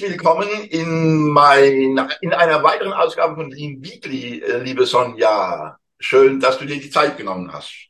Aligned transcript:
herzlich 0.00 0.18
willkommen 0.18 0.48
in, 0.70 1.28
mein, 1.28 2.08
in 2.22 2.32
einer 2.32 2.62
weiteren 2.62 2.94
Ausgabe 2.94 3.34
von 3.34 3.50
Lean 3.50 3.82
Weekly, 3.82 4.40
äh, 4.40 4.62
liebe 4.62 4.86
Sonja. 4.86 5.76
Schön, 5.98 6.40
dass 6.40 6.56
du 6.56 6.64
dir 6.64 6.80
die 6.80 6.88
Zeit 6.88 7.18
genommen 7.18 7.52
hast. 7.52 7.88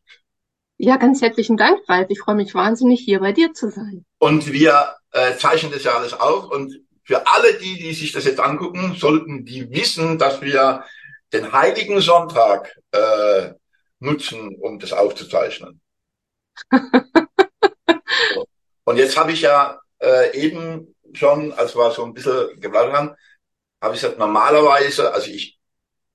Ja, 0.77 0.97
ganz 0.97 1.23
herzlichen 1.23 1.57
Dank, 1.57 1.79
Ralf. 1.89 2.09
Ich 2.11 2.19
freue 2.19 2.35
mich 2.35 2.53
wahnsinnig, 2.53 2.99
hier 3.01 3.21
bei 3.21 3.31
dir 3.31 3.53
zu 3.53 3.71
sein. 3.71 4.05
Und 4.19 4.53
wir 4.53 4.97
äh, 5.13 5.37
zeichnen 5.37 5.71
das 5.71 5.85
ja 5.85 5.93
alles 5.93 6.13
auf. 6.13 6.51
Und 6.51 6.81
für 7.05 7.29
alle 7.29 7.55
die, 7.59 7.79
die 7.79 7.93
sich 7.93 8.11
das 8.11 8.25
jetzt 8.25 8.41
angucken, 8.41 8.97
sollten 8.99 9.45
die 9.45 9.71
wissen, 9.71 10.19
dass 10.19 10.43
wir 10.43 10.83
den 11.33 11.53
Heiligen 11.53 12.01
Sonntag 12.01 12.77
äh, 12.91 13.51
nutzen, 14.01 14.57
um 14.57 14.81
das 14.81 14.93
aufzuzeichnen. 14.93 15.81
Und 18.83 18.97
jetzt 18.97 19.17
habe 19.17 19.31
ich 19.31 19.43
ja 19.43 19.79
äh, 20.03 20.37
eben 20.37 20.97
schon, 21.13 21.53
als 21.53 21.77
wir 21.77 21.91
so 21.91 22.05
ein 22.05 22.15
bisschen 22.15 22.61
geplaudert 22.61 22.95
haben, 22.95 23.15
habe 23.81 23.95
ich 23.95 24.01
gesagt, 24.01 24.19
normalerweise, 24.19 25.13
also 25.13 25.31
ich, 25.31 25.59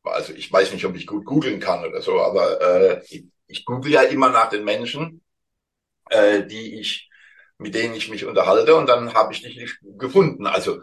also 0.03 0.33
ich 0.33 0.51
weiß 0.51 0.71
nicht, 0.73 0.85
ob 0.85 0.95
ich 0.95 1.07
gut 1.07 1.25
googeln 1.25 1.59
kann 1.59 1.83
oder 1.83 2.01
so, 2.01 2.19
aber 2.21 2.61
äh, 2.61 3.03
ich, 3.09 3.25
ich 3.47 3.65
google 3.65 3.91
ja 3.91 4.03
immer 4.03 4.29
nach 4.29 4.49
den 4.49 4.63
Menschen, 4.63 5.23
äh, 6.09 6.43
die 6.45 6.79
ich, 6.79 7.09
mit 7.57 7.73
denen 7.73 7.95
ich 7.95 8.09
mich 8.09 8.25
unterhalte 8.25 8.75
und 8.75 8.87
dann 8.87 9.13
habe 9.13 9.33
ich 9.33 9.41
dich 9.41 9.57
nicht 9.57 9.79
gefunden. 9.97 10.45
Also 10.45 10.81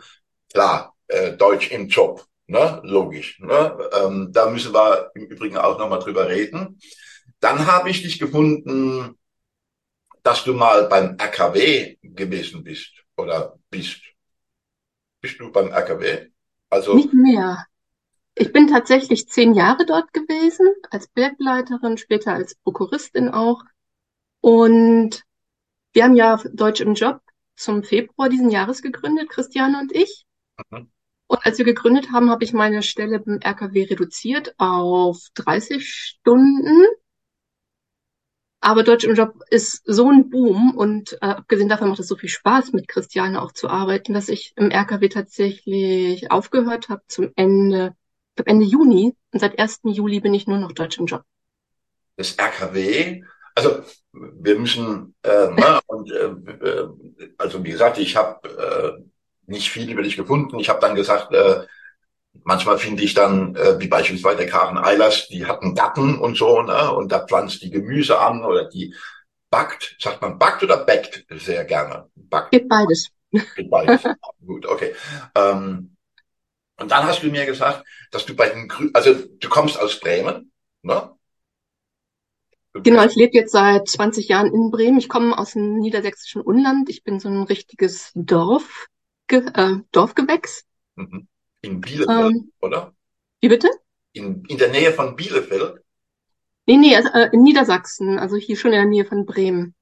klar, 0.53 0.95
äh, 1.09 1.33
Deutsch 1.33 1.71
im 1.71 1.89
Job, 1.89 2.27
ne, 2.47 2.81
logisch. 2.85 3.39
Ne? 3.41 3.91
Ähm, 3.93 4.31
da 4.33 4.51
müssen 4.51 4.75
wir 4.75 5.11
im 5.15 5.27
Übrigen 5.27 5.59
auch 5.59 5.79
nochmal 5.79 6.01
drüber 6.01 6.29
reden. 6.29 6.81
Dann 7.41 7.67
habe 7.67 7.91
ich 7.91 8.03
dich 8.03 8.19
gefunden, 8.19 9.19
dass 10.23 10.45
du 10.45 10.55
mal 10.55 10.89
beim 10.89 11.17
RKW 11.19 11.97
gewesen 12.03 12.63
bist 12.63 13.02
oder 13.17 13.59
bist. 13.71 14.01
Bist 15.21 15.39
du 15.41 15.53
beim 15.53 15.69
RKW? 15.69 16.29
Also 16.71 16.95
nicht 16.95 17.13
mehr. 17.13 17.67
Ich 18.35 18.53
bin 18.53 18.67
tatsächlich 18.67 19.29
zehn 19.29 19.53
Jahre 19.55 19.85
dort 19.85 20.13
gewesen, 20.13 20.67
als 20.91 21.07
Projektleiterin, 21.09 21.99
später 21.99 22.33
als 22.33 22.55
Prokuristin 22.55 23.29
auch. 23.29 23.63
Und 24.41 25.23
wir 25.93 26.05
haben 26.05 26.17
ja 26.17 26.41
Deutsch 26.53 26.81
im 26.81 26.95
Job 26.95 27.21
zum 27.57 27.85
Februar 27.85 28.31
diesen 28.31 28.51
Jahres 28.51 28.81
gegründet, 28.81 29.29
Christiane 29.29 29.79
und 29.79 29.93
ich. 29.95 30.25
Mhm. 30.71 30.91
Und 31.27 31.47
als 31.47 31.59
wir 31.59 31.65
gegründet 31.65 32.11
haben, 32.11 32.31
habe 32.31 32.45
ich 32.45 32.53
meine 32.53 32.83
Stelle 32.83 33.21
beim 33.21 33.39
RKW 33.43 33.85
reduziert 33.85 34.55
auf 34.59 35.19
30 35.35 35.89
Stunden 35.89 36.85
aber 38.63 38.85
Deutsch 38.85 39.05
im 39.05 39.17
Job 39.17 39.35
ist 39.51 39.83
so 39.85 40.09
ein 40.09 40.31
Boom 40.31 40.77
und 40.77 41.15
äh, 41.15 41.27
abgesehen 41.27 41.69
davon 41.69 41.89
macht 41.89 41.99
es 41.99 42.07
so 42.07 42.15
viel 42.15 42.29
Spaß, 42.29 42.73
mit 42.73 42.87
Christiane 42.87 43.43
auch 43.43 43.51
zu 43.51 43.69
arbeiten, 43.69 44.15
dass 44.15 44.29
ich 44.29 44.53
im 44.57 44.71
RKW 44.71 45.09
tatsächlich 45.09 46.31
aufgehört 46.31 46.89
habe 46.89 47.03
zum 47.09 47.33
Ende, 47.35 47.97
Ende 48.45 48.65
Juni. 48.65 49.17
Und 49.33 49.41
seit 49.41 49.59
1. 49.59 49.81
Juli 49.83 50.21
bin 50.21 50.33
ich 50.33 50.47
nur 50.47 50.59
noch 50.59 50.71
Deutsch 50.71 50.97
im 50.99 51.07
Job. 51.07 51.25
Das 52.17 52.39
RKW, 52.39 53.25
also 53.57 53.83
wir 54.13 54.59
müssen, 54.59 55.17
äh, 55.25 55.51
ne, 55.51 55.81
und 55.87 56.13
äh, 56.13 56.27
äh, 56.65 56.89
also 57.39 57.65
wie 57.65 57.73
gesagt, 57.73 57.99
ich 57.99 58.15
habe 58.15 58.49
äh, 58.49 59.03
nicht 59.51 59.71
viel 59.71 59.91
über 59.91 60.03
dich 60.03 60.17
gefunden. 60.17 60.61
Ich 60.61 60.69
habe 60.69 60.81
dann 60.81 60.95
gesagt, 60.95 61.33
äh, 61.33 61.67
Manchmal 62.45 62.79
finde 62.79 63.03
ich 63.03 63.15
dann, 63.15 63.55
äh, 63.57 63.79
wie 63.79 63.89
beispielsweise 63.89 64.47
Karen 64.47 64.79
Eilers, 64.79 65.29
die 65.29 65.47
hat 65.47 65.63
einen 65.63 65.75
Garten 65.75 66.19
und 66.19 66.37
so, 66.37 66.63
ne? 66.63 66.93
Und 66.93 67.13
da 67.13 67.27
pflanzt 67.27 67.63
die 67.63 67.71
Gemüse 67.71 68.19
an 68.19 68.45
oder 68.45 68.69
die 68.69 68.95
backt. 69.51 69.97
Sagt 70.01 70.23
man 70.23 70.39
backt 70.39 70.63
oder 70.63 70.79
backt 70.85 71.25
sehr 71.31 71.65
gerne? 71.65 72.09
Backt. 72.17 72.51
Geht 72.51 72.69
beides. 72.69 73.11
Geht 73.31 73.71
beides. 73.71 74.03
Gut, 74.47 74.67
okay. 74.67 74.95
Ähm, 75.35 75.97
und 76.79 76.91
dann 76.91 77.05
hast 77.05 77.23
du 77.23 77.31
mir 77.31 77.47
gesagt, 77.47 77.85
dass 78.11 78.27
du 78.27 78.35
bei 78.35 78.49
den 78.49 78.67
Grü 78.67 78.91
also 78.93 79.15
du 79.15 79.49
kommst 79.49 79.79
aus 79.79 80.01
Bremen, 80.01 80.53
ne? 80.83 81.13
Genau, 82.75 83.05
ich 83.05 83.15
lebe 83.17 83.37
jetzt 83.37 83.53
seit 83.53 83.87
20 83.87 84.29
Jahren 84.29 84.53
in 84.53 84.71
Bremen. 84.71 84.99
Ich 84.99 85.11
komme 85.11 85.37
aus 85.37 85.53
dem 85.53 85.79
niedersächsischen 85.79 86.41
Unland. 86.41 86.89
Ich 86.89 87.05
bin 87.05 87.21
so 87.21 87.29
ein 87.29 87.43
richtiges 87.43 88.13
Dorf, 88.15 88.87
äh, 89.29 89.77
Dorfgewächs. 89.93 90.65
Mhm. 90.97 91.29
In 91.63 91.81
Bielefeld, 91.81 92.33
ähm, 92.33 92.53
oder? 92.61 92.93
Wie 93.41 93.49
bitte? 93.49 93.71
In, 94.13 94.45
in 94.47 94.59
der 94.59 94.71
Nähe 94.71 94.93
von 94.93 95.17
Bielefeld? 95.17 95.81
Nee, 96.67 96.77
nee, 96.77 96.95
also, 96.95 97.09
äh, 97.11 97.31
in 97.33 97.43
Niedersachsen, 97.43 98.19
also 98.19 98.37
hier 98.37 98.57
schon 98.57 98.73
in 98.73 98.79
der 98.79 98.87
Nähe 98.87 99.05
von 99.05 99.25
Bremen. 99.25 99.75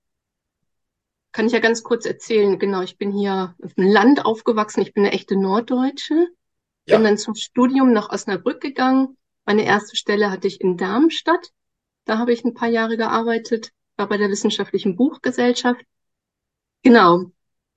Kann 1.33 1.47
ich 1.47 1.53
ja 1.53 1.61
ganz 1.61 1.83
kurz 1.83 2.07
erzählen. 2.07 2.59
Genau, 2.59 2.83
ich 2.83 2.99
bin 2.99 3.13
hier 3.13 3.55
auf 3.63 3.75
dem 3.75 3.87
Land 3.87 4.25
aufgewachsen. 4.25 4.83
Ich 4.83 4.93
bin 4.93 5.05
eine 5.05 5.13
echte 5.13 5.37
Norddeutsche. 5.37 6.29
Ja. 6.87 6.97
Bin 6.97 7.05
dann 7.05 7.19
zum 7.19 7.35
Studium 7.35 7.93
nach 7.93 8.11
Osnabrück 8.11 8.61
gegangen. 8.61 9.17
Meine 9.45 9.65
erste 9.65 9.97
Stelle 9.97 10.31
hatte 10.31 10.49
ich 10.49 10.61
in 10.61 10.77
Darmstadt. 10.77 11.51
Da 12.05 12.19
habe 12.19 12.33
ich 12.33 12.45
ein 12.45 12.55
paar 12.55 12.69
Jahre 12.69 12.97
gearbeitet, 12.97 13.71
war 13.97 14.09
bei 14.09 14.17
der 14.17 14.29
Wissenschaftlichen 14.29 14.97
Buchgesellschaft. 14.97 15.83
Genau. 16.83 17.27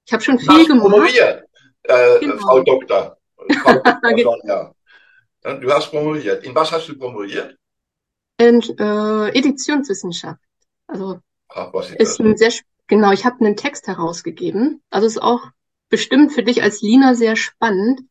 Ich 0.05 0.13
habe 0.13 0.23
schon 0.23 0.39
viel 0.39 0.65
gemacht. 0.65 0.89
Promoviert, 0.89 1.45
äh, 1.83 2.19
genau. 2.19 2.37
Frau 2.37 2.63
Doktor. 2.63 3.17
Ja. 4.45 4.73
Du 5.43 5.69
hast 5.73 5.89
promoviert. 5.89 6.45
In 6.45 6.55
was 6.55 6.71
hast 6.71 6.87
du 6.87 6.97
promoviert? 6.97 7.57
In 8.37 8.61
äh, 8.79 9.37
Editionswissenschaft. 9.37 10.39
Also 10.87 11.19
Ach, 11.49 11.73
was 11.73 11.89
ist, 11.89 11.99
ist 11.99 12.21
ein 12.21 12.37
sehr 12.37 12.53
genau. 12.87 13.11
Ich 13.11 13.25
habe 13.25 13.43
einen 13.43 13.57
Text 13.57 13.87
herausgegeben. 13.87 14.81
Also 14.89 15.05
ist 15.05 15.21
auch 15.21 15.51
bestimmt 15.89 16.31
für 16.31 16.43
dich 16.43 16.63
als 16.63 16.81
Lina 16.81 17.13
sehr 17.13 17.35
spannend. 17.35 18.01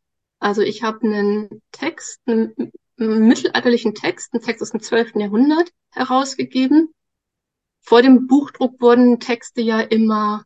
Also 0.40 0.60
ich 0.60 0.82
habe 0.82 1.06
einen 1.06 1.62
Text, 1.72 2.20
einen, 2.26 2.72
einen 2.98 3.26
mittelalterlichen 3.26 3.94
Text, 3.94 4.34
einen 4.34 4.42
Text 4.42 4.62
aus 4.62 4.72
dem 4.72 4.82
12. 4.82 5.14
Jahrhundert 5.14 5.70
herausgegeben. 5.90 6.92
Vor 7.80 8.02
dem 8.02 8.26
Buchdruck 8.26 8.80
wurden 8.80 9.20
Texte 9.20 9.62
ja 9.62 9.80
immer 9.80 10.44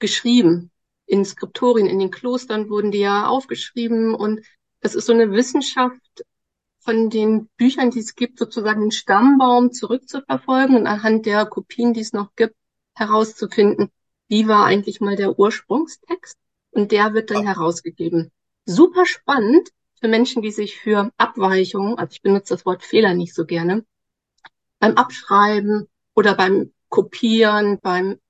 geschrieben 0.00 0.72
in 1.06 1.24
Skriptorien, 1.24 1.86
in 1.86 1.98
den 1.98 2.10
Klostern 2.10 2.68
wurden 2.68 2.90
die 2.90 3.00
ja 3.00 3.26
aufgeschrieben 3.26 4.14
und 4.14 4.40
es 4.80 4.94
ist 4.94 5.06
so 5.06 5.12
eine 5.12 5.30
Wissenschaft 5.32 6.24
von 6.80 7.08
den 7.08 7.48
Büchern, 7.56 7.90
die 7.90 8.00
es 8.00 8.14
gibt, 8.14 8.38
sozusagen 8.38 8.82
den 8.82 8.90
Stammbaum 8.90 9.72
zurückzuverfolgen 9.72 10.76
und 10.76 10.86
anhand 10.86 11.24
der 11.26 11.46
Kopien, 11.46 11.94
die 11.94 12.00
es 12.00 12.12
noch 12.12 12.34
gibt, 12.36 12.54
herauszufinden, 12.94 13.90
wie 14.28 14.46
war 14.48 14.66
eigentlich 14.66 15.00
mal 15.00 15.16
der 15.16 15.38
Ursprungstext 15.38 16.38
und 16.70 16.92
der 16.92 17.14
wird 17.14 17.30
dann 17.30 17.46
herausgegeben. 17.46 18.30
Super 18.66 19.06
spannend 19.06 19.70
für 20.00 20.08
Menschen, 20.08 20.42
die 20.42 20.50
sich 20.50 20.76
für 20.76 21.10
Abweichungen, 21.16 21.98
also 21.98 22.12
ich 22.12 22.22
benutze 22.22 22.54
das 22.54 22.66
Wort 22.66 22.82
Fehler 22.82 23.14
nicht 23.14 23.34
so 23.34 23.46
gerne, 23.46 23.84
beim 24.78 24.94
Abschreiben 24.96 25.88
oder 26.14 26.34
beim 26.34 26.72
Kopieren, 26.90 27.78
beim 27.80 28.20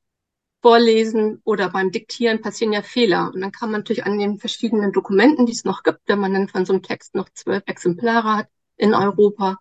Vorlesen 0.65 1.43
oder 1.45 1.69
beim 1.69 1.91
Diktieren 1.91 2.41
passieren 2.41 2.73
ja 2.73 2.81
Fehler. 2.81 3.31
Und 3.35 3.43
dann 3.43 3.53
kann 3.53 3.71
man 3.71 3.81
natürlich 3.81 4.07
an 4.07 4.19
den 4.19 4.39
verschiedenen 4.39 4.93
Dokumenten, 4.93 5.45
die 5.45 5.53
es 5.53 5.67
noch 5.67 5.83
gibt, 5.83 6.01
wenn 6.07 6.19
man 6.19 6.33
dann 6.33 6.49
von 6.49 6.65
so 6.65 6.73
einem 6.73 6.83
Text 6.83 7.15
noch 7.15 7.29
zwölf 7.35 7.65
Exemplare 7.67 8.39
hat 8.39 8.47
in 8.79 8.95
Europa, 8.95 9.59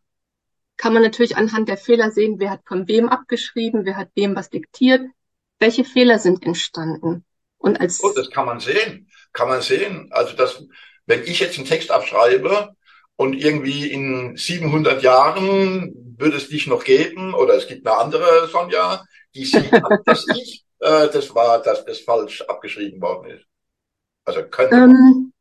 kann 0.77 0.93
man 0.93 1.01
natürlich 1.01 1.35
anhand 1.35 1.67
der 1.67 1.75
Fehler 1.75 2.09
sehen, 2.11 2.39
wer 2.39 2.51
hat 2.51 2.61
von 2.65 2.87
wem 2.87 3.09
abgeschrieben, 3.09 3.83
wer 3.83 3.97
hat 3.97 4.11
wem 4.15 4.33
was 4.37 4.49
diktiert, 4.49 5.01
welche 5.59 5.83
Fehler 5.83 6.19
sind 6.19 6.45
entstanden. 6.45 7.25
Und 7.57 7.81
als 7.81 8.01
oh, 8.01 8.13
das 8.15 8.29
kann 8.29 8.45
man 8.45 8.61
sehen, 8.61 9.09
kann 9.33 9.49
man 9.49 9.61
sehen. 9.61 10.07
Also 10.11 10.37
das, 10.37 10.63
wenn 11.05 11.23
ich 11.23 11.41
jetzt 11.41 11.57
einen 11.57 11.67
Text 11.67 11.91
abschreibe 11.91 12.77
und 13.17 13.33
irgendwie 13.33 13.91
in 13.91 14.37
700 14.37 15.03
Jahren 15.03 16.15
würde 16.17 16.37
es 16.37 16.47
dich 16.47 16.65
noch 16.67 16.85
geben 16.85 17.33
oder 17.33 17.55
es 17.55 17.67
gibt 17.67 17.85
eine 17.85 17.97
andere 17.97 18.47
Sonja, 18.47 19.03
die 19.35 19.43
sieht, 19.43 19.69
dass 20.05 20.25
ich 20.33 20.63
äh, 20.83 21.09
das 21.11 21.33
war, 21.33 21.61
dass 21.61 21.85
das 21.85 21.99
falsch 21.99 22.41
abgeschrieben 22.41 23.01
worden 23.01 23.31
ist. 23.31 23.45
Also 24.25 24.43
könnte 24.43 24.75
ähm, 24.75 25.33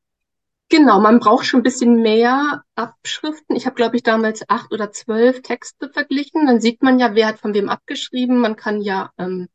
Genau, 0.73 1.01
man 1.01 1.21
braucht 1.21 1.45
schon 1.45 1.61
ein 1.61 1.65
bisschen 1.65 1.97
mehr 2.01 2.65
Abschriften. 2.77 3.55
Ich 3.57 3.67
habe, 3.67 3.77
glaube 3.77 3.97
ich, 3.97 4.03
damals 4.03 4.49
acht 4.49 4.73
oder 4.73 4.91
zwölf 4.91 5.43
Texte 5.43 5.91
verglichen. 5.91 6.47
Dann 6.47 6.63
sieht 6.63 6.83
man 6.83 6.99
ja, 6.99 7.15
wer 7.15 7.27
hat 7.27 7.41
von 7.41 7.53
wem 7.53 7.69
abgeschrieben. 7.69 8.39
Man 8.39 8.57
kann 8.57 8.81
ja 8.81 9.11
ähm, 9.19 9.51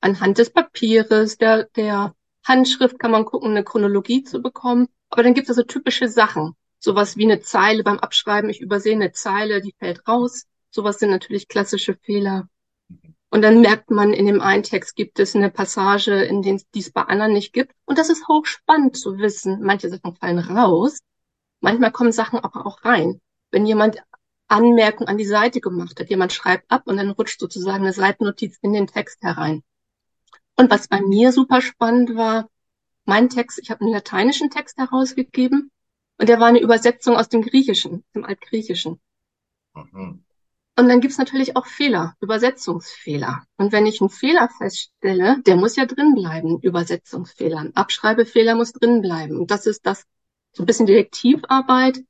anhand 0.00 0.38
des 0.38 0.50
Papieres, 0.50 1.38
der, 1.38 1.68
der 1.76 2.16
Handschrift 2.44 2.98
kann 2.98 3.12
man 3.12 3.24
gucken, 3.24 3.52
eine 3.52 3.62
Chronologie 3.62 4.24
zu 4.24 4.42
bekommen. 4.42 4.88
Aber 5.08 5.22
dann 5.22 5.34
gibt 5.34 5.48
es 5.48 5.54
so 5.54 5.62
typische 5.62 6.08
Sachen. 6.08 6.56
Sowas 6.80 7.16
wie 7.16 7.26
eine 7.26 7.38
Zeile 7.38 7.84
beim 7.84 8.00
Abschreiben. 8.00 8.50
Ich 8.50 8.60
übersehe 8.60 8.94
eine 8.94 9.12
Zeile, 9.12 9.60
die 9.60 9.74
fällt 9.78 10.08
raus. 10.08 10.46
Sowas 10.70 10.98
sind 10.98 11.10
natürlich 11.10 11.46
klassische 11.46 11.94
Fehler. 11.94 12.48
Und 13.36 13.42
dann 13.42 13.60
merkt 13.60 13.90
man, 13.90 14.14
in 14.14 14.24
dem 14.24 14.40
einen 14.40 14.62
Text 14.62 14.96
gibt 14.96 15.18
es 15.18 15.36
eine 15.36 15.50
Passage, 15.50 16.24
in 16.24 16.40
den 16.40 16.58
es 16.74 16.90
bei 16.90 17.02
anderen 17.02 17.34
nicht 17.34 17.52
gibt. 17.52 17.74
Und 17.84 17.98
das 17.98 18.08
ist 18.08 18.26
hochspannend 18.28 18.96
zu 18.96 19.18
wissen. 19.18 19.60
Manche 19.60 19.90
Sachen 19.90 20.16
fallen 20.16 20.38
raus. 20.38 21.00
Manchmal 21.60 21.92
kommen 21.92 22.12
Sachen 22.12 22.38
aber 22.38 22.64
auch 22.64 22.82
rein. 22.82 23.20
Wenn 23.50 23.66
jemand 23.66 24.02
Anmerkungen 24.48 25.10
an 25.10 25.18
die 25.18 25.26
Seite 25.26 25.60
gemacht 25.60 26.00
hat, 26.00 26.08
jemand 26.08 26.32
schreibt 26.32 26.70
ab 26.70 26.84
und 26.86 26.96
dann 26.96 27.10
rutscht 27.10 27.38
sozusagen 27.38 27.84
eine 27.84 27.92
Seitennotiz 27.92 28.56
in 28.62 28.72
den 28.72 28.86
Text 28.86 29.22
herein. 29.22 29.62
Und 30.56 30.70
was 30.70 30.88
bei 30.88 31.02
mir 31.02 31.30
super 31.30 31.60
spannend 31.60 32.16
war, 32.16 32.48
mein 33.04 33.28
Text, 33.28 33.58
ich 33.58 33.70
habe 33.70 33.82
einen 33.82 33.92
lateinischen 33.92 34.48
Text 34.48 34.78
herausgegeben 34.78 35.70
und 36.16 36.30
der 36.30 36.40
war 36.40 36.46
eine 36.46 36.60
Übersetzung 36.62 37.16
aus 37.16 37.28
dem 37.28 37.42
Griechischen, 37.42 38.02
dem 38.14 38.24
Altgriechischen. 38.24 38.98
Mhm. 39.74 40.24
Und 40.78 40.88
dann 40.88 41.00
gibt's 41.00 41.16
natürlich 41.16 41.56
auch 41.56 41.66
Fehler, 41.66 42.14
Übersetzungsfehler. 42.20 43.44
Und 43.56 43.72
wenn 43.72 43.86
ich 43.86 44.00
einen 44.00 44.10
Fehler 44.10 44.50
feststelle, 44.58 45.40
der 45.46 45.56
muss 45.56 45.74
ja 45.76 45.86
drin 45.86 46.14
bleiben, 46.14 46.60
Übersetzungsfehler. 46.60 47.58
Ein 47.58 47.74
Abschreibefehler 47.74 48.54
muss 48.54 48.72
drin 48.72 49.00
bleiben. 49.00 49.38
Und 49.38 49.50
das 49.50 49.64
ist 49.64 49.86
das, 49.86 50.04
so 50.52 50.62
ein 50.62 50.66
bisschen 50.66 50.84
Detektivarbeit. 50.86 52.04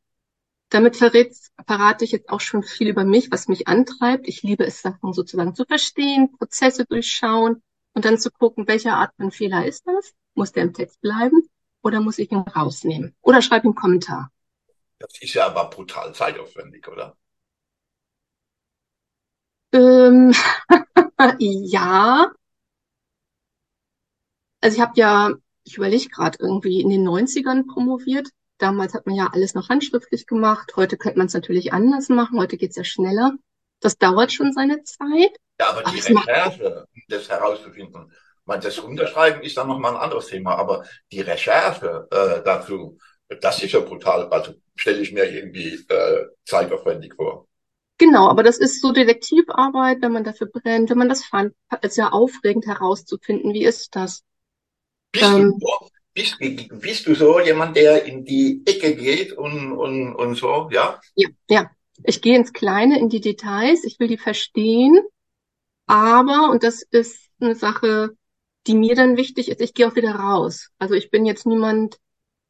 Damit 0.69 0.97
verrate 0.97 2.05
ich 2.05 2.11
jetzt 2.11 2.29
auch 2.29 2.41
schon 2.41 2.65
viel 2.65 2.89
über 2.89 3.05
mich, 3.05 3.31
was 3.31 3.47
mich 3.47 3.69
antreibt. 3.69 4.27
Ich 4.27 4.43
liebe 4.43 4.67
es, 4.67 4.83
Sachen 4.83 5.13
sozusagen 5.13 5.55
zu 5.55 5.65
verstehen, 5.65 6.33
Prozesse 6.37 6.87
durchschauen 6.87 7.63
und 7.95 8.05
dann 8.05 8.19
zu 8.19 8.33
gucken, 8.33 8.67
welche 8.67 8.93
Art 8.93 9.15
von 9.17 9.31
Fehler 9.31 9.65
ist 9.65 9.87
das? 9.87 10.13
Muss 10.35 10.51
der 10.51 10.65
im 10.65 10.75
Text 10.75 11.01
bleiben 11.01 11.49
oder 11.83 12.01
muss 12.01 12.19
ich 12.19 12.33
ihn 12.33 12.39
rausnehmen? 12.39 13.15
Oder 13.23 13.43
schreibe 13.43 13.67
einen 13.67 13.77
Kommentar. 13.77 14.33
Das 14.99 15.13
ist 15.21 15.35
ja 15.35 15.47
aber 15.47 15.71
brutal 15.71 16.13
zeitaufwendig, 16.13 16.89
oder? 16.89 17.17
Ähm, 19.77 20.33
ja. 21.39 22.33
Also 24.61 24.77
ich 24.77 24.83
habe 24.83 24.93
ja, 24.97 25.33
ich 25.65 25.77
überlege 25.77 26.09
gerade, 26.09 26.39
irgendwie 26.41 26.81
in 26.81 26.89
den 26.89 27.07
90ern 27.07 27.67
promoviert. 27.67 28.29
Damals 28.59 28.95
hat 28.95 29.07
man 29.07 29.15
ja 29.15 29.31
alles 29.33 29.55
noch 29.55 29.69
handschriftlich 29.69 30.27
gemacht. 30.27 30.73
Heute 30.77 30.97
könnte 30.97 31.19
man 31.19 31.27
es 31.27 31.35
natürlich 31.35 31.73
anders 31.73 32.09
machen. 32.09 32.39
Heute 32.39 32.57
geht's 32.57 32.77
ja 32.77 32.85
schneller. 32.85 33.33
Das 33.81 33.99
dauert 33.99 34.33
schon 34.33 34.53
seine 34.53 34.83
Zeit. 34.85 35.37
Ja, 35.61 35.71
aber, 35.71 35.87
aber 35.87 35.91
die 35.91 36.13
Recherche, 36.13 36.87
um 36.95 37.03
das 37.09 37.29
herauszufinden, 37.29 38.11
meine, 38.47 38.63
das 38.63 38.79
Unterschreiben 38.79 39.43
ist 39.43 39.57
dann 39.57 39.69
nochmal 39.69 39.95
ein 39.95 40.01
anderes 40.01 40.27
Thema, 40.27 40.55
aber 40.55 40.85
die 41.13 41.21
Recherche 41.21 42.07
äh, 42.11 42.43
dazu, 42.45 42.99
das 43.41 43.63
ist 43.63 43.73
ja 43.73 43.81
brutal. 43.81 44.29
Also 44.31 44.55
stelle 44.77 45.01
ich 45.01 45.13
mir 45.13 45.25
irgendwie 45.25 45.85
äh, 45.89 46.27
zeitaufwendig 46.45 47.15
vor. 47.15 47.49
Genau, 47.99 48.29
aber 48.29 48.43
das 48.43 48.59
ist 48.59 48.81
so 48.81 48.93
Detektivarbeit, 48.93 50.03
wenn 50.03 50.13
man 50.13 50.25
dafür 50.25 50.49
brennt, 50.49 50.91
wenn 50.91 50.99
man 50.99 51.09
das 51.09 51.25
fand, 51.25 51.55
ist 51.83 51.97
ja 51.97 52.11
aufregend 52.11 52.67
herauszufinden, 52.67 53.55
wie 53.55 53.65
ist 53.65 53.97
das? 53.97 54.23
Bist, 55.13 55.25
ähm, 55.25 55.59
du, 55.59 55.89
bist, 56.13 56.39
bist 56.81 57.07
du 57.07 57.15
so 57.15 57.41
jemand, 57.41 57.77
der 57.77 58.05
in 58.05 58.25
die 58.25 58.63
Ecke 58.67 58.95
geht 58.95 59.33
und, 59.33 59.73
und, 59.73 60.15
und 60.15 60.35
so, 60.35 60.69
ja? 60.71 61.01
Ja, 61.15 61.29
ja. 61.49 61.71
Ich 62.05 62.21
gehe 62.21 62.37
ins 62.37 62.53
Kleine, 62.53 62.99
in 62.99 63.09
die 63.09 63.23
Details, 63.23 63.85
ich 63.85 63.99
will 63.99 64.09
die 64.09 64.19
verstehen, 64.19 65.01
aber, 65.87 66.51
und 66.51 66.63
das 66.63 66.83
ist 66.83 67.31
eine 67.41 67.55
Sache, 67.55 68.17
die 68.67 68.75
mir 68.75 68.97
dann 68.97 69.17
wichtig 69.17 69.49
ist, 69.49 69.61
ich 69.61 69.75
gehe 69.75 69.87
auch 69.89 69.95
wieder 69.95 70.17
raus. 70.17 70.71
Also 70.79 70.95
ich 70.95 71.11
bin 71.11 71.25
jetzt 71.25 71.47
niemand, 71.47 71.99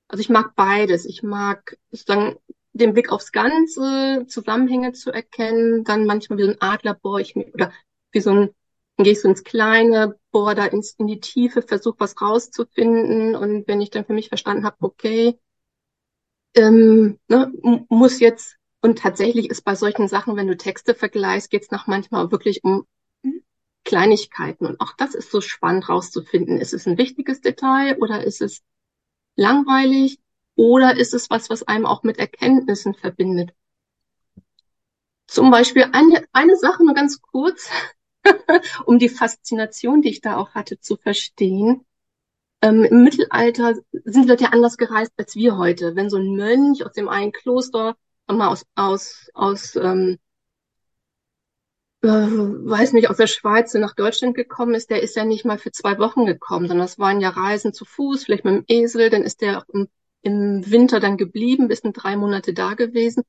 also 0.09 0.21
ich 0.21 0.31
mag 0.31 0.55
beides. 0.57 1.05
Ich 1.05 1.23
mag 1.23 1.77
sozusagen 1.91 2.37
den 2.77 2.95
Blick 2.95 3.13
aufs 3.13 3.33
Ganze, 3.33 4.25
Zusammenhänge 4.29 4.93
zu 4.93 5.11
erkennen, 5.11 5.85
dann 5.85 6.07
manchmal 6.07 6.39
wie 6.39 6.45
so 6.45 6.51
ein 6.51 6.61
Adler 6.61 6.95
bohr 6.95 7.21
ich 7.21 7.37
mir, 7.37 7.53
oder 7.55 7.73
wie 8.13 8.21
so 8.21 8.31
ein, 8.31 8.51
dann 8.97 9.05
gehst 9.05 9.25
du 9.25 9.29
ins 9.29 9.45
Kleine, 9.45 10.19
bohr 10.31 10.55
da 10.55 10.67
ins, 10.67 10.93
in 10.93 11.07
die 11.07 11.21
Tiefe, 11.21 11.63
versuch 11.63 11.97
was 11.99 12.21
rauszufinden 12.21 13.35
und 13.35 13.69
wenn 13.69 13.81
ich 13.81 13.91
dann 13.91 14.05
für 14.05 14.15
mich 14.15 14.29
verstanden 14.29 14.65
habe, 14.65 14.77
okay, 14.81 15.39
ähm, 16.55 17.19
ne, 17.29 17.53
muss 17.89 18.21
jetzt, 18.21 18.57
und 18.81 18.99
tatsächlich 18.99 19.51
ist 19.51 19.63
bei 19.63 19.75
solchen 19.75 20.09
Sachen, 20.09 20.37
wenn 20.37 20.47
du 20.47 20.57
Texte 20.57 20.95
vergleichst, 20.95 21.51
geht 21.51 21.65
es 21.65 21.71
noch 21.71 21.87
manchmal 21.87 22.31
wirklich 22.31 22.65
um 22.65 22.87
Kleinigkeiten. 23.85 24.67
Und 24.67 24.81
auch 24.81 24.93
das 24.97 25.15
ist 25.15 25.31
so 25.31 25.41
spannend 25.41 25.89
rauszufinden. 25.89 26.59
Ist 26.59 26.75
es 26.75 26.87
ein 26.87 26.99
wichtiges 26.99 27.41
Detail 27.41 27.97
oder 27.99 28.25
ist 28.25 28.43
es 28.43 28.63
langweilig? 29.37 30.19
Oder 30.57 30.97
ist 30.97 31.15
es 31.15 31.31
was, 31.31 31.51
was 31.51 31.63
einem 31.63 31.87
auch 31.87 32.03
mit 32.03 32.19
Erkenntnissen 32.19 32.95
verbindet? 32.95 33.53
Zum 35.27 35.51
Beispiel 35.51 35.85
eine, 35.93 36.25
eine 36.33 36.57
Sache 36.57 36.85
nur 36.85 36.95
ganz 36.95 37.21
kurz, 37.21 37.69
um 38.87 38.99
die 38.99 39.09
Faszination, 39.09 40.03
die 40.03 40.11
ich 40.11 40.21
da 40.21 40.37
auch 40.37 40.51
hatte, 40.55 40.81
zu 40.81 40.97
verstehen. 40.97 41.85
Ähm, 42.63 42.85
Im 42.85 43.05
Mittelalter 43.05 43.75
sind 44.05 44.25
die 44.25 44.29
Leute 44.29 44.45
ja 44.45 44.51
anders 44.51 44.77
gereist 44.79 45.13
als 45.17 45.35
wir 45.37 45.59
heute. 45.59 45.95
Wenn 45.95 46.11
so 46.11 46.17
ein 46.17 46.35
Mönch 46.35 46.85
aus 46.85 46.93
dem 46.93 47.09
einen 47.09 47.33
Kloster 47.33 47.97
mal 48.29 48.49
aus, 48.49 48.65
aus, 48.75 49.29
aus 49.35 49.77
ähm, 49.77 50.19
äh, 52.03 52.09
weiß 52.09 52.93
nicht, 52.93 53.11
aus 53.11 53.17
der 53.19 53.27
Schweiz 53.27 53.75
nach 53.75 53.95
Deutschland 53.95 54.35
gekommen 54.35 54.75
ist, 54.75 54.91
der 54.91 55.03
ist 55.03 55.17
ja 55.17 55.25
nicht 55.25 55.45
mal 55.45 55.59
für 55.59 55.73
zwei 55.73 55.99
Wochen 55.99 56.27
gekommen, 56.27 56.69
sondern 56.69 56.87
das 56.87 56.99
waren 56.99 57.21
ja 57.21 57.31
Reisen 57.31 57.73
zu 57.73 57.85
Fuß, 57.85 58.25
vielleicht 58.25 58.45
mit 58.45 58.55
dem 58.55 58.65
Esel, 58.69 59.11
dann 59.11 59.23
ist 59.23 59.41
der 59.41 59.65
im 60.23 60.69
Winter 60.71 61.01
dann 61.01 61.17
geblieben, 61.17 61.69
bis 61.69 61.81
in 61.81 61.93
drei 61.93 62.17
Monate 62.17 62.53
da 62.53 62.75
gewesen. 62.75 63.23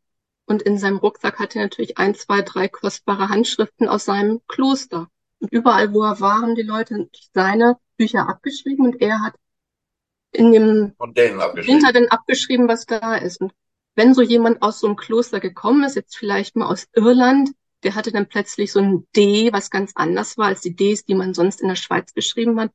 Und 0.46 0.62
in 0.62 0.78
seinem 0.78 0.98
Rucksack 0.98 1.40
hatte 1.40 1.60
er 1.60 1.66
natürlich 1.66 1.98
ein, 1.98 2.16
zwei, 2.16 2.42
drei 2.42 2.68
kostbare 2.68 3.30
Handschriften 3.30 3.88
aus 3.88 4.06
seinem 4.06 4.42
Kloster. 4.48 5.10
Und 5.40 5.52
überall, 5.52 5.94
wo 5.94 6.04
er 6.04 6.20
war, 6.20 6.42
haben 6.42 6.56
die 6.56 6.64
Leute 6.64 7.10
seine 7.34 7.78
Bücher 7.98 8.28
abgeschrieben 8.30 8.86
und 8.86 9.02
er 9.02 9.22
hat 9.22 9.36
in 10.32 10.52
dem 10.52 10.94
Winter 10.98 11.92
dann 11.92 12.08
abgeschrieben, 12.08 12.68
was 12.68 12.86
da 12.86 13.16
ist. 13.16 13.42
Und 13.42 13.54
wenn 13.96 14.14
so 14.14 14.22
jemand 14.22 14.62
aus 14.62 14.80
so 14.80 14.88
einem 14.88 14.96
Kloster 14.96 15.40
gekommen 15.40 15.84
ist, 15.84 15.96
jetzt 15.96 16.18
vielleicht 16.18 16.56
mal 16.56 16.68
aus 16.68 16.88
Irland, 16.94 17.50
der 17.84 17.96
hatte 17.96 18.12
dann 18.12 18.28
plötzlich 18.28 18.72
so 18.72 18.80
ein 18.80 19.08
D, 19.16 19.52
was 19.52 19.70
ganz 19.70 19.92
anders 19.96 20.38
war 20.38 20.48
als 20.48 20.62
die 20.62 20.76
Ds, 20.76 21.06
die 21.06 21.16
man 21.16 21.34
sonst 21.34 21.62
in 21.62 21.68
der 21.68 21.76
Schweiz 21.76 22.14
geschrieben 22.14 22.60
hat 22.60 22.72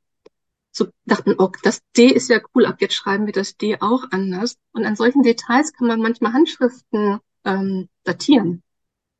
so 0.72 0.88
dachten, 1.04 1.34
oh, 1.38 1.50
das 1.62 1.82
D 1.96 2.06
ist 2.06 2.30
ja 2.30 2.40
cool, 2.54 2.64
ab 2.64 2.80
jetzt 2.80 2.94
schreiben 2.94 3.26
wir 3.26 3.32
das 3.32 3.56
D 3.56 3.76
auch 3.80 4.04
anders. 4.10 4.56
Und 4.72 4.84
an 4.84 4.96
solchen 4.96 5.22
Details 5.22 5.72
kann 5.74 5.86
man 5.86 6.00
manchmal 6.00 6.32
Handschriften 6.32 7.20
ähm, 7.44 7.88
datieren. 8.04 8.62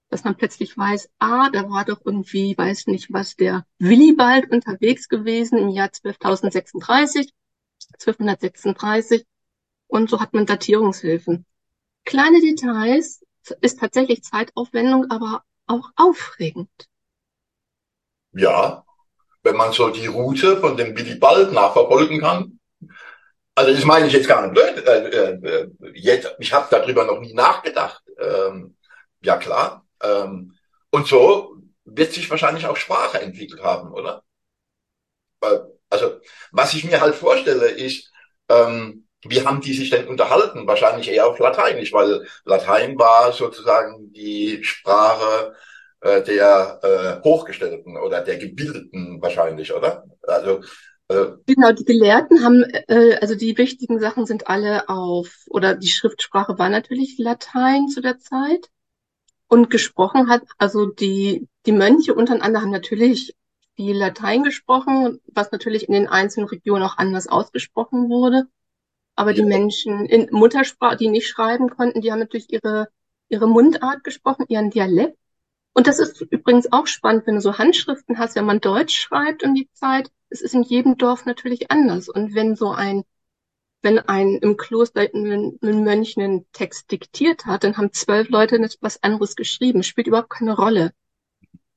Dass 0.08 0.24
man 0.24 0.36
plötzlich 0.36 0.76
weiß, 0.76 1.10
ah, 1.18 1.50
da 1.50 1.70
war 1.70 1.84
doch 1.84 2.00
irgendwie, 2.04 2.56
weiß 2.56 2.86
nicht 2.86 3.12
was, 3.12 3.36
der 3.36 3.66
Willibald 3.78 4.50
unterwegs 4.50 5.08
gewesen 5.08 5.58
im 5.58 5.68
Jahr 5.68 5.88
12.036, 5.88 7.30
1236. 7.92 9.26
Und 9.86 10.08
so 10.08 10.20
hat 10.20 10.32
man 10.32 10.46
Datierungshilfen. 10.46 11.44
Kleine 12.04 12.40
Details 12.40 13.24
ist 13.60 13.78
tatsächlich 13.78 14.22
Zeitaufwendung, 14.22 15.10
aber 15.10 15.44
auch 15.66 15.90
aufregend. 15.96 16.70
Ja, 18.32 18.84
wenn 19.42 19.56
man 19.56 19.72
so 19.72 19.90
die 19.90 20.06
Route 20.06 20.58
von 20.58 20.76
dem 20.76 20.94
Billy 20.94 21.16
Bald 21.16 21.52
nachverfolgen 21.52 22.20
kann. 22.20 22.58
Also 23.54 23.72
das 23.72 23.84
meine 23.84 24.06
ich 24.06 24.12
jetzt 24.12 24.28
gar 24.28 24.42
nicht 24.42 24.54
blöd. 24.54 24.86
Äh, 24.86 25.08
äh, 25.08 25.70
jetzt, 25.94 26.34
ich 26.38 26.52
habe 26.52 26.68
darüber 26.70 27.04
noch 27.04 27.20
nie 27.20 27.34
nachgedacht. 27.34 28.02
Ähm, 28.18 28.76
ja 29.20 29.36
klar. 29.36 29.86
Ähm, 30.02 30.54
und 30.90 31.06
so 31.06 31.56
wird 31.84 32.12
sich 32.12 32.30
wahrscheinlich 32.30 32.66
auch 32.66 32.76
Sprache 32.76 33.20
entwickelt 33.20 33.62
haben, 33.62 33.92
oder? 33.92 34.22
Also 35.90 36.20
was 36.52 36.74
ich 36.74 36.84
mir 36.84 37.00
halt 37.00 37.14
vorstelle 37.14 37.68
ist, 37.68 38.10
ähm, 38.48 39.06
wie 39.24 39.44
haben 39.44 39.60
die 39.60 39.74
sich 39.74 39.90
denn 39.90 40.08
unterhalten? 40.08 40.66
Wahrscheinlich 40.66 41.08
eher 41.08 41.26
auf 41.26 41.38
Lateinisch, 41.38 41.92
weil 41.92 42.26
Latein 42.44 42.98
war 42.98 43.32
sozusagen 43.32 44.12
die 44.12 44.62
Sprache 44.64 45.54
äh, 46.02 46.22
der 46.22 46.80
äh, 46.82 47.24
Hochgestellten 47.24 47.96
oder 47.96 48.20
der 48.20 48.36
Gebildeten 48.36 49.22
wahrscheinlich, 49.22 49.72
oder? 49.72 50.04
Also 50.26 50.60
äh, 51.08 51.32
Genau, 51.46 51.72
die 51.72 51.84
Gelehrten 51.84 52.44
haben, 52.44 52.64
äh, 52.88 53.16
also 53.20 53.34
die 53.34 53.56
wichtigen 53.56 53.98
Sachen 54.00 54.26
sind 54.26 54.48
alle 54.48 54.88
auf, 54.88 55.44
oder 55.48 55.74
die 55.74 55.88
Schriftsprache 55.88 56.58
war 56.58 56.68
natürlich 56.68 57.18
Latein 57.18 57.88
zu 57.88 58.00
der 58.00 58.18
Zeit. 58.18 58.68
Und 59.48 59.68
gesprochen 59.68 60.30
hat, 60.30 60.42
also 60.56 60.86
die, 60.86 61.46
die 61.66 61.72
Mönche 61.72 62.14
untereinander 62.14 62.62
haben 62.62 62.70
natürlich 62.70 63.36
viel 63.76 63.96
Latein 63.96 64.44
gesprochen, 64.44 65.20
was 65.26 65.52
natürlich 65.52 65.88
in 65.88 65.94
den 65.94 66.08
einzelnen 66.08 66.48
Regionen 66.48 66.82
auch 66.82 66.96
anders 66.96 67.28
ausgesprochen 67.28 68.08
wurde. 68.08 68.44
Aber 69.14 69.34
die 69.34 69.42
Menschen 69.42 70.06
in 70.06 70.28
Muttersprache, 70.30 70.96
die 70.96 71.08
nicht 71.08 71.28
schreiben 71.28 71.68
konnten, 71.68 72.00
die 72.00 72.10
haben 72.10 72.20
natürlich 72.20 72.50
ihre, 72.50 72.88
ihre 73.28 73.46
Mundart 73.46 74.04
gesprochen, 74.04 74.46
ihren 74.48 74.70
Dialekt. 74.70 75.18
Und 75.74 75.86
das 75.86 75.98
ist 75.98 76.20
übrigens 76.20 76.70
auch 76.70 76.86
spannend, 76.86 77.26
wenn 77.26 77.36
du 77.36 77.40
so 77.40 77.56
Handschriften 77.58 78.18
hast, 78.18 78.36
wenn 78.36 78.44
man 78.44 78.60
Deutsch 78.60 78.96
schreibt 78.96 79.42
um 79.42 79.54
die 79.54 79.70
Zeit, 79.72 80.10
es 80.28 80.42
ist 80.42 80.54
in 80.54 80.62
jedem 80.62 80.98
Dorf 80.98 81.24
natürlich 81.24 81.70
anders. 81.70 82.08
Und 82.08 82.34
wenn 82.34 82.56
so 82.56 82.70
ein, 82.70 83.04
wenn 83.80 83.98
ein 83.98 84.36
im 84.36 84.56
Kloster 84.56 85.00
ein, 85.00 85.58
ein 85.62 85.84
Mönch 85.84 86.16
einen 86.18 86.46
Text 86.52 86.90
diktiert 86.90 87.46
hat, 87.46 87.64
dann 87.64 87.76
haben 87.76 87.92
zwölf 87.92 88.28
Leute 88.28 88.60
was 88.80 89.02
anderes 89.02 89.34
geschrieben, 89.34 89.82
spielt 89.82 90.06
überhaupt 90.06 90.30
keine 90.30 90.54
Rolle. 90.54 90.92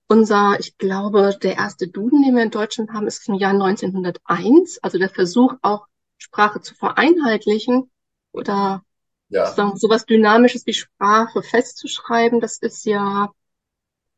Unser, 0.07 0.59
ich 0.59 0.77
glaube, 0.77 1.37
der 1.41 1.55
erste 1.55 1.87
Duden, 1.87 2.21
den 2.21 2.35
wir 2.35 2.43
in 2.43 2.51
Deutschland 2.51 2.91
haben, 2.91 3.07
ist 3.07 3.27
im 3.27 3.35
Jahr 3.35 3.53
1901. 3.53 4.79
Also 4.83 4.99
der 4.99 5.09
Versuch 5.09 5.55
auch 5.61 5.87
Sprache 6.17 6.61
zu 6.61 6.75
vereinheitlichen 6.75 7.89
oder 8.31 8.83
ja. 9.29 9.53
sowas 9.75 10.05
Dynamisches 10.05 10.65
wie 10.67 10.73
Sprache 10.73 11.41
festzuschreiben, 11.41 12.39
das 12.39 12.57
ist 12.57 12.85
ja 12.85 13.31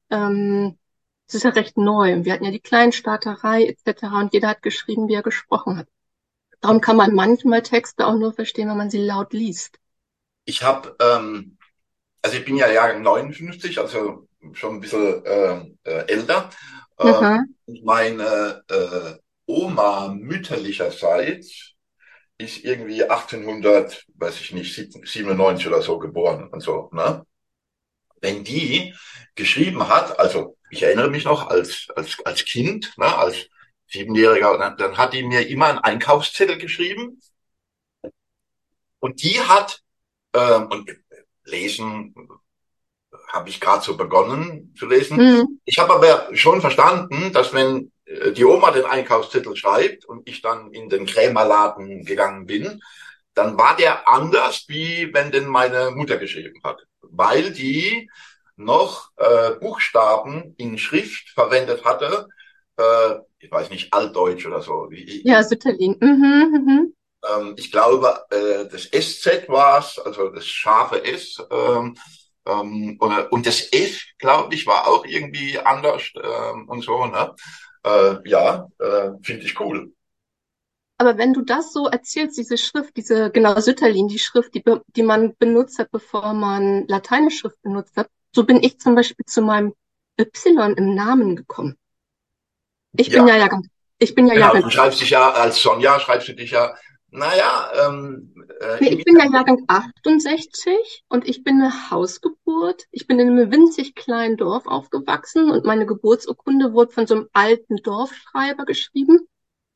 ähm, 0.10 0.78
es 1.28 1.36
ist 1.36 1.44
ja 1.44 1.50
recht 1.52 1.78
neu. 1.78 2.24
Wir 2.24 2.34
hatten 2.34 2.46
ja 2.46 2.52
die 2.52 2.60
Kleinstaaterei 2.60 3.66
etc. 3.66 4.04
und 4.22 4.34
jeder 4.34 4.50
hat 4.50 4.62
geschrieben, 4.62 5.08
wie 5.08 5.16
er 5.16 5.24
gesprochen 5.24 5.78
hat. 5.78 5.88
Darum 6.62 6.82
kann 6.82 6.98
man 6.98 7.14
manchmal 7.14 7.62
Texte 7.62 8.08
auch 8.08 8.16
nur 8.16 8.34
verstehen, 8.34 8.70
wenn 8.70 8.78
man 8.78 8.90
sie 8.90 9.04
laut 9.04 9.34
liest. 9.34 9.80
Ich 10.46 10.64
habe, 10.64 10.96
ähm, 11.00 11.58
also 12.22 12.38
ich 12.38 12.46
bin 12.46 12.56
ja 12.56 12.72
Jahrgang 12.72 13.02
59, 13.02 13.80
also 13.80 14.28
schon 14.54 14.76
ein 14.76 14.80
bisschen 14.80 15.26
äh, 15.26 15.66
äh, 15.84 16.08
älter. 16.08 16.50
Äh, 16.98 17.40
meine 17.84 18.64
äh, 18.70 19.20
Oma 19.46 20.10
mütterlicherseits 20.10 21.74
ist 22.38 22.64
irgendwie 22.64 23.04
1800, 23.04 24.06
weiß 24.16 24.40
ich 24.42 24.54
nicht, 24.54 24.74
97 24.74 25.68
oder 25.68 25.82
so 25.82 26.00
geboren 26.00 26.50
und 26.50 26.62
so, 26.62 26.90
ne? 26.94 27.26
Wenn 28.22 28.44
die 28.44 28.94
geschrieben 29.36 29.88
hat, 29.88 30.20
also 30.20 30.58
ich 30.70 30.84
erinnere 30.84 31.10
mich 31.10 31.24
noch 31.24 31.50
als, 31.50 31.88
als, 31.96 32.18
als 32.26 32.46
Kind, 32.46 32.94
ne, 32.98 33.16
als 33.16 33.48
Siebenjähriger, 33.88 34.58
dann, 34.58 34.78
dann 34.78 34.98
hat 34.98 35.14
die 35.14 35.24
mir 35.24 35.48
immer 35.48 35.68
einen 35.68 35.80
Einkaufszettel 35.80 36.58
geschrieben. 36.58 37.22
Und 39.00 39.24
die 39.24 39.40
hat, 39.40 39.82
ähm, 40.34 40.68
und 40.68 40.92
lesen 41.46 42.14
habe 43.28 43.50
ich 43.50 43.60
gerade 43.60 43.84
so 43.84 43.98
begonnen 43.98 44.74
zu 44.78 44.88
lesen. 44.88 45.18
Mhm. 45.18 45.60
Ich 45.66 45.78
habe 45.80 45.94
aber 45.94 46.36
schon 46.36 46.62
verstanden, 46.62 47.32
dass 47.34 47.54
wenn 47.54 47.92
äh, 48.06 48.32
die 48.32 48.46
Oma 48.46 48.72
den 48.72 48.86
Einkaufszettel 48.86 49.56
schreibt 49.56 50.06
und 50.06 50.28
ich 50.28 50.42
dann 50.42 50.72
in 50.72 50.90
den 50.90 51.06
Krämerladen 51.06 52.06
gegangen 52.06 52.46
bin, 52.46 52.82
dann 53.34 53.58
war 53.58 53.76
der 53.76 54.08
anders, 54.08 54.66
wie 54.68 55.14
wenn 55.14 55.32
denn 55.32 55.46
meine 55.46 55.92
Mutter 55.92 56.18
geschrieben 56.18 56.60
hat. 56.64 56.86
Weil 57.18 57.52
die 57.52 58.10
noch 58.56 59.12
äh, 59.18 59.52
Buchstaben 59.60 60.56
in 60.58 60.78
Schrift 60.78 61.30
verwendet 61.30 61.84
hatte, 61.84 62.28
äh, 62.78 63.16
ich 63.40 63.52
weiß 63.52 63.70
nicht, 63.70 63.94
Altdeutsch 63.94 64.46
oder 64.46 64.62
so. 64.62 64.90
Ja, 64.92 65.44
Sütterlin. 65.44 65.98
Mhm, 66.00 66.66
mhm. 66.66 66.94
Ähm, 67.28 67.56
ich 67.58 67.72
glaube, 67.72 68.26
äh, 68.32 68.68
das 68.70 68.90
SZ 68.92 69.48
war 69.50 69.80
es, 69.80 70.00
also 70.00 70.30
das 70.30 70.46
scharfe 70.46 71.04
S. 71.04 71.38
Ähm, 71.52 71.96
ähm, 72.46 72.98
und 73.00 73.46
das 73.46 73.72
F, 73.72 74.02
glaube 74.18 74.56
ich, 74.56 74.66
war 74.66 74.88
auch 74.88 75.06
irgendwie 75.06 75.60
anders 75.60 76.04
ähm, 76.16 76.68
und 76.70 76.84
so. 76.84 77.06
Ne? 77.06 77.36
Äh, 77.84 78.30
ja, 78.30 78.68
äh, 78.80 79.10
finde 79.22 79.46
ich 79.46 79.60
cool. 79.60 79.92
Aber 80.98 81.18
wenn 81.18 81.34
du 81.34 81.42
das 81.42 81.74
so 81.74 81.88
erzählst, 81.88 82.38
diese 82.38 82.58
Schrift, 82.58 82.98
diese 82.98 83.30
genau 83.30 83.60
Sütterlin, 83.60 84.08
die 84.08 84.20
Schrift, 84.20 84.56
die, 84.56 84.64
die 84.96 85.04
man 85.04 85.36
benutzt 85.38 85.78
hat, 85.78 85.92
bevor 85.92 86.34
man 86.34 86.88
lateinische 86.88 87.38
Schrift 87.38 87.62
benutzt 87.62 87.96
hat, 87.98 88.10
so 88.34 88.44
bin 88.44 88.62
ich 88.64 88.80
zum 88.80 88.96
Beispiel 88.96 89.26
zu 89.26 89.42
meinem 89.42 89.74
Y 90.20 90.74
im 90.76 90.96
Namen 90.96 91.36
gekommen. 91.36 91.78
Ich 92.94 93.08
ja. 93.10 93.20
bin 93.20 93.28
ja 93.28 93.38
Jahrgang, 93.38 93.68
ich 94.00 94.16
bin 94.16 94.28
ja 94.28 94.34
genau, 94.34 94.46
Jahrgang. 94.48 94.64
Du 94.64 94.70
schreibst 94.72 95.02
dich 95.02 95.12
ja 95.12 95.32
als 95.32 95.62
Sonja, 95.62 96.00
schreibst 96.00 96.30
du 96.30 96.34
dich 96.34 96.52
ja, 96.52 96.76
naja, 97.10 97.70
ähm, 97.86 98.34
äh, 98.60 98.78
nee, 98.80 98.90
ich 98.96 99.06
bin 99.06 99.18
ja 99.18 99.32
Jahrgang 99.32 99.64
68 99.68 101.04
und 101.10 101.28
ich 101.28 101.44
bin 101.44 101.62
eine 101.62 101.92
Hausgeburt. 101.92 102.86
Ich 102.92 103.08
bin 103.08 103.20
in 103.20 103.30
einem 103.30 103.52
winzig 103.52 103.96
kleinen 103.96 104.36
Dorf 104.36 104.66
aufgewachsen 104.66 105.52
und 105.52 105.64
meine 105.64 105.86
Geburtsurkunde 105.86 106.74
wurde 106.74 106.92
von 106.92 107.08
so 107.08 107.16
einem 107.16 107.30
alten 107.34 107.78
Dorfschreiber 107.78 108.66
geschrieben, 108.66 109.28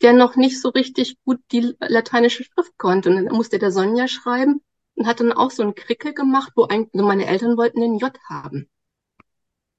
der 0.01 0.13
noch 0.13 0.35
nicht 0.35 0.61
so 0.61 0.69
richtig 0.69 1.17
gut 1.23 1.39
die 1.51 1.75
lateinische 1.79 2.43
Schrift 2.43 2.77
konnte. 2.77 3.09
Und 3.09 3.25
dann 3.25 3.35
musste 3.35 3.59
der 3.59 3.71
Sonja 3.71 4.07
schreiben 4.07 4.61
und 4.95 5.07
hat 5.07 5.19
dann 5.19 5.31
auch 5.31 5.51
so 5.51 5.63
einen 5.63 5.75
Krickel 5.75 6.13
gemacht, 6.13 6.53
wo 6.55 6.63
eigentlich, 6.63 6.89
meine 6.93 7.27
Eltern 7.27 7.57
wollten 7.57 7.81
den 7.81 7.97
J 7.97 8.11
haben. 8.29 8.69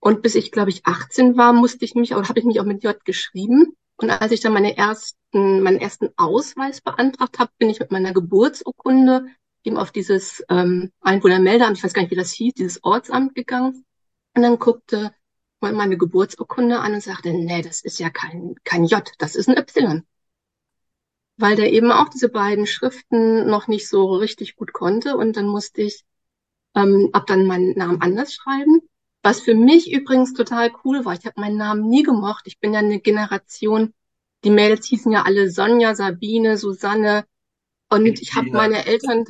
Und 0.01 0.23
bis 0.23 0.35
ich, 0.35 0.51
glaube 0.51 0.71
ich, 0.71 0.85
18 0.85 1.37
war, 1.37 1.53
musste 1.53 1.85
ich 1.85 1.95
mich, 1.95 2.15
oder 2.15 2.29
habe 2.29 2.39
ich 2.39 2.45
mich 2.45 2.61
auch 2.61 2.65
mit 2.65 2.83
J 2.83 3.05
geschrieben. 3.05 3.77
Und 3.97 4.11
als 4.11 4.33
ich 4.33 4.41
dann 4.41 4.53
meine 4.53 4.77
ersten, 4.77 5.63
meinen 5.63 5.81
ersten 5.81 6.09
Ausweis 6.17 6.81
beantragt 6.81 7.39
habe, 7.39 7.53
bin 7.59 7.71
ich 7.71 7.79
mit 7.79 7.93
meiner 7.93 8.13
Geburtsurkunde 8.13 9.27
eben 9.65 9.77
auf 9.77 9.93
dieses 9.93 10.43
ähm, 10.49 10.91
Einwohnermeldeamt, 11.01 11.79
ich 11.79 11.85
weiß 11.85 11.95
gar 11.95 12.03
nicht, 12.03 12.11
wie 12.11 12.17
das 12.17 12.33
hieß, 12.33 12.55
dieses 12.55 12.83
Ortsamt 12.83 13.35
gegangen. 13.35 13.85
Und 14.35 14.43
dann 14.43 14.59
guckte 14.59 15.15
meine 15.61 15.97
Geburtsurkunde 15.97 16.81
an 16.81 16.95
und 16.95 17.03
sagte, 17.03 17.33
nee, 17.33 17.63
das 17.63 17.83
ist 17.83 18.01
ja 18.01 18.11
kein, 18.11 18.57
kein 18.65 18.85
J, 18.85 19.09
das 19.19 19.37
ist 19.37 19.49
ein 19.49 19.57
Y. 19.57 20.03
Weil 21.37 21.57
der 21.57 21.73
eben 21.73 21.91
auch 21.91 22.09
diese 22.09 22.29
beiden 22.29 22.67
Schriften 22.67 23.47
noch 23.47 23.69
nicht 23.69 23.89
so 23.89 24.15
richtig 24.15 24.57
gut 24.57 24.73
konnte. 24.73 25.17
Und 25.17 25.37
dann 25.37 25.47
musste 25.47 25.83
ich 25.83 26.05
ähm, 26.75 27.11
ab 27.13 27.27
dann 27.27 27.47
meinen 27.47 27.77
Namen 27.77 28.01
anders 28.01 28.35
schreiben. 28.35 28.81
Was 29.23 29.41
für 29.41 29.55
mich 29.55 29.93
übrigens 29.93 30.35
total 30.35 30.73
cool 30.85 31.05
war, 31.05 31.15
ich 31.15 31.25
habe 31.25 31.41
meinen 31.41 31.57
Namen 31.57 31.89
nie 31.89 32.03
gemocht. 32.03 32.43
Ich 32.47 32.59
bin 32.59 32.75
ja 32.75 32.81
eine 32.81 33.01
Generation, 33.01 33.95
die 34.45 34.51
Mädels 34.51 34.87
hießen 34.87 35.13
ja 35.13 35.23
alle 35.23 35.51
Sonja, 35.51 35.95
Sabine, 35.95 36.57
Susanne. 36.57 37.25
Und 37.89 38.21
ich 38.21 38.35
habe 38.35 38.51
meine 38.51 38.85
Eltern, 38.87 39.25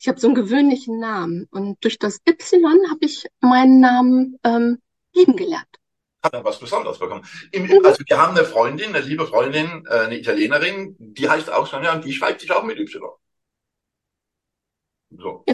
ich 0.00 0.08
habe 0.08 0.18
so 0.18 0.26
einen 0.26 0.34
gewöhnlichen 0.34 0.98
Namen. 0.98 1.46
Und 1.50 1.82
durch 1.84 1.98
das 1.98 2.18
Y 2.28 2.90
habe 2.90 3.04
ich 3.04 3.26
meinen 3.40 3.80
Namen 3.80 4.38
ähm, 4.42 4.78
lieben 5.14 5.36
gelernt. 5.36 5.68
Hat 6.26 6.34
er 6.34 6.44
was 6.44 6.58
Besonderes 6.58 6.98
bekommen. 6.98 7.24
Im. 7.52 7.70
Also 7.84 8.02
wir 8.06 8.18
haben 8.18 8.36
eine 8.36 8.44
Freundin, 8.44 8.94
eine 8.94 9.00
liebe 9.00 9.26
Freundin, 9.26 9.86
äh, 9.88 10.00
eine 10.00 10.18
Italienerin, 10.18 10.96
die 10.98 11.28
heißt 11.28 11.50
auch 11.50 11.66
Sonja 11.66 11.94
und 11.94 12.04
die 12.04 12.12
schreibt 12.12 12.40
sich 12.40 12.50
auch 12.50 12.64
mit 12.64 12.78
Y. 12.78 13.00
So. 15.10 15.44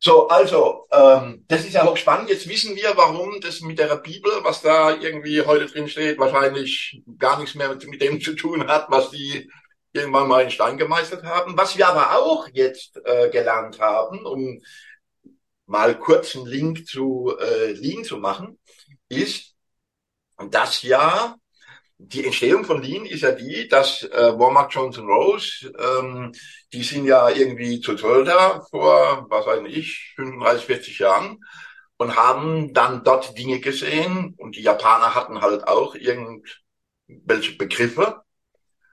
So, 0.00 0.28
also, 0.28 0.86
ähm, 0.92 1.44
das 1.48 1.64
ist 1.64 1.74
ja 1.74 1.84
auch 1.84 1.96
spannend. 1.96 2.30
Jetzt 2.30 2.48
wissen 2.48 2.76
wir, 2.76 2.96
warum 2.96 3.40
das 3.40 3.60
mit 3.60 3.78
der 3.80 3.96
Bibel, 3.96 4.30
was 4.42 4.62
da 4.62 4.94
irgendwie 4.94 5.42
heute 5.42 5.66
drin 5.66 5.88
steht, 5.88 6.18
wahrscheinlich 6.18 7.02
gar 7.18 7.38
nichts 7.38 7.56
mehr 7.56 7.68
mit, 7.68 7.86
mit 7.88 8.00
dem 8.00 8.20
zu 8.20 8.34
tun 8.34 8.68
hat, 8.68 8.86
was 8.90 9.10
die 9.10 9.50
irgendwann 9.92 10.28
mal 10.28 10.42
in 10.44 10.50
Stein 10.50 10.78
gemeißelt 10.78 11.24
haben. 11.24 11.56
Was 11.56 11.76
wir 11.76 11.88
aber 11.88 12.16
auch 12.16 12.48
jetzt 12.52 13.00
äh, 13.04 13.28
gelernt 13.30 13.80
haben, 13.80 14.24
um 14.24 14.60
mal 15.66 15.98
kurz 15.98 16.36
einen 16.36 16.46
Link 16.46 16.86
zu 16.86 17.36
äh, 17.38 17.72
Lean 17.72 18.04
zu 18.04 18.18
machen, 18.18 18.58
ist, 19.08 19.54
dass 20.50 20.82
ja 20.82 21.36
die 21.98 22.24
Entstehung 22.24 22.64
von 22.64 22.82
Lean 22.82 23.06
ist 23.06 23.22
ja 23.22 23.32
die, 23.32 23.68
dass 23.68 24.04
äh, 24.04 24.38
Walmart 24.38 24.72
Jones 24.72 24.98
Rose, 24.98 25.72
ähm, 25.78 26.32
die 26.72 26.82
sind 26.84 27.06
ja 27.06 27.28
irgendwie 27.28 27.80
zu 27.80 27.94
Tölter 27.94 28.64
vor, 28.70 29.26
was 29.28 29.46
weiß 29.46 29.62
ich, 29.66 30.12
35, 30.16 30.64
40 30.66 30.98
Jahren 31.00 31.40
und 31.96 32.16
haben 32.16 32.72
dann 32.72 33.02
dort 33.02 33.36
Dinge 33.36 33.58
gesehen 33.60 34.34
und 34.38 34.56
die 34.56 34.62
Japaner 34.62 35.14
hatten 35.14 35.40
halt 35.40 35.66
auch 35.66 35.96
irgendwelche 35.96 37.56
Begriffe, 37.58 38.22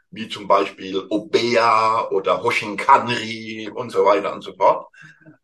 wie 0.10 0.30
zum 0.30 0.48
Beispiel 0.48 1.06
Obea 1.10 2.10
oder 2.10 2.42
Hoshinkanri 2.42 3.70
und 3.74 3.92
so 3.92 4.06
weiter 4.06 4.34
und 4.34 4.42
so 4.42 4.56
fort. 4.56 4.88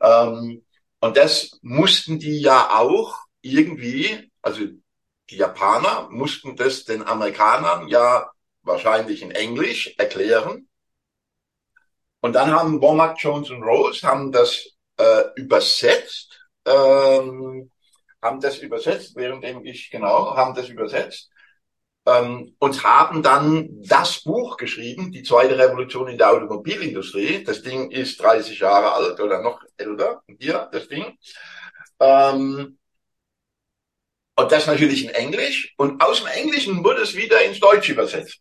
Ähm, 0.01 0.63
und 0.99 1.17
das 1.17 1.59
mussten 1.61 2.19
die 2.19 2.39
ja 2.41 2.71
auch 2.77 3.17
irgendwie, 3.41 4.31
also 4.41 4.61
die 5.31 5.37
Japaner 5.37 6.09
mussten 6.11 6.55
das 6.55 6.85
den 6.85 7.07
Amerikanern 7.07 7.87
ja 7.87 8.29
wahrscheinlich 8.63 9.21
in 9.21 9.31
Englisch 9.31 9.95
erklären. 9.97 10.67
Und 12.19 12.33
dann 12.33 12.51
haben 12.51 12.81
Womack, 12.81 13.15
Jones 13.17 13.49
und 13.49 13.63
Rose 13.63 14.05
haben 14.07 14.31
das 14.31 14.67
äh, 14.97 15.23
übersetzt, 15.35 16.39
ähm, 16.65 17.71
haben 18.21 18.39
das 18.39 18.59
übersetzt, 18.59 19.15
währenddem 19.15 19.65
ich 19.65 19.89
genau, 19.89 20.35
haben 20.35 20.53
das 20.53 20.69
übersetzt 20.69 21.31
ähm, 22.05 22.55
und 22.59 22.83
haben 22.83 23.23
dann 23.23 23.69
das 23.81 24.23
Buch 24.23 24.57
geschrieben, 24.57 25.11
die 25.11 25.23
zweite 25.23 25.57
Revolution 25.57 26.07
in 26.09 26.17
der 26.17 26.31
Automobilindustrie. 26.31 27.43
Das 27.43 27.61
Ding 27.61 27.91
ist 27.91 28.21
30 28.21 28.59
Jahre 28.59 28.93
alt 28.93 29.19
oder 29.19 29.41
noch 29.41 29.61
älter. 29.77 30.21
Hier, 30.39 30.69
das 30.71 30.87
Ding. 30.87 31.17
Ähm, 31.99 32.77
und 34.41 34.51
das 34.51 34.67
natürlich 34.67 35.03
in 35.05 35.09
Englisch. 35.11 35.73
Und 35.77 36.01
aus 36.01 36.19
dem 36.19 36.27
Englischen 36.27 36.83
wurde 36.83 37.01
es 37.01 37.15
wieder 37.15 37.43
ins 37.43 37.59
Deutsche 37.59 37.93
übersetzt. 37.93 38.39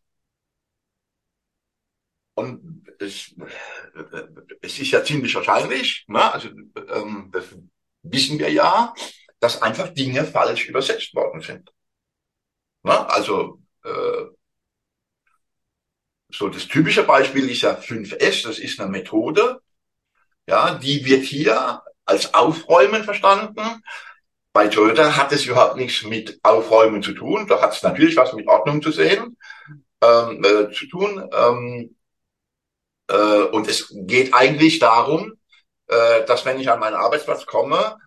Und 2.34 2.86
es, 2.98 3.34
es 4.62 4.78
ist 4.78 4.90
ja 4.90 5.04
ziemlich 5.04 5.34
wahrscheinlich, 5.34 6.04
ne? 6.08 6.32
also 6.32 6.48
ähm, 6.48 7.30
das 7.32 7.44
wissen 8.02 8.38
wir 8.38 8.50
ja, 8.50 8.94
dass 9.40 9.62
einfach 9.62 9.88
Dinge 9.88 10.24
falsch 10.24 10.68
übersetzt 10.68 11.14
worden 11.14 11.40
sind. 11.40 11.70
Ne? 12.82 13.08
Also 13.10 13.60
äh, 13.84 14.24
so 16.30 16.48
das 16.48 16.68
typische 16.68 17.02
Beispiel 17.02 17.48
ist 17.50 17.62
ja 17.62 17.74
5S, 17.74 18.44
das 18.44 18.58
ist 18.58 18.80
eine 18.80 18.90
Methode, 18.90 19.60
ja, 20.46 20.74
die 20.74 21.04
wird 21.04 21.24
hier 21.24 21.82
als 22.04 22.34
Aufräumen 22.34 23.04
verstanden. 23.04 23.82
Bei 24.52 24.68
Toyota 24.68 25.16
hat 25.16 25.32
es 25.32 25.46
überhaupt 25.46 25.76
nichts 25.76 26.04
mit 26.04 26.40
Aufräumen 26.42 27.02
zu 27.02 27.12
tun. 27.12 27.46
Da 27.46 27.62
hat 27.62 27.72
es 27.72 27.82
natürlich 27.82 28.16
was 28.16 28.32
mit 28.32 28.48
Ordnung 28.48 28.82
zu 28.82 28.90
sehen, 28.90 29.36
ähm, 30.02 30.44
äh, 30.44 30.72
zu 30.72 30.86
tun. 30.86 31.28
Ähm, 31.32 31.96
äh, 33.08 33.42
und 33.52 33.68
es 33.68 33.92
geht 33.92 34.34
eigentlich 34.34 34.78
darum, 34.80 35.34
äh, 35.86 36.24
dass 36.24 36.44
wenn 36.44 36.58
ich 36.58 36.70
an 36.70 36.80
meinen 36.80 36.96
Arbeitsplatz 36.96 37.46
komme, 37.46 37.98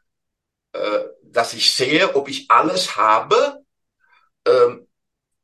äh, 0.73 0.99
dass 1.23 1.53
ich 1.53 1.73
sehe, 1.73 2.15
ob 2.15 2.27
ich 2.27 2.51
alles 2.51 2.97
habe, 2.97 3.63
äh, 4.45 4.75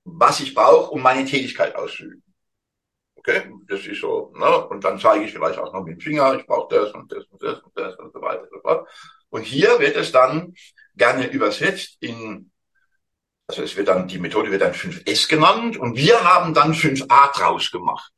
was 0.04 0.40
ich 0.42 0.54
brauche, 0.54 0.92
um 0.92 1.02
meine 1.02 1.26
Tätigkeit 1.26 1.76
auszuüben. 1.76 2.24
Okay, 3.16 3.52
das 3.68 3.86
ist 3.86 4.02
so, 4.02 4.34
ne? 4.36 4.68
Und 4.68 4.84
dann 4.84 4.98
zeige 4.98 5.26
ich 5.26 5.32
vielleicht 5.34 5.60
auch 5.60 5.74
noch 5.74 5.84
mit 5.84 5.98
dem 5.98 6.02
Finger, 6.02 6.36
ich 6.36 6.46
brauche 6.46 6.74
das 6.74 6.94
und 6.94 7.12
das 7.12 7.26
und 7.26 7.44
das 7.44 7.60
und 7.60 7.78
das 7.78 7.96
und 7.98 8.14
so 8.14 8.22
weiter 8.22 8.44
und 8.44 8.50
so 8.50 8.60
fort. 8.62 8.88
Und 9.30 9.44
hier 9.44 9.78
wird 9.80 9.96
es 9.98 10.12
dann 10.12 10.54
gerne 11.00 11.28
übersetzt 11.28 11.98
in, 12.02 12.52
also 13.48 13.64
es 13.64 13.76
wird 13.76 13.88
dann, 13.88 14.08
die 14.08 14.20
Methode 14.20 14.52
wird 14.52 14.62
dann 14.62 14.74
5S 14.74 15.28
genannt 15.28 15.78
und 15.78 15.98
wir 15.98 16.24
haben 16.24 16.54
dann 16.54 16.74
5A 16.74 17.34
draus 17.34 17.72
gemacht. 17.72 18.14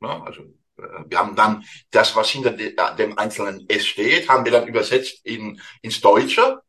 Ne? 0.00 0.22
Also 0.24 0.42
äh, 0.78 1.04
wir 1.06 1.18
haben 1.18 1.36
dann 1.36 1.64
das, 1.90 2.16
was 2.16 2.30
hinter 2.30 2.50
dem 2.50 3.16
einzelnen 3.16 3.68
S 3.68 3.86
steht, 3.86 4.28
haben 4.28 4.44
wir 4.44 4.52
dann 4.52 4.66
übersetzt 4.66 5.24
in, 5.24 5.60
ins 5.82 6.00
Deutsche. 6.00 6.60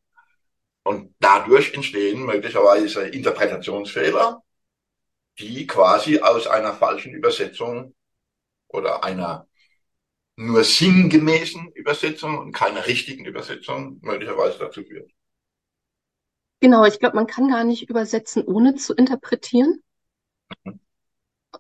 Und 0.83 1.13
dadurch 1.19 1.73
entstehen 1.73 2.25
möglicherweise 2.25 3.07
Interpretationsfehler, 3.07 4.41
die 5.37 5.67
quasi 5.67 6.19
aus 6.19 6.47
einer 6.47 6.73
falschen 6.73 7.13
Übersetzung 7.13 7.95
oder 8.67 9.03
einer 9.03 9.47
nur 10.39 10.63
sinngemäßen 10.63 11.73
Übersetzung 11.73 12.37
und 12.37 12.53
keiner 12.53 12.87
richtigen 12.87 13.25
Übersetzung 13.25 13.99
möglicherweise 14.01 14.57
dazu 14.57 14.83
führt. 14.83 15.11
Genau, 16.59 16.85
ich 16.85 16.99
glaube, 16.99 17.15
man 17.15 17.27
kann 17.27 17.49
gar 17.49 17.63
nicht 17.63 17.89
übersetzen, 17.89 18.43
ohne 18.43 18.75
zu 18.75 18.93
interpretieren. 18.93 19.81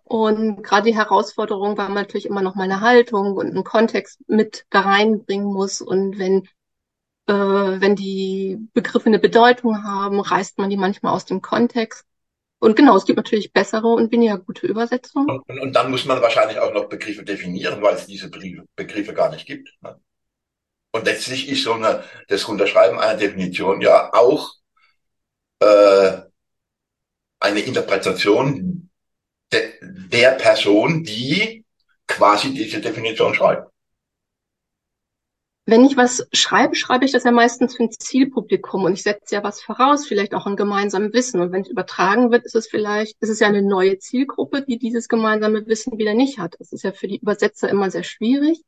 Und 0.03 0.63
gerade 0.63 0.89
die 0.89 0.95
Herausforderung, 0.95 1.75
man 1.75 1.93
natürlich 1.93 2.25
immer 2.25 2.41
noch 2.41 2.55
mal 2.55 2.63
eine 2.63 2.81
Haltung 2.81 3.35
und 3.35 3.47
einen 3.47 3.63
Kontext 3.63 4.19
mit 4.27 4.65
da 4.69 4.81
reinbringen 4.81 5.47
muss. 5.47 5.81
Und 5.81 6.19
wenn, 6.19 6.47
äh, 7.27 7.33
wenn 7.33 7.95
die 7.95 8.57
Begriffe 8.73 9.07
eine 9.07 9.19
Bedeutung 9.19 9.83
haben, 9.83 10.19
reißt 10.19 10.57
man 10.57 10.69
die 10.69 10.77
manchmal 10.77 11.13
aus 11.13 11.25
dem 11.25 11.41
Kontext. 11.41 12.05
Und 12.59 12.75
genau, 12.75 12.97
es 12.97 13.05
gibt 13.05 13.17
natürlich 13.17 13.53
bessere 13.53 13.87
und 13.87 14.11
weniger 14.11 14.37
gute 14.37 14.67
Übersetzungen. 14.67 15.29
Und, 15.47 15.59
und 15.59 15.73
dann 15.73 15.89
muss 15.91 16.05
man 16.05 16.21
wahrscheinlich 16.21 16.59
auch 16.59 16.73
noch 16.73 16.89
Begriffe 16.89 17.23
definieren, 17.23 17.81
weil 17.81 17.95
es 17.95 18.05
diese 18.05 18.29
Begriffe 18.29 19.13
gar 19.13 19.31
nicht 19.31 19.45
gibt. 19.45 19.69
Ne? 19.81 19.97
Und 20.91 21.05
letztlich 21.05 21.47
ist 21.47 21.63
so 21.63 21.73
eine, 21.73 22.03
das 22.27 22.43
Unterschreiben 22.45 22.99
einer 22.99 23.17
Definition 23.17 23.79
ja 23.79 24.11
auch 24.13 24.58
äh, 25.59 26.21
eine 27.39 27.59
Interpretation 27.59 28.89
de, 29.51 29.73
der 29.81 30.31
Person, 30.31 31.03
die 31.03 31.65
quasi 32.07 32.53
diese 32.53 32.81
Definition 32.81 33.33
schreibt. 33.33 33.69
Wenn 35.65 35.85
ich 35.85 35.95
was 35.95 36.27
schreibe, 36.33 36.75
schreibe 36.75 37.05
ich 37.05 37.11
das 37.11 37.25
ja 37.25 37.31
meistens 37.31 37.77
für 37.77 37.83
ein 37.83 37.91
Zielpublikum 37.91 38.85
und 38.85 38.93
ich 38.93 39.03
setze 39.03 39.35
ja 39.35 39.43
was 39.43 39.61
voraus, 39.61 40.07
vielleicht 40.07 40.33
auch 40.33 40.47
ein 40.47 40.55
gemeinsames 40.55 41.13
Wissen. 41.13 41.39
Und 41.41 41.51
wenn 41.51 41.61
es 41.61 41.69
übertragen 41.69 42.31
wird, 42.31 42.43
ist 42.45 42.55
es 42.55 42.67
vielleicht, 42.67 43.15
ist 43.21 43.29
es 43.29 43.39
ja 43.39 43.47
eine 43.47 43.61
neue 43.61 43.99
Zielgruppe, 43.99 44.63
die 44.63 44.79
dieses 44.79 45.07
gemeinsame 45.07 45.67
Wissen 45.67 45.99
wieder 45.99 46.15
nicht 46.15 46.39
hat. 46.39 46.55
Das 46.57 46.71
ist 46.71 46.83
ja 46.83 46.91
für 46.91 47.07
die 47.07 47.19
Übersetzer 47.19 47.69
immer 47.69 47.91
sehr 47.91 48.03
schwierig. 48.03 48.63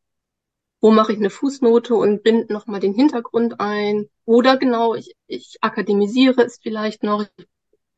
Wo 0.81 0.91
mache 0.91 1.13
ich 1.13 1.19
eine 1.19 1.29
Fußnote 1.29 1.93
und 1.93 2.23
binde 2.23 2.51
nochmal 2.51 2.79
den 2.79 2.93
Hintergrund 2.93 3.59
ein? 3.59 4.09
Oder 4.25 4.57
genau, 4.57 4.95
ich, 4.95 5.15
ich 5.27 5.57
akademisiere 5.61 6.41
es 6.43 6.59
vielleicht 6.61 7.03
noch, 7.03 7.25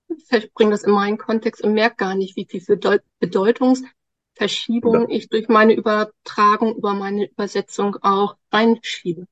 ich 0.10 0.54
bringe 0.54 0.72
das 0.72 0.84
in 0.84 0.92
meinen 0.92 1.18
Kontext 1.18 1.64
und 1.64 1.74
merke 1.74 1.96
gar 1.96 2.16
nicht, 2.16 2.36
wie 2.36 2.46
viel 2.46 2.62
Bedeutungs 3.20 3.84
Verschiebung 4.36 5.10
ich 5.10 5.30
durch 5.30 5.48
meine 5.48 5.74
Übertragung, 5.74 6.76
über 6.76 6.94
meine 6.94 7.30
Übersetzung 7.30 7.98
auch 8.02 8.36
reinschiebe. 8.52 9.28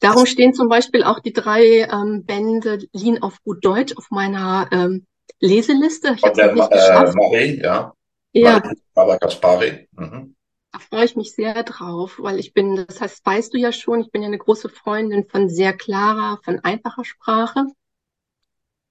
Darum 0.00 0.26
stehen 0.26 0.54
zum 0.54 0.68
Beispiel 0.68 1.04
auch 1.04 1.20
die 1.20 1.32
drei 1.32 1.88
ähm, 1.90 2.24
Bände 2.24 2.86
Lean 2.92 3.22
auf 3.22 3.42
gut 3.42 3.64
Deutsch 3.64 3.96
auf 3.96 4.10
meiner 4.10 4.68
ähm, 4.72 5.06
Leseliste. 5.40 6.14
Ich 6.16 6.22
habe 6.22 6.54
nicht 6.54 6.70
äh, 6.70 7.12
Marie, 7.14 7.60
ja. 7.62 7.94
Ja. 8.40 8.62
Aber 8.94 9.18
Kaspari. 9.18 9.88
Mhm. 9.92 10.34
Da 10.72 10.78
freue 10.78 11.04
ich 11.04 11.16
mich 11.16 11.32
sehr 11.32 11.62
drauf, 11.62 12.16
weil 12.18 12.38
ich 12.38 12.52
bin, 12.52 12.84
das 12.86 13.00
heißt, 13.00 13.24
weißt 13.24 13.54
du 13.54 13.58
ja 13.58 13.72
schon, 13.72 14.00
ich 14.00 14.10
bin 14.10 14.22
ja 14.22 14.28
eine 14.28 14.38
große 14.38 14.68
Freundin 14.68 15.26
von 15.26 15.48
sehr 15.48 15.72
klarer, 15.72 16.38
von 16.44 16.60
einfacher 16.60 17.04
Sprache. 17.04 17.66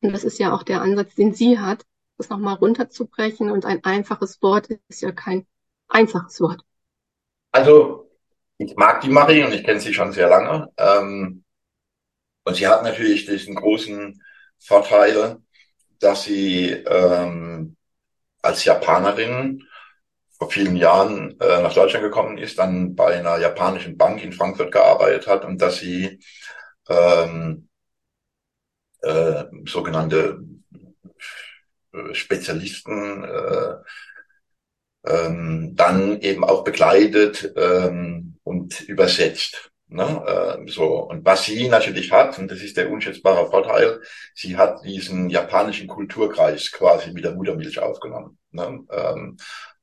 Und 0.01 0.13
das 0.13 0.23
ist 0.23 0.39
ja 0.39 0.53
auch 0.53 0.63
der 0.63 0.81
Ansatz, 0.81 1.15
den 1.15 1.33
sie 1.33 1.59
hat 1.59 1.85
das 2.17 2.29
nochmal 2.29 2.55
runterzubrechen. 2.55 3.51
Und 3.51 3.65
ein 3.65 3.83
einfaches 3.83 4.41
Wort 4.41 4.69
ist 4.87 5.01
ja 5.01 5.11
kein 5.11 5.45
einfaches 5.87 6.39
Wort. 6.41 6.61
Also, 7.51 8.09
ich 8.57 8.75
mag 8.75 9.01
die 9.01 9.09
Marie 9.09 9.43
und 9.43 9.53
ich 9.53 9.63
kenne 9.63 9.79
sie 9.79 9.93
schon 9.93 10.11
sehr 10.11 10.29
lange. 10.29 10.71
Ähm, 10.77 11.43
und 12.45 12.55
sie 12.55 12.67
hat 12.67 12.83
natürlich 12.83 13.25
diesen 13.25 13.55
großen 13.55 14.21
Vorteil, 14.59 15.37
dass 15.99 16.23
sie 16.23 16.69
ähm, 16.69 17.75
als 18.45 18.65
Japanerin 18.65 19.67
vor 20.37 20.51
vielen 20.51 20.75
Jahren 20.75 21.39
äh, 21.39 21.61
nach 21.61 21.73
Deutschland 21.73 22.03
gekommen 22.03 22.37
ist, 22.37 22.59
dann 22.59 22.95
bei 22.95 23.17
einer 23.17 23.37
japanischen 23.37 23.97
Bank 23.97 24.23
in 24.23 24.33
Frankfurt 24.33 24.71
gearbeitet 24.71 25.27
hat 25.27 25.45
und 25.45 25.61
dass 25.61 25.77
sie 25.77 26.19
ähm, 26.89 27.69
äh, 29.01 29.45
sogenannte 29.65 30.39
Spezialisten 32.11 33.23
äh, 33.23 33.75
ähm, 35.05 35.75
dann 35.75 36.19
eben 36.19 36.43
auch 36.43 36.63
begleitet 36.63 37.53
ähm, 37.55 38.37
und 38.43 38.81
übersetzt. 38.81 39.71
Ne? 39.87 40.57
Äh, 40.65 40.71
so 40.71 41.01
und 41.03 41.23
was 41.25 41.45
sie 41.45 41.67
natürlich 41.69 42.11
hat 42.11 42.37
und 42.39 42.49
das 42.49 42.61
ist 42.61 42.75
der 42.75 42.89
unschätzbare 42.91 43.47
Vorteil, 43.49 44.01
sie 44.33 44.57
hat 44.57 44.83
diesen 44.83 45.29
japanischen 45.29 45.87
Kulturkreis 45.87 46.71
quasi 46.71 47.11
mit 47.11 47.23
der 47.23 47.33
Muttermilch 47.35 47.79
aufgenommen 47.79 48.37
ne? 48.51 48.83
ähm, 48.91 49.37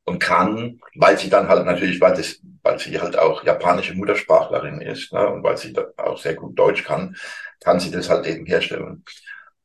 und 0.05 0.19
kann, 0.19 0.81
weil 0.97 1.17
sie 1.19 1.31
dann 1.31 1.49
halt 1.49 1.65
natürlich, 1.67 2.01
weil 2.01 2.15
das, 2.15 2.41
weil 2.62 2.79
sie 2.81 3.01
halt 3.01 3.17
auch 3.17 3.45
japanische 3.45 3.95
Muttersprachlerin 3.95 4.81
ist 4.81 5.12
ne? 5.12 5.29
und 5.29 5.45
weil 5.45 5.57
sie 5.57 5.73
auch 5.97 6.19
sehr 6.19 6.35
gut 6.35 6.59
Deutsch 6.59 6.83
kann, 6.85 7.17
kann 7.61 7.79
sie 7.79 7.93
das 7.93 8.11
halt 8.11 8.27
eben 8.27 8.45
herstellen. 8.45 9.05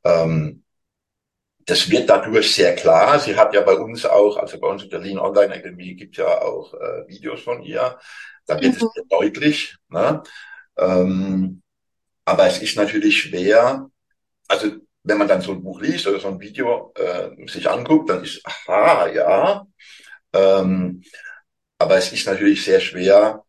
Ähm, 0.04 0.62
das 1.66 1.90
wird 1.90 2.08
dadurch 2.08 2.54
sehr 2.54 2.74
klar. 2.74 3.18
Sie 3.18 3.36
hat 3.36 3.52
ja 3.54 3.60
bei 3.60 3.74
uns 3.74 4.06
auch, 4.06 4.38
also 4.38 4.58
bei 4.58 4.68
uns 4.68 4.84
in 4.84 4.90
der 4.90 5.00
Lean 5.00 5.18
Online 5.18 5.54
Akademie 5.54 5.94
gibt 5.96 6.16
ja 6.16 6.40
auch 6.40 6.72
äh, 6.74 7.06
Videos 7.08 7.42
von 7.42 7.62
ihr. 7.62 7.98
Da 8.48 8.60
wird 8.60 8.80
mhm. 8.80 8.86
es 8.86 8.92
sehr 8.94 9.04
deutlich. 9.08 9.76
Ne? 9.88 10.22
Ähm, 10.76 11.62
aber 12.24 12.46
es 12.48 12.60
ist 12.60 12.76
natürlich 12.76 13.22
schwer. 13.22 13.88
Also 14.48 14.76
wenn 15.04 15.18
man 15.18 15.28
dann 15.28 15.40
so 15.40 15.52
ein 15.52 15.62
Buch 15.62 15.80
liest 15.80 16.06
oder 16.06 16.18
so 16.18 16.28
ein 16.28 16.40
Video 16.40 16.92
äh, 16.96 17.30
sich 17.48 17.68
anguckt, 17.68 18.10
dann 18.10 18.24
ist, 18.24 18.44
aha, 18.44 19.08
ja. 19.08 19.66
Ähm, 20.32 21.02
aber 21.78 21.96
es 21.96 22.12
ist 22.12 22.26
natürlich 22.26 22.64
sehr 22.64 22.80
schwer, 22.80 23.44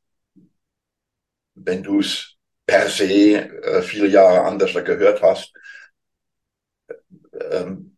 wenn 1.55 1.83
du 1.83 1.99
es 1.99 2.35
per 2.65 2.87
se 2.89 3.35
äh, 3.35 3.81
viele 3.81 4.07
Jahre 4.07 4.43
anders 4.43 4.73
gehört 4.73 5.21
hast, 5.21 5.53
ähm, 7.33 7.97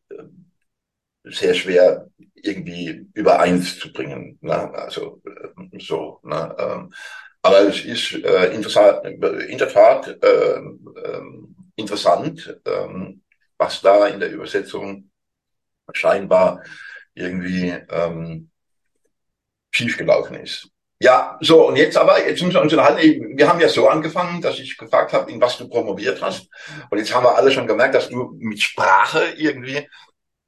sehr 1.24 1.54
schwer 1.54 2.08
irgendwie 2.44 3.08
übereins 3.14 3.80
zu 3.80 3.92
bringen. 3.92 4.38
Ne? 4.42 4.74
Also 4.74 5.22
äh, 5.26 5.80
so. 5.80 6.20
Ne? 6.24 6.56
Ähm, 6.58 6.94
aber 7.42 7.62
es 7.62 7.84
ist 7.84 8.14
äh, 8.24 8.54
interessant, 8.54 9.06
in 9.06 9.58
der 9.58 9.70
Tat 9.70 10.08
äh, 10.08 10.58
äh, 10.58 11.22
interessant, 11.76 12.60
äh, 12.66 13.14
was 13.58 13.82
da 13.82 14.08
in 14.08 14.20
der 14.20 14.32
Übersetzung 14.32 15.10
scheinbar 15.94 16.62
irgendwie 17.14 17.74
ähm, 17.90 18.50
schiefgelaufen 19.72 20.36
ist. 20.36 20.70
Ja, 21.00 21.40
so, 21.42 21.68
und 21.68 21.78
jetzt 21.78 21.98
aber, 21.98 22.28
jetzt 22.28 22.44
müssen 22.44 22.54
wir 22.54 22.62
uns 22.62 22.74
unterhalten. 22.74 23.36
Wir 23.36 23.50
haben 23.50 23.60
ja 23.60 23.70
so 23.70 23.88
angefangen, 23.90 24.40
dass 24.40 24.60
ich 24.60 24.78
gefragt 24.78 25.14
habe, 25.14 25.32
in 25.32 25.42
was 25.42 25.58
du 25.58 25.68
promoviert 25.68 26.22
hast. 26.22 26.48
Und 26.92 27.00
jetzt 27.00 27.14
haben 27.14 27.26
wir 27.26 27.36
alle 27.36 27.52
schon 27.52 27.66
gemerkt, 27.66 27.96
dass 27.96 28.10
du 28.10 28.36
mit 28.38 28.62
Sprache 28.62 29.34
irgendwie 29.36 29.88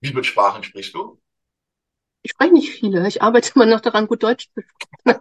wie 0.03 0.09
viele 0.09 0.23
Sprachen 0.23 0.63
sprichst 0.63 0.93
du? 0.93 1.19
Ich 2.23 2.31
spreche 2.31 2.53
nicht 2.53 2.71
viele. 2.71 3.07
Ich 3.07 3.21
arbeite 3.21 3.51
immer 3.53 3.65
noch 3.65 3.81
daran, 3.81 4.07
gut 4.07 4.23
Deutsch 4.23 4.47
zu 4.53 4.61
sprechen. 4.61 5.19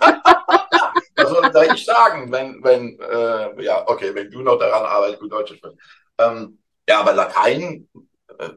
Was 1.16 1.52
soll 1.52 1.68
ich 1.74 1.84
sagen, 1.84 2.32
wenn, 2.32 2.62
wenn, 2.62 2.98
äh, 3.00 3.62
ja, 3.62 3.86
okay, 3.86 4.14
wenn 4.14 4.30
du 4.30 4.40
noch 4.40 4.58
daran 4.58 4.84
arbeitest, 4.84 5.20
gut 5.20 5.32
Deutsch 5.32 5.50
zu 5.50 5.56
sprechen. 5.56 5.78
Ähm, 6.18 6.58
ja, 6.88 7.00
aber 7.00 7.12
Latein 7.12 7.88
äh, 8.38 8.50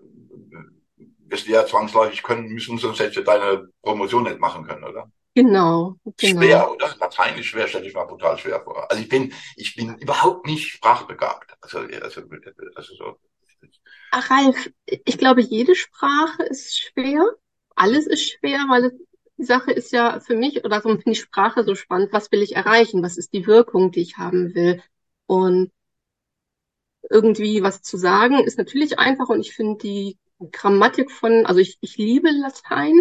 wirst 1.27 1.47
du 1.47 1.51
ja 1.51 1.65
zwangsläufig 1.65 2.23
können 2.23 2.47
müssen, 2.47 2.77
sonst 2.77 2.99
hättest 2.99 3.17
du 3.17 3.23
deine 3.23 3.67
Promotion 3.81 4.23
nicht 4.23 4.39
machen 4.39 4.65
können, 4.65 4.84
oder? 4.84 5.12
Genau, 5.34 5.95
genau. 6.17 6.41
Schwer, 6.41 6.71
oder? 6.71 6.95
Latein 6.99 7.38
ist 7.38 7.47
schwer, 7.47 7.67
stelle 7.67 7.88
ich 7.88 7.93
mal 7.93 8.05
brutal 8.05 8.38
schwer 8.38 8.62
vor. 8.62 8.89
Also 8.89 9.01
ich 9.01 9.10
bin, 9.10 9.34
ich 9.58 9.75
bin 9.75 9.97
überhaupt 9.97 10.45
nicht 10.45 10.67
sprachbegabt. 10.67 11.53
Also, 11.62 11.79
also, 11.79 12.21
also 12.75 12.95
so, 12.95 13.17
Ach, 14.12 14.29
Ralf, 14.29 14.69
ich 14.86 15.17
glaube, 15.17 15.41
jede 15.41 15.75
Sprache 15.75 16.43
ist 16.43 16.79
schwer. 16.79 17.21
Alles 17.75 18.07
ist 18.07 18.31
schwer, 18.31 18.59
weil 18.69 18.91
die 19.38 19.43
Sache 19.43 19.71
ist 19.71 19.91
ja 19.91 20.19
für 20.19 20.35
mich, 20.35 20.63
oder 20.65 20.81
so 20.81 20.89
finde 20.97 21.11
ich 21.11 21.19
Sprache 21.21 21.63
so 21.63 21.75
spannend. 21.75 22.13
Was 22.13 22.31
will 22.31 22.41
ich 22.41 22.55
erreichen? 22.55 23.03
Was 23.03 23.17
ist 23.17 23.33
die 23.33 23.47
Wirkung, 23.47 23.91
die 23.91 24.01
ich 24.01 24.17
haben 24.17 24.55
will? 24.55 24.81
Und 25.27 25.71
irgendwie 27.09 27.61
was 27.61 27.81
zu 27.81 27.97
sagen 27.97 28.43
ist 28.43 28.57
natürlich 28.57 28.99
einfach 28.99 29.29
und 29.29 29.41
ich 29.41 29.53
finde 29.53 29.77
die 29.81 30.17
Grammatik 30.51 31.11
von, 31.11 31.45
also 31.45 31.59
ich, 31.59 31.77
ich 31.81 31.97
liebe 31.97 32.29
Latein, 32.31 32.99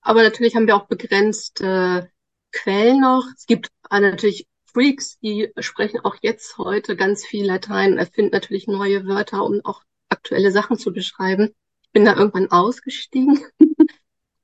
aber 0.00 0.22
natürlich 0.22 0.56
haben 0.56 0.66
wir 0.66 0.76
auch 0.76 0.86
begrenzt 0.86 1.60
äh, 1.60 2.06
Quellen 2.52 3.00
noch. 3.00 3.26
Es 3.36 3.46
gibt 3.46 3.68
natürlich 3.90 4.46
Freaks, 4.64 5.18
die 5.18 5.52
sprechen 5.58 6.00
auch 6.00 6.16
jetzt 6.22 6.58
heute 6.58 6.96
ganz 6.96 7.24
viel 7.24 7.44
Latein, 7.44 7.98
erfinden 7.98 8.32
natürlich 8.32 8.66
neue 8.66 9.06
Wörter, 9.06 9.44
um 9.44 9.60
auch 9.64 9.82
aktuelle 10.08 10.52
Sachen 10.52 10.78
zu 10.78 10.92
beschreiben. 10.92 11.54
Ich 11.82 11.90
bin 11.92 12.04
da 12.04 12.16
irgendwann 12.16 12.50
ausgestiegen. 12.50 13.40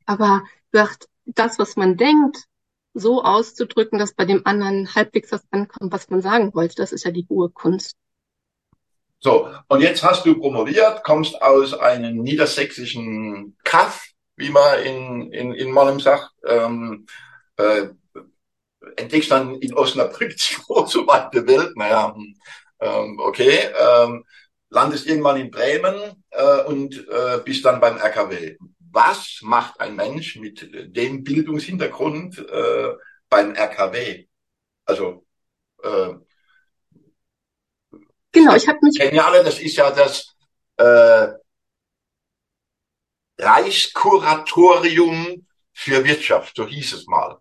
aber 0.06 0.44
gesagt, 0.72 1.08
das, 1.26 1.58
was 1.58 1.76
man 1.76 1.96
denkt, 1.96 2.44
so 2.94 3.22
auszudrücken, 3.22 3.98
dass 3.98 4.14
bei 4.14 4.24
dem 4.24 4.46
anderen 4.46 4.94
halbwegs 4.94 5.30
das 5.30 5.42
ankommt, 5.50 5.92
was 5.92 6.08
man 6.08 6.22
sagen 6.22 6.54
wollte, 6.54 6.76
das 6.76 6.92
ist 6.92 7.04
ja 7.04 7.10
die 7.10 7.26
hohe 7.28 7.50
Kunst. 7.50 7.96
So, 9.18 9.48
und 9.68 9.80
jetzt 9.80 10.02
hast 10.02 10.24
du 10.24 10.38
promoviert, 10.38 11.02
kommst 11.04 11.40
aus 11.42 11.74
einem 11.74 12.22
niedersächsischen 12.22 13.56
Kaff, 13.64 14.06
wie 14.36 14.50
man 14.50 14.82
in, 14.82 15.32
in, 15.32 15.52
in 15.52 15.72
Mollem 15.72 16.00
sagt, 16.00 16.30
ähm, 16.46 17.06
äh, 17.56 17.88
entdeckst 18.96 19.30
dann 19.30 19.56
in 19.56 19.74
Osnabrück 19.74 20.36
die 20.36 20.54
große 20.66 21.06
weite 21.06 21.46
Welt, 21.46 21.76
naja, 21.76 22.14
ähm, 22.80 23.18
okay, 23.20 23.70
ähm, 23.78 24.24
landest 24.70 25.06
irgendwann 25.06 25.40
in 25.40 25.50
Bremen 25.50 26.24
äh, 26.30 26.62
und 26.64 27.06
äh, 27.08 27.40
bist 27.44 27.64
dann 27.64 27.80
beim 27.80 27.96
RKW. 27.96 28.56
Was 28.96 29.40
macht 29.42 29.78
ein 29.78 29.94
Mensch 29.94 30.36
mit 30.36 30.70
dem 30.72 31.22
Bildungshintergrund 31.22 32.38
äh, 32.38 32.94
beim 33.28 33.54
RKW? 33.54 34.26
Also 34.86 35.26
äh, 35.82 36.14
genau, 38.32 38.56
ich 38.56 38.66
habe 38.66 38.78
mich 38.80 38.98
alle, 39.22 39.44
das 39.44 39.60
ist 39.60 39.76
ja 39.76 39.90
das 39.90 40.34
äh, 40.78 41.28
Reichskuratorium 43.38 45.46
für 45.74 46.02
Wirtschaft, 46.02 46.56
so 46.56 46.66
hieß 46.66 46.94
es 46.94 47.06
mal. 47.06 47.36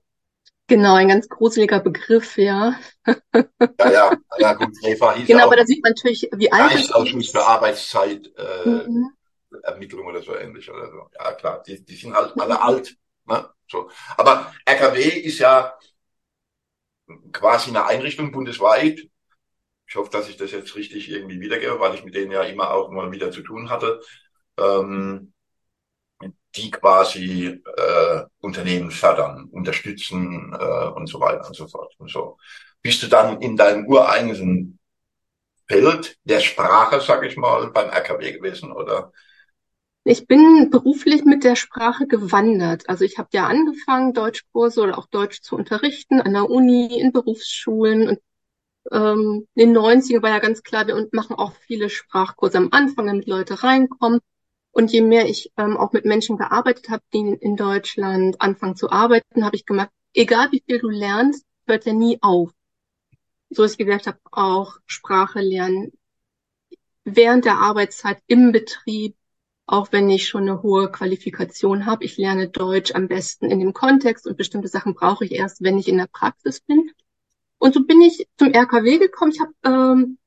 Genau, 0.68 0.96
ein 0.96 1.08
ganz 1.08 1.30
gruseliger 1.30 1.80
Begriff, 1.80 2.38
ja. 2.38 2.78
Ja, 3.80 3.80
ja, 3.80 4.12
ja 4.40 4.54
gut, 4.56 4.76
Eva 4.84 5.14
hieß 5.14 5.28
Genau, 5.28 5.46
aber 5.46 5.56
da 5.56 5.66
sieht 5.66 5.82
man 5.82 5.94
natürlich, 5.94 6.28
wie 6.34 6.52
alt 6.52 6.74
Reichsausschuss 6.74 7.30
für 7.30 7.46
Arbeitszeit, 7.46 8.30
äh, 8.36 8.90
mhm. 8.90 9.16
Ermittlung 9.64 10.06
oder 10.08 10.22
so 10.22 10.36
ähnlich 10.36 10.70
oder 10.72 10.90
so. 10.92 11.10
Ja, 11.18 11.34
klar, 11.34 11.64
die, 11.64 11.84
die 11.84 11.96
sind 11.96 12.14
halt 12.16 12.34
alle 12.40 12.62
alt. 12.62 12.96
Ne? 13.26 13.50
So. 13.70 13.90
Aber 14.18 14.54
RKW 14.68 15.02
ist 15.02 15.40
ja 15.40 15.74
quasi 17.32 17.70
eine 17.70 17.86
Einrichtung 17.86 18.32
bundesweit. 18.32 19.08
Ich 19.88 19.96
hoffe, 19.96 20.12
dass 20.12 20.30
ich 20.30 20.38
das 20.38 20.52
jetzt 20.52 20.76
richtig 20.76 21.10
irgendwie 21.10 21.42
wiedergebe, 21.42 21.80
weil 21.80 21.96
ich 21.96 22.06
mit 22.06 22.16
denen 22.16 22.32
ja 22.32 22.44
immer 22.44 22.72
auch 22.72 22.92
mal 22.92 23.12
wieder 23.12 23.32
zu 23.32 23.42
tun 23.44 23.70
hatte. 23.70 24.02
Ähm, 24.60 25.34
die 26.56 26.72
quasi 26.72 27.62
äh, 27.78 28.24
Unternehmen 28.40 28.92
fördern, 28.92 29.46
unterstützen 29.52 30.54
äh, 30.58 30.88
und 30.90 31.08
so 31.08 31.20
weiter 31.20 31.46
und 31.48 31.56
so 31.56 31.68
fort 31.68 31.94
und 31.98 32.10
so. 32.10 32.38
Bist 32.82 33.04
du 33.04 33.08
dann 33.08 33.42
in 33.42 33.58
deinem 33.58 33.86
ureigenen 33.88 34.80
Feld 35.68 36.18
der 36.26 36.42
Sprache, 36.42 37.02
sag 37.02 37.24
ich 37.26 37.38
mal, 37.38 37.72
beim 37.72 37.90
RKW 37.90 38.34
gewesen 38.34 38.72
oder? 38.72 39.12
Ich 40.08 40.28
bin 40.28 40.70
beruflich 40.70 41.26
mit 41.26 41.44
der 41.44 41.56
Sprache 41.56 42.06
gewandert. 42.06 42.88
Also 42.88 43.04
ich 43.04 43.18
habe 43.18 43.30
ja 43.34 43.48
angefangen, 43.48 44.14
Deutschkurse 44.14 44.82
oder 44.82 45.00
auch 45.00 45.08
Deutsch 45.08 45.42
zu 45.42 45.56
unterrichten 45.56 46.22
an 46.22 46.34
der 46.34 46.48
Uni, 46.48 47.00
in 47.00 47.12
Berufsschulen 47.12 48.08
und 48.10 48.20
ähm, 48.92 49.48
in 49.56 49.74
den 49.74 49.78
90er 49.78 50.22
war 50.22 50.30
ja 50.30 50.38
ganz 50.38 50.62
klar, 50.62 50.86
wir 50.86 51.08
machen 51.12 51.36
auch 51.36 51.54
viele 51.54 51.90
Sprachkurse 51.90 52.60
am 52.60 52.70
Anfang, 52.72 53.08
damit 53.08 53.28
Leute 53.28 53.64
reinkommen. 53.64 54.20
Und 54.72 54.92
je 54.92 55.02
mehr 55.02 55.28
ich 55.28 55.52
ähm, 55.58 55.76
auch 55.76 55.92
mit 55.92 56.06
Menschen 56.06 56.38
gearbeitet 56.38 56.90
habe, 56.90 57.02
die 57.12 57.38
in 57.42 57.56
Deutschland 57.56 58.40
anfangen 58.40 58.76
zu 58.76 58.92
arbeiten, 58.92 59.44
habe 59.44 59.56
ich 59.56 59.66
gemerkt, 59.66 59.94
egal 60.14 60.52
wie 60.52 60.62
viel 60.64 60.78
du 60.80 60.90
lernst, 60.90 61.46
hört 61.66 61.88
er 61.88 61.94
nie 61.94 62.20
auf. 62.22 62.52
So 63.50 63.64
ich 63.64 63.78
gesagt 63.78 64.06
habe, 64.06 64.20
auch 64.32 64.78
Sprache 64.86 65.40
lernen 65.42 65.94
während 67.06 67.46
der 67.46 67.58
Arbeitszeit 67.58 68.22
im 68.28 68.52
Betrieb, 68.52 69.16
auch 69.68 69.92
wenn 69.92 70.10
ich 70.10 70.28
schon 70.28 70.44
eine 70.44 70.62
hohe 70.62 70.92
Qualifikation 70.92 71.86
habe. 71.86 72.06
Ich 72.06 72.18
lerne 72.18 72.50
Deutsch 72.50 72.94
am 72.94 73.08
besten 73.08 73.50
in 73.50 73.60
dem 73.60 73.74
Kontext 73.74 74.28
und 74.28 74.38
bestimmte 74.38 74.68
Sachen 74.68 74.94
brauche 74.94 75.26
ich 75.26 75.32
erst, 75.32 75.64
wenn 75.64 75.78
ich 75.78 75.88
in 75.88 75.98
der 75.98 76.08
Praxis 76.08 76.62
bin. 76.62 76.92
Und 77.58 77.74
so 77.74 77.84
bin 77.84 78.02
ich 78.02 78.28
zum 78.38 78.54
RKW 78.54 79.00
gekommen. 79.00 79.32
Ich 79.32 79.42
habe 79.42 79.54
ähm, 79.64 80.18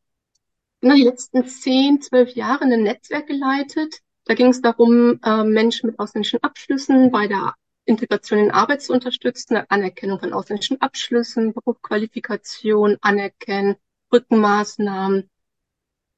die 0.83 1.05
letzten 1.05 1.47
zehn, 1.47 2.01
zwölf 2.01 2.31
Jahre 2.31 2.65
ein 2.65 2.83
Netzwerk 2.83 3.27
geleitet 3.27 4.03
da 4.29 4.35
ging 4.35 4.49
es 4.49 4.61
darum, 4.61 5.19
äh, 5.25 5.43
Menschen 5.43 5.89
mit 5.89 5.99
ausländischen 5.99 6.43
Abschlüssen 6.43 7.11
bei 7.11 7.27
der 7.27 7.55
Integration 7.87 8.39
in 8.39 8.51
Arbeit 8.51 8.83
zu 8.83 8.93
unterstützen, 8.93 9.57
Anerkennung 9.71 10.21
von 10.21 10.35
ausländischen 10.35 10.83
Abschlüssen, 10.83 11.55
Berufsqualifikation 11.55 12.99
anerkennen, 13.01 13.77
Rückenmaßnahmen. 14.13 15.31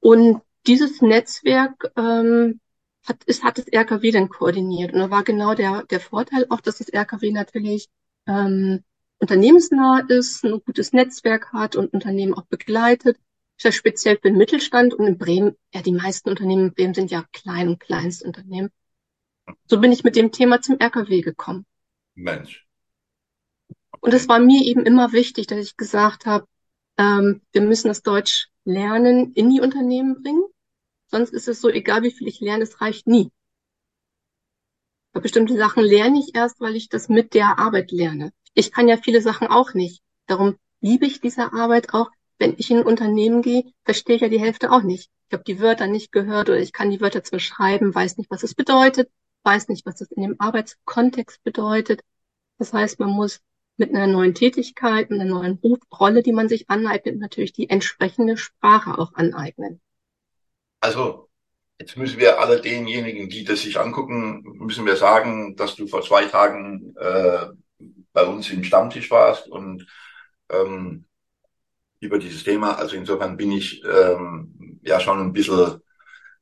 Und 0.01 0.43
dieses 0.67 1.01
Netzwerk 1.01 1.93
ähm, 1.97 2.59
hat, 3.11 3.25
ist, 3.25 3.45
hat 3.45 3.59
das 3.59 3.67
RKW 3.71 4.11
dann 4.11 4.31
koordiniert. 4.31 4.95
Und 4.95 5.01
da 5.01 5.11
war 5.11 5.23
genau 5.23 5.55
der, 5.55 5.85
der 5.85 6.01
Vorteil 6.01 6.47
auch, 6.49 6.61
dass 6.61 6.79
das 6.79 6.89
RKW 6.93 7.31
natürlich 7.33 7.89
ähm, 8.27 8.83
unternehmensnah 9.19 10.07
ist, 10.09 10.45
ein 10.45 10.63
gutes 10.65 10.93
Netzwerk 10.95 11.53
hat 11.53 11.77
und 11.77 11.93
Unternehmen 11.93 12.33
auch 12.33 12.47
begleitet 12.47 13.19
ja 13.63 13.73
speziell 13.73 14.17
für 14.17 14.29
den 14.29 14.37
Mittelstand 14.37 14.95
und 14.95 15.07
in 15.07 15.19
Bremen, 15.19 15.57
ja, 15.75 15.83
die 15.83 15.93
meisten 15.93 16.29
Unternehmen 16.29 16.69
in 16.69 16.75
Bremen 16.75 16.95
sind 16.95 17.11
ja 17.11 17.25
Klein- 17.33 17.69
und 17.69 17.81
Kleinstunternehmen. 17.81 18.71
So 19.67 19.81
bin 19.81 19.93
ich 19.93 20.05
mit 20.05 20.17
dem 20.17 20.33
Thema 20.33 20.61
zum 20.61 20.79
RKW 20.79 21.21
gekommen. 21.21 21.67
Mensch. 22.15 22.67
Und 24.01 24.15
es 24.15 24.29
war 24.29 24.39
mir 24.39 24.65
eben 24.65 24.87
immer 24.87 25.13
wichtig, 25.13 25.47
dass 25.47 25.59
ich 25.59 25.77
gesagt 25.77 26.27
habe, 26.27 26.47
ähm, 26.97 27.43
wir 27.53 27.63
müssen 27.63 27.89
das 27.89 28.03
Deutsch 28.03 28.49
lernen 28.65 29.33
in 29.33 29.51
die 29.51 29.61
Unternehmen 29.61 30.23
bringen. 30.23 30.45
Sonst 31.11 31.33
ist 31.33 31.49
es 31.49 31.61
so, 31.61 31.69
egal 31.69 32.03
wie 32.03 32.13
viel 32.13 32.29
ich 32.29 32.41
lerne, 32.41 32.63
es 32.63 32.81
reicht 32.81 33.07
nie. 33.09 33.31
Bei 35.13 35.21
bestimmten 35.21 35.57
Sachen 35.57 35.83
lerne 35.83 36.21
ich 36.21 36.37
erst, 36.37 36.61
weil 36.61 36.77
ich 36.77 36.89
das 36.89 37.09
mit 37.09 37.35
der 37.35 37.59
Arbeit 37.59 37.91
lerne. 37.91 38.33
Ich 38.55 38.71
kann 38.71 38.87
ja 38.87 38.97
viele 38.97 39.21
Sachen 39.21 39.49
auch 39.49 39.75
nicht. 39.75 40.03
Darum 40.27 40.57
liebe 40.81 41.07
ich 41.07 41.21
diese 41.21 41.53
Arbeit 41.53 41.95
auch, 41.95 42.11
wenn 42.39 42.55
ich 42.59 42.71
in 42.71 42.79
ein 42.79 42.87
Unternehmen 42.87 43.43
gehe, 43.43 43.65
verstehe 43.85 44.17
ich 44.17 44.23
ja 44.23 44.29
die 44.29 44.41
Hälfte 44.41 44.71
auch 44.71 44.83
nicht. 44.83 45.11
Ich 45.29 45.33
habe 45.33 45.43
die 45.43 45.61
Wörter 45.61 45.89
nicht 45.89 46.13
gehört 46.13 46.49
oder 46.49 46.61
ich 46.61 46.73
kann 46.73 46.91
die 46.91 47.01
Wörter 47.01 47.25
zwar 47.25 47.41
schreiben, 47.41 47.95
weiß 47.95 48.17
nicht, 48.17 48.31
was 48.31 48.45
es 48.45 48.55
bedeutet, 48.55 49.11
weiß 49.43 49.69
nicht, 49.69 49.85
was 49.87 50.01
es 50.01 50.13
in 50.13 50.23
dem 50.23 50.37
Arbeitskontext 50.39 51.43
bedeutet. 51.43 52.03
Das 52.59 52.73
heißt, 52.73 53.01
man 53.01 53.11
muss 53.11 53.41
mit 53.77 53.95
einer 53.95 54.07
neuen 54.07 54.35
Tätigkeit, 54.35 55.11
mit 55.11 55.21
einer 55.21 55.31
neuen 55.31 55.59
Rolle, 55.93 56.23
die 56.23 56.33
man 56.33 56.49
sich 56.49 56.71
aneignet, 56.71 57.19
natürlich 57.19 57.53
die 57.53 57.69
entsprechende 57.69 58.37
Sprache 58.37 58.97
auch 58.97 59.15
aneignen. 59.15 59.81
Also, 60.81 61.29
jetzt 61.79 61.97
müssen 61.97 62.19
wir 62.19 62.41
alle 62.41 62.61
denjenigen, 62.61 63.29
die 63.29 63.45
das 63.45 63.63
sich 63.63 63.79
angucken, 63.79 64.43
müssen 64.59 64.87
wir 64.87 64.97
sagen, 64.97 65.57
dass 65.57 65.77
du 65.77 65.87
vor 65.87 66.03
zwei 66.03 66.25
Tagen 66.27 66.95
äh, 66.99 67.47
bei 68.13 68.25
uns 68.25 68.51
im 68.51 68.65
Stammtisch 68.65 69.11
warst 69.11 69.49
und 69.49 69.87
ähm, 70.51 71.07
über 72.01 72.19
dieses 72.19 72.45
Thema. 72.45 72.77
Also 72.77 72.97
insofern 72.97 73.37
bin 73.37 73.53
ich 73.53 73.83
ähm, 73.85 74.81
ja 74.83 75.01
schon 75.01 75.21
ein 75.21 75.33
bisschen 75.33 75.81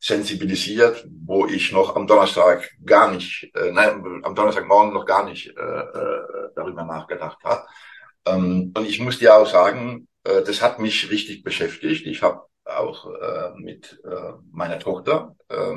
sensibilisiert, 0.00 1.06
wo 1.26 1.46
ich 1.46 1.72
noch 1.72 1.96
am 1.96 2.06
Donnerstag 2.06 2.70
gar 2.84 3.10
nicht, 3.10 3.50
äh, 3.54 3.72
nein, 3.72 4.22
am 4.22 4.34
Donnerstagmorgen 4.34 4.94
noch 4.94 5.04
gar 5.04 5.24
nicht 5.24 5.48
äh, 5.48 5.60
äh, 5.60 6.50
darüber 6.54 6.84
nachgedacht 6.84 7.38
habe. 7.42 7.66
Ähm, 8.26 8.72
und 8.76 8.86
ich 8.86 9.00
muss 9.00 9.18
dir 9.18 9.34
auch 9.36 9.48
sagen, 9.50 10.06
äh, 10.24 10.42
das 10.42 10.62
hat 10.62 10.78
mich 10.78 11.10
richtig 11.10 11.42
beschäftigt. 11.42 12.06
Ich 12.06 12.22
habe 12.22 12.42
auch 12.68 13.06
äh, 13.12 13.50
mit 13.56 14.00
äh, 14.04 14.32
meiner 14.50 14.78
Tochter, 14.78 15.36
äh, 15.48 15.74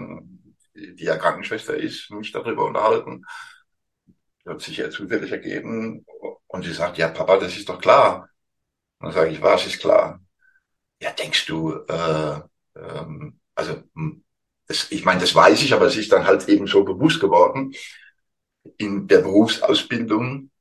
die 0.75 1.03
ja 1.03 1.17
Krankenschwester 1.17 1.75
ist, 1.75 2.11
mich 2.11 2.31
darüber 2.31 2.65
unterhalten. 2.65 3.25
Das 4.43 4.55
hat 4.55 4.61
sich 4.61 4.77
ja 4.77 4.89
zufällig 4.89 5.31
ergeben. 5.31 6.05
Und 6.47 6.63
sie 6.63 6.73
sagt, 6.73 6.97
ja, 6.97 7.09
Papa, 7.09 7.37
das 7.37 7.57
ist 7.57 7.69
doch 7.69 7.79
klar 7.79 8.27
dann 9.01 9.11
sage 9.11 9.31
ich, 9.31 9.41
was 9.41 9.65
ist 9.65 9.79
klar? 9.79 10.21
Ja, 11.01 11.11
denkst 11.11 11.47
du, 11.47 11.73
äh, 11.87 12.39
ähm, 12.75 13.39
also 13.55 13.83
hm, 13.95 14.23
das, 14.67 14.91
ich 14.91 15.03
meine, 15.03 15.19
das 15.19 15.33
weiß 15.33 15.63
ich, 15.63 15.73
aber 15.73 15.87
es 15.87 15.97
ist 15.97 16.11
dann 16.11 16.25
halt 16.25 16.47
eben 16.47 16.67
so 16.67 16.83
bewusst 16.83 17.19
geworden. 17.19 17.73
In 18.77 19.07
der 19.07 19.19
Berufsausbildung 19.19 20.51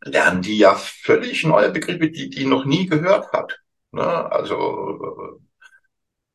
lernen 0.00 0.42
die 0.42 0.58
ja 0.58 0.74
völlig 0.74 1.44
neue 1.44 1.70
Begriffe, 1.70 2.10
die 2.10 2.28
die 2.28 2.44
noch 2.44 2.64
nie 2.64 2.86
gehört 2.86 3.32
hat. 3.32 3.60
Ne? 3.94 4.32
Also 4.32 5.38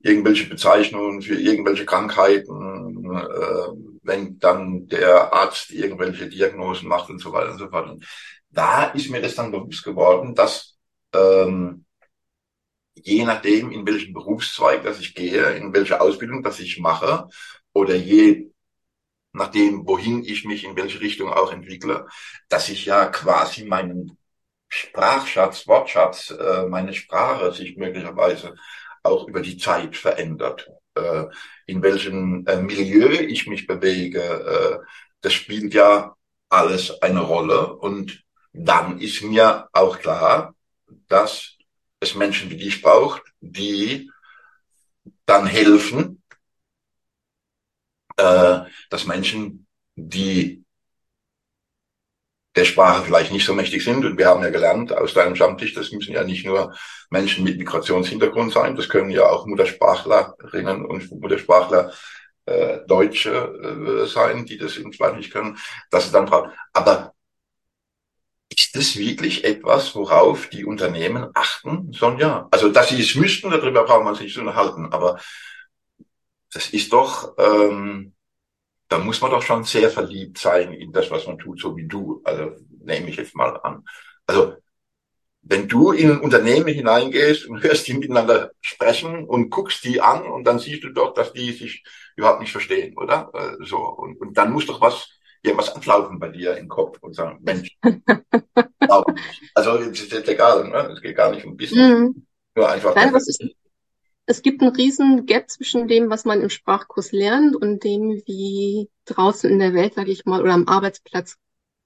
äh, 0.01 0.07
irgendwelche 0.09 0.49
Bezeichnungen 0.49 1.21
für 1.21 1.35
irgendwelche 1.35 1.85
Krankheiten, 1.85 3.15
äh, 3.15 3.67
wenn 4.03 4.39
dann 4.39 4.87
der 4.87 5.33
Arzt 5.33 5.71
irgendwelche 5.71 6.29
Diagnosen 6.29 6.87
macht 6.87 7.09
und 7.09 7.19
so 7.19 7.31
weiter 7.33 7.51
und 7.51 7.59
so 7.59 7.69
fort. 7.69 7.89
Und 7.89 8.05
da 8.49 8.85
ist 8.85 9.09
mir 9.09 9.21
das 9.21 9.35
dann 9.35 9.51
bewusst 9.51 9.83
geworden, 9.83 10.35
dass 10.35 10.77
ähm, 11.13 11.85
je 12.95 13.25
nachdem, 13.25 13.71
in 13.71 13.85
welchen 13.85 14.13
Berufszweig 14.13 14.83
dass 14.83 14.99
ich 14.99 15.13
gehe, 15.15 15.51
in 15.53 15.73
welche 15.73 16.01
Ausbildung 16.01 16.43
dass 16.43 16.59
ich 16.59 16.79
mache, 16.79 17.27
oder 17.73 17.95
je 17.95 18.49
nachdem, 19.33 19.85
wohin 19.87 20.23
ich 20.23 20.45
mich 20.45 20.63
in 20.63 20.75
welche 20.75 20.99
Richtung 21.01 21.31
auch 21.31 21.51
entwickle, 21.51 22.07
dass 22.49 22.69
ich 22.69 22.85
ja 22.85 23.05
quasi 23.07 23.65
meinen 23.65 24.17
Sprachschatz, 24.69 25.67
Wortschatz, 25.67 26.31
äh, 26.31 26.65
meine 26.67 26.93
Sprache 26.93 27.51
sich 27.51 27.75
möglicherweise 27.77 28.55
auch 29.03 29.27
über 29.27 29.41
die 29.41 29.57
Zeit 29.57 29.97
verändert. 29.97 30.69
Äh, 30.95 31.25
in 31.65 31.81
welchem 31.81 32.45
äh, 32.45 32.61
Milieu 32.61 33.09
ich 33.09 33.47
mich 33.47 33.67
bewege, 33.67 34.21
äh, 34.21 34.85
das 35.21 35.33
spielt 35.33 35.73
ja 35.73 36.15
alles 36.49 37.01
eine 37.01 37.21
Rolle. 37.21 37.75
Und 37.75 38.23
dann 38.53 38.99
ist 38.99 39.21
mir 39.23 39.67
auch 39.73 39.99
klar, 39.99 40.55
dass 41.07 41.57
es 41.99 42.15
Menschen 42.15 42.49
wie 42.49 42.57
dich 42.57 42.81
braucht, 42.81 43.23
die 43.41 44.11
dann 45.25 45.45
helfen, 45.45 46.21
äh, 48.17 48.61
dass 48.89 49.05
Menschen, 49.05 49.67
die 49.95 50.63
der 52.59 52.65
Sprache 52.65 53.03
vielleicht 53.03 53.31
nicht 53.31 53.45
so 53.45 53.53
mächtig 53.53 53.83
sind. 53.83 54.03
Und 54.03 54.17
wir 54.17 54.27
haben 54.27 54.43
ja 54.43 54.49
gelernt 54.49 54.91
aus 54.91 55.13
deinem 55.13 55.35
Stammtisch, 55.35 55.73
das 55.73 55.91
müssen 55.91 56.13
ja 56.13 56.23
nicht 56.23 56.45
nur 56.45 56.75
Menschen 57.09 57.43
mit 57.45 57.57
Migrationshintergrund 57.57 58.51
sein, 58.51 58.75
das 58.75 58.89
können 58.89 59.09
ja 59.09 59.25
auch 59.27 59.45
Muttersprachlerinnen 59.45 60.85
und 60.85 61.09
Muttersprachler 61.21 61.93
äh, 62.45 62.79
Deutsche 62.85 63.31
äh, 63.31 64.07
sein, 64.07 64.45
die 64.45 64.57
das 64.57 64.75
im 64.75 64.91
Zweifel 64.91 65.17
nicht 65.17 65.31
können, 65.31 65.57
dass 65.89 66.07
sie 66.07 66.11
dann 66.11 66.25
brauchen. 66.25 66.51
Aber 66.73 67.13
ist 68.49 68.75
das 68.75 68.97
wirklich 68.97 69.45
etwas, 69.45 69.95
worauf 69.95 70.47
die 70.49 70.65
Unternehmen 70.65 71.29
achten 71.33 71.93
sollen? 71.93 72.19
Ja. 72.19 72.49
Also, 72.51 72.69
dass 72.69 72.89
sie 72.89 73.01
es 73.01 73.15
müssten, 73.15 73.51
darüber 73.51 73.85
brauchen 73.85 74.05
wir 74.05 74.09
uns 74.09 74.19
nicht 74.19 74.33
zu 74.33 74.41
unterhalten, 74.41 74.91
aber 74.91 75.17
das 76.51 76.71
ist 76.71 76.91
doch, 76.91 77.35
ähm, 77.37 78.13
da 78.89 78.97
muss 78.97 79.21
man 79.21 79.31
doch 79.31 79.43
schon 79.43 79.63
sehr 79.63 79.89
verliebt 79.89 80.39
sein 80.39 80.73
in 80.73 80.91
das, 80.91 81.09
was 81.11 81.25
man 81.27 81.37
tut, 81.37 81.59
so 81.59 81.77
wie 81.77 81.87
du. 81.87 82.21
Also 82.25 82.55
nehme 82.83 83.09
ich 83.09 83.15
jetzt 83.15 83.35
mal 83.35 83.55
an. 83.61 83.85
Also 84.25 84.55
wenn 85.41 85.67
du 85.67 85.91
in 85.91 86.11
ein 86.11 86.19
Unternehmen 86.19 86.67
hineingehst 86.67 87.45
und 87.45 87.63
hörst 87.63 87.87
die 87.87 87.93
miteinander 87.93 88.51
sprechen 88.59 89.25
und 89.25 89.49
guckst 89.49 89.83
die 89.83 90.01
an 90.01 90.23
und 90.23 90.43
dann 90.43 90.59
siehst 90.59 90.83
du 90.83 90.89
doch, 90.89 91.13
dass 91.13 91.31
die 91.33 91.53
sich 91.53 91.83
überhaupt 92.15 92.41
nicht 92.41 92.51
verstehen, 92.51 92.97
oder? 92.97 93.31
Äh, 93.33 93.63
so 93.65 93.77
und, 93.77 94.19
und 94.19 94.37
dann 94.37 94.51
muss 94.51 94.65
doch 94.65 94.81
was 94.81 95.07
irgendwas 95.41 95.73
ablaufen 95.73 96.19
bei 96.19 96.29
dir 96.29 96.57
im 96.57 96.67
Kopf 96.67 96.97
und 97.01 97.15
sagen, 97.15 97.39
Mensch, 97.41 97.77
also 99.55 99.77
es 99.77 100.01
ist 100.01 100.11
jetzt 100.11 100.27
egal, 100.27 100.67
ne? 100.67 100.91
es 100.93 101.01
geht 101.01 101.15
gar 101.15 101.31
nicht 101.31 101.45
um 101.45 101.55
Business, 101.55 101.99
mhm. 101.99 102.25
nur 102.55 102.69
einfach. 102.69 102.93
Nein, 102.95 103.13
was 103.13 103.29
ist, 103.29 103.41
es 104.29 104.43
gibt 104.43 104.61
einen 104.61 104.75
riesen 104.75 105.25
Gap 105.25 105.49
zwischen 105.49 105.87
dem, 105.87 106.11
was 106.11 106.23
man 106.23 106.41
im 106.41 106.51
Sprachkurs 106.51 107.11
lernt 107.11 107.55
und 107.55 107.83
dem, 107.83 108.21
wie 108.27 108.87
draußen 109.05 109.49
in 109.49 109.57
der 109.57 109.73
Welt, 109.73 109.95
sage 109.95 110.11
ich 110.11 110.23
mal, 110.25 110.43
oder 110.43 110.53
am 110.53 110.67
Arbeitsplatz 110.67 111.37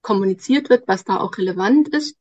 kommuniziert 0.02 0.70
wird, 0.70 0.86
was 0.86 1.06
da 1.06 1.22
auch 1.22 1.38
relevant 1.38 1.88
ist. 1.88 2.18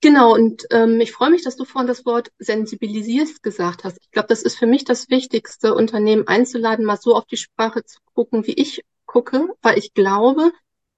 Genau, 0.00 0.32
und 0.32 0.66
ähm, 0.70 1.00
ich 1.00 1.10
freue 1.10 1.30
mich, 1.30 1.42
dass 1.42 1.56
du 1.56 1.64
vorhin 1.64 1.88
das 1.88 2.06
Wort 2.06 2.30
sensibilisierst 2.38 3.42
gesagt 3.42 3.82
hast. 3.82 3.98
Ich 4.00 4.12
glaube, 4.12 4.28
das 4.28 4.42
ist 4.42 4.56
für 4.56 4.68
mich 4.68 4.84
das 4.84 5.10
Wichtigste, 5.10 5.74
Unternehmen 5.74 6.28
einzuladen, 6.28 6.84
mal 6.84 6.96
so 6.96 7.16
auf 7.16 7.24
die 7.24 7.36
Sprache 7.36 7.82
zu 7.84 7.98
gucken, 8.14 8.46
wie 8.46 8.54
ich 8.54 8.84
gucke, 9.06 9.48
weil 9.60 9.76
ich 9.76 9.92
glaube, 9.94 10.52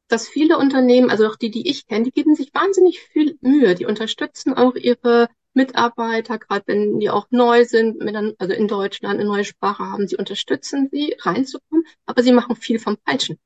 dass 0.08 0.28
viele 0.28 0.58
Unternehmen, 0.58 1.08
also 1.08 1.26
auch 1.28 1.36
die, 1.36 1.50
die 1.50 1.66
ich 1.66 1.86
kenne, 1.86 2.04
die 2.04 2.12
geben 2.12 2.34
sich 2.34 2.52
wahnsinnig 2.52 3.00
viel 3.00 3.38
Mühe. 3.40 3.74
Die 3.74 3.86
unterstützen 3.86 4.52
auch 4.52 4.74
ihre 4.74 5.28
Mitarbeiter, 5.56 6.38
gerade 6.38 6.64
wenn 6.66 7.00
die 7.00 7.10
auch 7.10 7.26
neu 7.30 7.64
sind, 7.64 8.00
also 8.38 8.52
in 8.52 8.68
Deutschland 8.68 9.18
eine 9.18 9.28
neue 9.28 9.44
Sprache 9.44 9.84
haben, 9.84 10.06
sie 10.06 10.16
unterstützen 10.16 10.88
sie 10.92 11.16
reinzukommen, 11.18 11.84
aber 12.04 12.22
sie 12.22 12.32
machen 12.32 12.56
viel 12.56 12.78
vom 12.78 12.98
Falschen, 13.04 13.38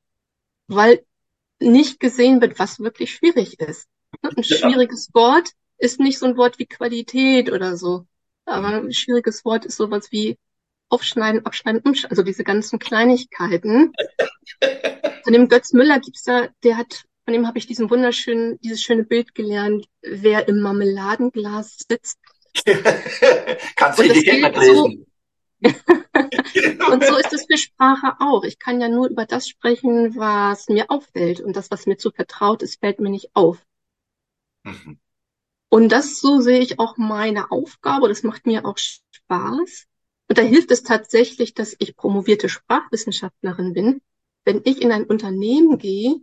weil 0.67 1.05
nicht 1.59 1.99
gesehen 1.99 2.41
wird, 2.41 2.59
was 2.59 2.79
wirklich 2.79 3.13
schwierig 3.13 3.59
ist. 3.59 3.87
Ein 4.21 4.43
schwieriges 4.43 5.09
Wort 5.13 5.51
ist 5.77 5.99
nicht 5.99 6.19
so 6.19 6.25
ein 6.25 6.37
Wort 6.37 6.59
wie 6.59 6.65
Qualität 6.65 7.51
oder 7.51 7.77
so, 7.77 8.05
aber 8.45 8.67
ein 8.67 8.93
schwieriges 8.93 9.45
Wort 9.45 9.65
ist 9.65 9.77
sowas 9.77 10.11
wie 10.11 10.37
aufschneiden, 10.89 11.45
abschneiden, 11.45 11.81
umschneiden, 11.81 12.11
also 12.11 12.23
diese 12.23 12.43
ganzen 12.43 12.77
Kleinigkeiten. 12.77 13.93
Von 15.23 15.33
dem 15.33 15.47
Götz 15.47 15.71
Müller 15.71 15.99
gibt's 15.99 16.23
da, 16.23 16.49
der 16.63 16.77
hat 16.77 17.05
von 17.25 17.33
dem 17.33 17.47
habe 17.47 17.57
ich 17.57 17.67
diesen 17.67 17.89
wunderschönen, 17.89 18.59
dieses 18.61 18.81
schöne 18.81 19.03
Bild 19.03 19.35
gelernt, 19.35 19.87
wer 20.01 20.47
im 20.47 20.61
Marmeladenglas 20.61 21.77
sitzt. 21.87 22.19
Kannst 23.75 23.99
du 23.99 24.03
die 24.03 24.23
Kinder 24.23 24.51
lesen? 24.51 25.05
und 26.91 27.03
so 27.05 27.17
ist 27.17 27.33
es 27.33 27.45
für 27.45 27.57
Sprache 27.57 28.15
auch. 28.19 28.43
Ich 28.43 28.59
kann 28.59 28.81
ja 28.81 28.89
nur 28.89 29.09
über 29.09 29.25
das 29.25 29.47
sprechen, 29.47 30.15
was 30.15 30.67
mir 30.69 30.89
auffällt. 30.89 31.39
Und 31.39 31.55
das, 31.55 31.71
was 31.71 31.85
mir 31.85 31.97
zu 31.97 32.11
vertraut 32.11 32.63
ist, 32.63 32.79
fällt 32.79 32.99
mir 32.99 33.09
nicht 33.09 33.29
auf. 33.33 33.63
Mhm. 34.63 34.99
Und 35.69 35.89
das, 35.89 36.19
so 36.19 36.41
sehe 36.41 36.59
ich 36.59 36.79
auch 36.79 36.97
meine 36.97 37.51
Aufgabe. 37.51 38.09
Das 38.09 38.23
macht 38.23 38.45
mir 38.45 38.65
auch 38.65 38.77
Spaß. 38.77 39.87
Und 40.27 40.37
da 40.37 40.41
hilft 40.41 40.71
es 40.71 40.83
tatsächlich, 40.83 41.53
dass 41.53 41.75
ich 41.79 41.95
promovierte 41.95 42.49
Sprachwissenschaftlerin 42.49 43.73
bin. 43.73 44.01
Wenn 44.43 44.61
ich 44.63 44.81
in 44.81 44.91
ein 44.91 45.05
Unternehmen 45.05 45.77
gehe 45.77 46.15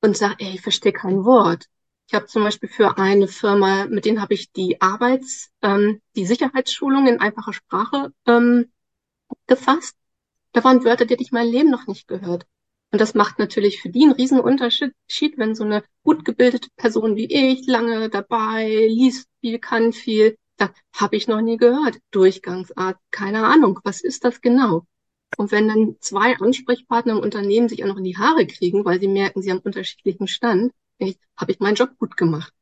und 0.00 0.16
sage, 0.16 0.36
ey, 0.38 0.54
ich 0.54 0.60
verstehe 0.60 0.92
kein 0.92 1.24
Wort. 1.24 1.66
Ich 2.08 2.14
habe 2.14 2.26
zum 2.26 2.42
Beispiel 2.42 2.68
für 2.68 2.98
eine 2.98 3.28
Firma, 3.28 3.86
mit 3.86 4.04
denen 4.04 4.20
habe 4.20 4.34
ich 4.34 4.52
die 4.52 4.80
Arbeits-, 4.80 5.50
ähm, 5.62 6.00
die 6.16 6.26
Sicherheitsschulung 6.26 7.06
in 7.06 7.20
einfacher 7.20 7.52
Sprache 7.52 8.12
ähm, 8.26 8.72
gefasst. 9.46 9.96
Da 10.52 10.64
waren 10.64 10.84
Wörter, 10.84 11.04
die 11.04 11.12
hätte 11.12 11.22
ich 11.22 11.32
mein 11.32 11.46
Leben 11.46 11.70
noch 11.70 11.86
nicht 11.86 12.08
gehört. 12.08 12.46
Und 12.92 13.00
das 13.00 13.14
macht 13.14 13.38
natürlich 13.38 13.80
für 13.80 13.88
die 13.90 14.02
einen 14.02 14.12
riesen 14.12 14.40
Unterschied, 14.40 14.94
wenn 15.36 15.54
so 15.54 15.62
eine 15.64 15.84
gut 16.02 16.24
gebildete 16.24 16.68
Person 16.76 17.14
wie 17.14 17.26
ich 17.26 17.66
lange 17.66 18.08
dabei 18.10 18.86
liest 18.88 19.28
viel, 19.40 19.60
kann 19.60 19.92
viel, 19.92 20.36
da 20.56 20.70
habe 20.92 21.16
ich 21.16 21.28
noch 21.28 21.40
nie 21.40 21.56
gehört. 21.56 21.98
Durchgangsart, 22.10 22.98
keine 23.12 23.46
Ahnung, 23.46 23.78
was 23.84 24.00
ist 24.00 24.24
das 24.24 24.40
genau? 24.40 24.86
Und 25.36 25.52
wenn 25.52 25.68
dann 25.68 25.96
zwei 26.00 26.36
Ansprechpartner 26.36 27.12
im 27.12 27.20
Unternehmen 27.20 27.68
sich 27.68 27.82
auch 27.82 27.88
noch 27.88 27.98
in 27.98 28.04
die 28.04 28.16
Haare 28.16 28.46
kriegen, 28.46 28.84
weil 28.84 29.00
sie 29.00 29.08
merken, 29.08 29.42
sie 29.42 29.50
haben 29.50 29.60
unterschiedlichen 29.60 30.28
Stand, 30.28 30.72
habe 31.36 31.52
ich 31.52 31.60
meinen 31.60 31.76
Job 31.76 31.96
gut 31.98 32.16
gemacht. 32.16 32.52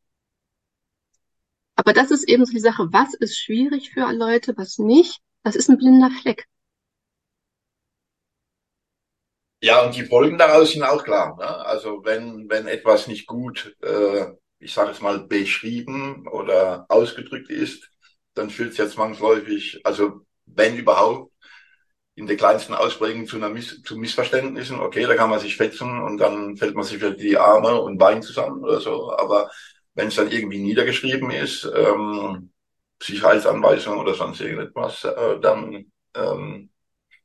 Aber 1.76 1.92
das 1.92 2.11
ist 2.11 2.28
eben 2.28 2.44
so 2.44 2.52
die 2.52 2.61
Sache, 2.61 2.92
was 2.92 3.14
ist 3.14 3.38
schwierig 3.38 3.90
für 3.90 4.12
Leute, 4.12 4.57
was 4.57 4.78
nicht, 4.78 5.20
das 5.44 5.57
ist 5.57 5.68
ein 5.68 5.78
blinder 5.78 6.11
Fleck. 6.11 6.46
Ja, 9.61 9.85
und 9.85 9.96
die 9.96 10.04
Folgen 10.04 10.38
daraus 10.38 10.72
sind 10.72 10.85
auch 10.85 11.02
klar. 11.02 11.37
Ne? 11.37 11.46
Also 11.66 12.04
wenn, 12.04 12.48
wenn 12.48 12.68
etwas 12.68 13.09
nicht 13.09 13.26
gut, 13.26 13.76
äh, 13.83 14.26
ich 14.61 14.72
sage 14.72 14.92
es 14.92 15.00
mal, 15.00 15.20
beschrieben 15.26 16.28
oder 16.28 16.87
ausgedrückt 16.88 17.50
ist, 17.50 17.90
dann 18.35 18.50
führt 18.50 18.72
es 18.72 18.78
ja 18.78 18.88
zwangsläufig, 18.88 19.81
also 19.85 20.20
wenn 20.46 20.76
überhaupt, 20.76 21.33
in 22.18 22.26
der 22.26 22.37
kleinsten 22.37 22.74
Ausprägung 22.74 23.26
zu, 23.26 23.37
einer 23.37 23.48
Miss 23.48 23.81
zu 23.83 23.96
Missverständnissen. 23.96 24.81
Okay, 24.81 25.04
da 25.04 25.14
kann 25.14 25.31
man 25.31 25.38
sich 25.38 25.57
fetzen 25.57 26.02
und 26.02 26.18
dann 26.18 26.57
fällt 26.57 26.74
man 26.74 26.85
sich 26.85 27.00
die 27.16 27.38
Arme 27.38 27.81
und 27.81 27.96
Beine 27.96 28.20
zusammen 28.20 28.64
oder 28.64 28.81
so. 28.81 29.16
Aber 29.16 29.50
wenn 29.94 30.09
es 30.09 30.16
dann 30.16 30.31
irgendwie 30.31 30.59
niedergeschrieben 30.59 31.31
ist, 31.31 31.70
ähm, 31.72 32.50
Sicherheitsanweisung 33.00 33.98
oder 33.98 34.14
sonst 34.14 34.40
irgendetwas, 34.40 35.04
äh, 35.04 35.38
dann, 35.40 35.92
ähm, 36.16 36.70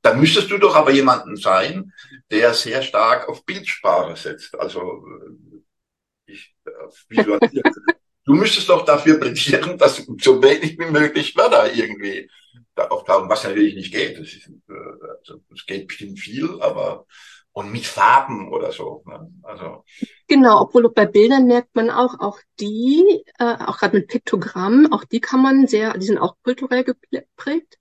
dann 0.03 0.19
müsstest 0.19 0.51
du 0.51 0.59
doch 0.59 0.75
aber 0.75 0.91
jemanden 0.91 1.37
sein, 1.37 1.91
der 2.29 2.53
sehr 2.53 2.83
stark 2.83 3.27
auf 3.27 3.43
Bildsprache 3.45 4.15
setzt. 4.15 4.59
Also 4.59 5.03
äh, 5.07 6.31
ich 6.31 6.55
äh, 6.65 6.71
visualisiere. 7.09 7.71
du 8.25 8.33
müsstest 8.35 8.69
doch 8.69 8.85
dafür 8.85 9.19
plädieren, 9.19 9.75
dass 9.79 10.05
so 10.19 10.41
wenig 10.43 10.77
wie 10.77 10.85
möglich 10.85 11.35
Wörter 11.35 11.73
irgendwie 11.73 12.29
da 12.75 12.87
auftauchen, 12.87 13.29
was 13.29 13.43
natürlich 13.43 13.75
nicht 13.75 13.93
geht. 13.93 14.17
Ist, 14.17 14.47
äh, 14.47 14.73
also, 15.19 15.41
es 15.53 15.65
geht 15.65 15.87
bestimmt 15.87 16.19
viel, 16.19 16.61
aber 16.61 17.05
und 17.53 17.71
mit 17.71 17.85
Farben 17.85 18.51
oder 18.51 18.71
so. 18.71 19.03
Ne? 19.05 19.31
Also 19.43 19.85
genau, 20.27 20.61
obwohl 20.61 20.91
bei 20.91 21.05
Bildern 21.05 21.45
merkt 21.45 21.75
man 21.75 21.89
auch, 21.89 22.19
auch 22.19 22.39
die, 22.59 23.23
äh, 23.39 23.43
auch 23.43 23.77
gerade 23.77 23.97
mit 23.97 24.07
Piktogrammen, 24.07 24.91
auch 24.91 25.03
die 25.05 25.21
kann 25.21 25.41
man 25.41 25.67
sehr, 25.67 25.93
die 25.97 26.05
sind 26.05 26.17
auch 26.17 26.35
kulturell 26.43 26.83
geprägt. 26.83 27.77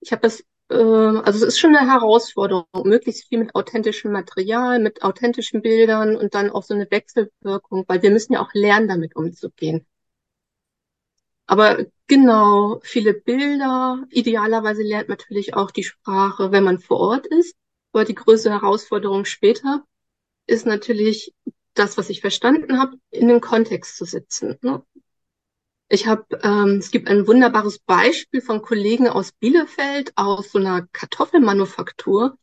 Ich 0.00 0.12
habe 0.12 0.22
das, 0.22 0.44
äh, 0.70 0.74
also 0.76 1.38
es 1.38 1.42
ist 1.42 1.58
schon 1.58 1.74
eine 1.74 1.90
Herausforderung, 1.90 2.66
möglichst 2.84 3.28
viel 3.28 3.40
mit 3.40 3.54
authentischem 3.54 4.12
Material, 4.12 4.78
mit 4.78 5.02
authentischen 5.02 5.60
Bildern 5.62 6.16
und 6.16 6.34
dann 6.34 6.50
auch 6.50 6.62
so 6.62 6.74
eine 6.74 6.88
Wechselwirkung, 6.90 7.84
weil 7.88 8.02
wir 8.02 8.10
müssen 8.10 8.34
ja 8.34 8.40
auch 8.42 8.54
lernen, 8.54 8.88
damit 8.88 9.16
umzugehen. 9.16 9.86
Aber 11.46 11.84
genau, 12.08 12.80
viele 12.82 13.14
Bilder. 13.14 14.04
Idealerweise 14.10 14.82
lernt 14.82 15.08
man 15.08 15.18
natürlich 15.18 15.54
auch 15.54 15.70
die 15.70 15.84
Sprache, 15.84 16.50
wenn 16.50 16.64
man 16.64 16.80
vor 16.80 16.98
Ort 16.98 17.26
ist. 17.26 17.54
Aber 17.92 18.04
die 18.04 18.14
größte 18.14 18.50
Herausforderung 18.50 19.24
später 19.24 19.84
ist 20.46 20.66
natürlich 20.66 21.34
das, 21.74 21.96
was 21.96 22.10
ich 22.10 22.20
verstanden 22.20 22.78
habe, 22.80 22.98
in 23.10 23.28
den 23.28 23.40
Kontext 23.40 23.96
zu 23.96 24.04
setzen. 24.04 24.58
Ne? 24.62 24.82
Ich 25.88 26.06
habe, 26.06 26.26
ähm, 26.42 26.78
es 26.78 26.90
gibt 26.90 27.08
ein 27.08 27.26
wunderbares 27.26 27.78
Beispiel 27.78 28.42
von 28.42 28.62
Kollegen 28.62 29.08
aus 29.08 29.32
Bielefeld, 29.32 30.12
aus 30.16 30.52
so 30.52 30.58
einer 30.58 30.86
Kartoffelmanufaktur, 30.92 32.36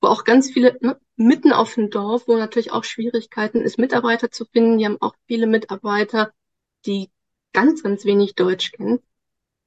wo 0.00 0.08
auch 0.08 0.24
ganz 0.24 0.52
viele, 0.52 0.76
ne, 0.80 1.00
mitten 1.16 1.52
auf 1.52 1.74
dem 1.74 1.90
Dorf, 1.90 2.28
wo 2.28 2.36
natürlich 2.36 2.72
auch 2.72 2.84
Schwierigkeiten 2.84 3.62
ist, 3.62 3.78
Mitarbeiter 3.78 4.30
zu 4.30 4.44
finden. 4.44 4.78
Die 4.78 4.84
haben 4.84 5.00
auch 5.00 5.14
viele 5.26 5.46
Mitarbeiter, 5.46 6.32
die 6.86 7.10
ganz, 7.54 7.82
ganz 7.82 8.04
wenig 8.04 8.34
Deutsch 8.34 8.72
kennen. 8.72 9.00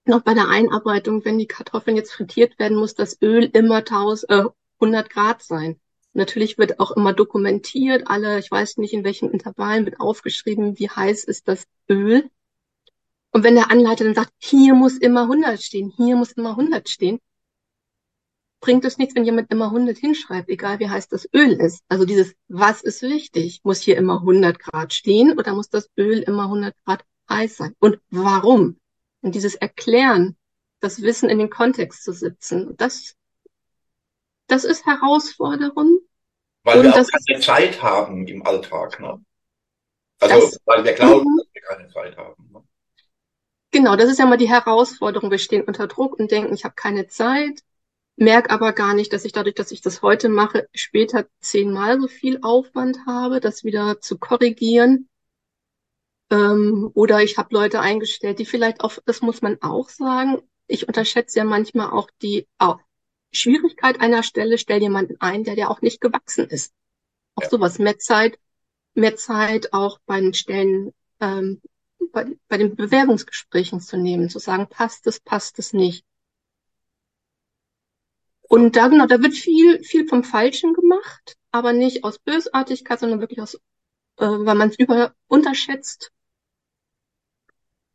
Noch 0.06 0.22
bei 0.22 0.36
der 0.36 0.48
Einarbeitung, 0.50 1.26
wenn 1.26 1.40
die 1.40 1.48
Kartoffeln 1.48 1.98
jetzt 1.98 2.14
frittiert 2.14 2.60
werden, 2.60 2.78
muss 2.78 2.94
das 2.94 3.20
Öl 3.22 3.46
immer 3.46 3.84
1000, 3.84 4.30
äh, 4.32 4.44
100 4.80 5.10
Grad 5.10 5.42
sein. 5.42 5.80
Natürlich 6.14 6.58
wird 6.58 6.80
auch 6.80 6.92
immer 6.92 7.14
dokumentiert, 7.14 8.08
alle, 8.08 8.40
ich 8.40 8.50
weiß 8.50 8.78
nicht 8.78 8.94
in 8.94 9.04
welchen 9.04 9.32
Intervallen 9.32 9.86
wird 9.86 10.00
aufgeschrieben, 10.00 10.78
wie 10.80 10.90
heiß 10.90 11.24
ist 11.24 11.48
das 11.48 11.68
Öl. 11.90 12.30
Und 13.32 13.44
wenn 13.44 13.56
der 13.56 13.70
Anleiter 13.72 14.06
dann 14.06 14.16
sagt, 14.16 14.32
hier 14.40 14.74
muss 14.74 14.98
immer 14.98 15.24
100 15.24 15.62
stehen, 15.62 15.92
hier 15.96 16.16
muss 16.16 16.32
immer 16.32 16.52
100 16.52 16.90
stehen, 16.90 17.20
bringt 18.62 18.86
es 18.86 18.98
nichts, 18.98 19.16
wenn 19.16 19.26
jemand 19.26 19.52
immer 19.52 19.66
100 19.66 19.98
hinschreibt, 19.98 20.50
egal 20.50 20.80
wie 20.80 20.90
heiß 20.90 21.08
das 21.10 21.28
Öl 21.34 21.54
ist. 21.54 21.84
Also 21.90 22.06
dieses, 22.06 22.34
was 22.48 22.82
ist 22.82 23.02
wichtig? 23.04 23.62
Muss 23.64 23.82
hier 23.82 23.98
immer 23.98 24.22
100 24.22 24.58
Grad 24.58 24.94
stehen 24.94 25.38
oder 25.38 25.54
muss 25.54 25.70
das 25.70 25.90
Öl 25.98 26.20
immer 26.20 26.44
100 26.44 26.74
Grad 26.86 27.04
heiß 27.30 27.58
sein? 27.58 27.76
Und 27.80 28.00
warum? 28.10 28.80
Und 29.22 29.36
dieses 29.36 29.56
Erklären, 29.56 30.38
das 30.80 31.02
Wissen 31.02 31.30
in 31.30 31.40
den 31.40 31.50
Kontext 31.50 32.04
zu 32.04 32.14
setzen, 32.14 32.76
das, 32.78 33.16
das 34.48 34.64
ist 34.64 34.86
Herausforderung. 34.86 36.00
Weil 36.64 36.80
Und 36.80 36.86
wir 36.86 37.02
auch 37.02 37.08
keine 37.26 37.40
Zeit 37.40 37.82
haben 37.82 38.28
im 38.28 38.46
Alltag. 38.46 39.00
Ne? 39.00 39.24
Also, 40.20 40.48
das, 40.48 40.60
weil 40.66 40.84
wir 40.84 40.94
glauben, 40.94 41.30
mhm. 41.32 41.38
dass 41.38 41.54
wir 41.54 41.62
keine 41.62 41.90
Zeit 41.90 42.18
haben. 42.18 42.50
Ne? 42.52 42.64
Genau, 43.72 43.96
das 43.96 44.10
ist 44.10 44.20
ja 44.20 44.26
mal 44.26 44.38
die 44.38 44.50
Herausforderung. 44.50 45.30
Wir 45.30 45.40
stehen 45.40 45.64
unter 45.64 45.88
Druck 45.88 46.18
und 46.20 46.32
denken, 46.32 46.54
ich 46.54 46.64
habe 46.64 46.76
keine 46.76 47.08
Zeit, 47.08 47.62
merke 48.16 48.50
aber 48.50 48.74
gar 48.74 48.94
nicht, 48.94 49.14
dass 49.14 49.26
ich 49.26 49.32
dadurch, 49.32 49.56
dass 49.56 49.72
ich 49.72 49.82
das 49.82 50.02
heute 50.02 50.30
mache, 50.30 50.68
später 50.74 51.28
zehnmal 51.40 52.00
so 52.00 52.08
viel 52.08 52.40
Aufwand 52.42 53.00
habe, 53.06 53.40
das 53.40 53.64
wieder 53.64 54.00
zu 54.02 54.18
korrigieren. 54.18 55.10
Ähm, 56.30 56.92
oder 56.94 57.24
ich 57.24 57.38
habe 57.38 57.54
Leute 57.54 57.80
eingestellt, 57.80 58.40
die 58.40 58.46
vielleicht 58.46 58.82
auch, 58.82 58.98
das 59.06 59.22
muss 59.22 59.42
man 59.42 59.62
auch 59.62 59.90
sagen, 59.90 60.42
ich 60.68 60.88
unterschätze 60.88 61.40
ja 61.40 61.46
manchmal 61.46 61.92
auch 61.92 62.10
die 62.22 62.48
auch 62.58 62.80
Schwierigkeit 63.32 64.02
einer 64.02 64.24
Stelle, 64.24 64.58
stell 64.58 64.82
jemanden 64.82 65.18
ein, 65.20 65.44
der 65.44 65.56
dir 65.56 65.70
auch 65.70 65.82
nicht 65.82 66.02
gewachsen 66.02 66.48
ist. 66.48 66.74
Auch 67.36 67.44
ja. 67.44 67.50
sowas, 67.50 67.80
mehr 67.80 67.98
Zeit, 68.00 68.40
mehr 68.94 69.16
Zeit 69.16 69.74
auch 69.74 70.00
bei 70.06 70.20
den 70.20 70.34
Stellen, 70.34 70.94
ähm, 71.20 71.62
bei, 72.12 72.26
bei 72.48 72.58
den 72.58 72.76
Bewerbungsgesprächen 72.76 73.80
zu 73.80 73.98
nehmen, 73.98 74.30
zu 74.30 74.40
sagen, 74.40 74.68
passt 74.68 75.08
es, 75.08 75.20
passt 75.20 75.60
es 75.60 75.74
nicht. 75.74 76.04
Und 78.42 78.76
da, 78.76 78.88
genau, 78.88 79.08
da 79.08 79.22
wird 79.22 79.34
viel, 79.34 79.84
viel 79.84 80.08
vom 80.08 80.24
Falschen 80.24 80.74
gemacht, 80.74 81.38
aber 81.52 81.74
nicht 81.74 82.04
aus 82.04 82.20
Bösartigkeit, 82.20 83.00
sondern 83.00 83.20
wirklich 83.20 83.42
aus, 83.42 83.56
äh, 83.56 84.26
weil 84.26 84.56
man 84.56 84.70
es 84.70 84.80
über 84.80 85.14
unterschätzt 85.28 86.12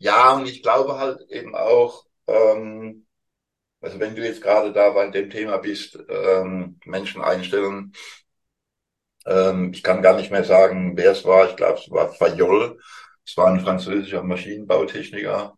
ja, 0.03 0.33
und 0.35 0.47
ich 0.47 0.63
glaube 0.63 0.99
halt 0.99 1.21
eben 1.31 1.55
auch, 1.55 2.05
ähm, 2.27 3.07
also 3.81 4.01
wenn 4.01 4.17
du 4.17 4.25
jetzt 4.25 4.43
gerade 4.43 4.73
da 4.73 4.91
bei 4.91 5.09
dem 5.11 5.31
Thema 5.31 5.59
bist, 5.59 5.99
ähm, 6.11 6.81
Menschen 6.87 7.23
einstellen, 7.23 7.93
ähm, 9.27 9.73
ich 9.73 9.83
kann 9.83 10.03
gar 10.03 10.17
nicht 10.17 10.31
mehr 10.31 10.45
sagen, 10.45 10.97
wer 10.97 11.13
es 11.13 11.25
war. 11.25 11.49
Ich 11.49 11.57
glaube, 11.57 11.79
es 11.81 11.91
war 11.91 12.13
Fayol. 12.13 12.79
Es 13.25 13.37
war 13.37 13.49
ein 13.49 13.61
französischer 13.61 14.23
Maschinenbautechniker. 14.23 15.57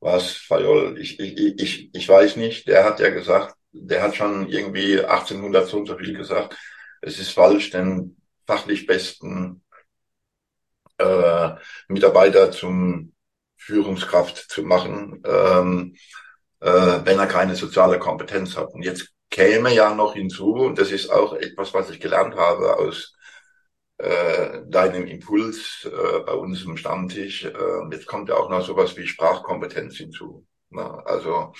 War 0.00 0.16
es 0.16 0.32
Fayol? 0.32 0.98
Ich, 1.00 1.18
ich, 1.20 1.58
ich, 1.60 1.94
ich 1.94 2.08
weiß 2.08 2.36
nicht. 2.36 2.68
Der 2.68 2.84
hat 2.84 3.00
ja 3.00 3.10
gesagt, 3.10 3.56
der 3.72 4.02
hat 4.02 4.16
schon 4.16 4.48
irgendwie 4.48 5.00
1800 5.04 5.68
so 5.68 5.78
und 5.78 5.86
so 5.86 5.96
viel 5.96 6.14
gesagt. 6.16 6.56
Es 7.00 7.18
ist 7.18 7.30
falsch, 7.30 7.70
den 7.70 8.16
fachlich 8.46 8.86
besten 8.86 9.62
äh, 10.98 11.50
Mitarbeiter 11.88 12.50
zum 12.50 13.12
Führungskraft 13.66 14.36
zu 14.48 14.62
machen, 14.62 15.22
ähm, 15.26 15.96
äh, 16.60 17.00
wenn 17.04 17.18
er 17.18 17.26
keine 17.26 17.56
soziale 17.56 17.98
Kompetenz 17.98 18.56
hat. 18.56 18.72
Und 18.72 18.82
jetzt 18.84 19.08
käme 19.30 19.74
ja 19.74 19.94
noch 19.94 20.14
hinzu, 20.14 20.52
und 20.54 20.78
das 20.78 20.92
ist 20.92 21.10
auch 21.10 21.34
etwas, 21.34 21.74
was 21.74 21.90
ich 21.90 22.00
gelernt 22.00 22.36
habe 22.36 22.76
aus 22.76 23.16
äh, 23.98 24.60
deinem 24.66 25.06
Impuls 25.06 25.84
äh, 25.84 26.20
bei 26.20 26.32
uns 26.32 26.62
im 26.64 26.76
Stammtisch, 26.76 27.44
äh, 27.44 27.52
jetzt 27.90 28.06
kommt 28.06 28.28
ja 28.28 28.36
auch 28.36 28.50
noch 28.50 28.64
sowas 28.64 28.96
wie 28.96 29.06
Sprachkompetenz 29.06 29.96
hinzu. 29.96 30.46
Ne? 30.70 31.02
Also 31.06 31.52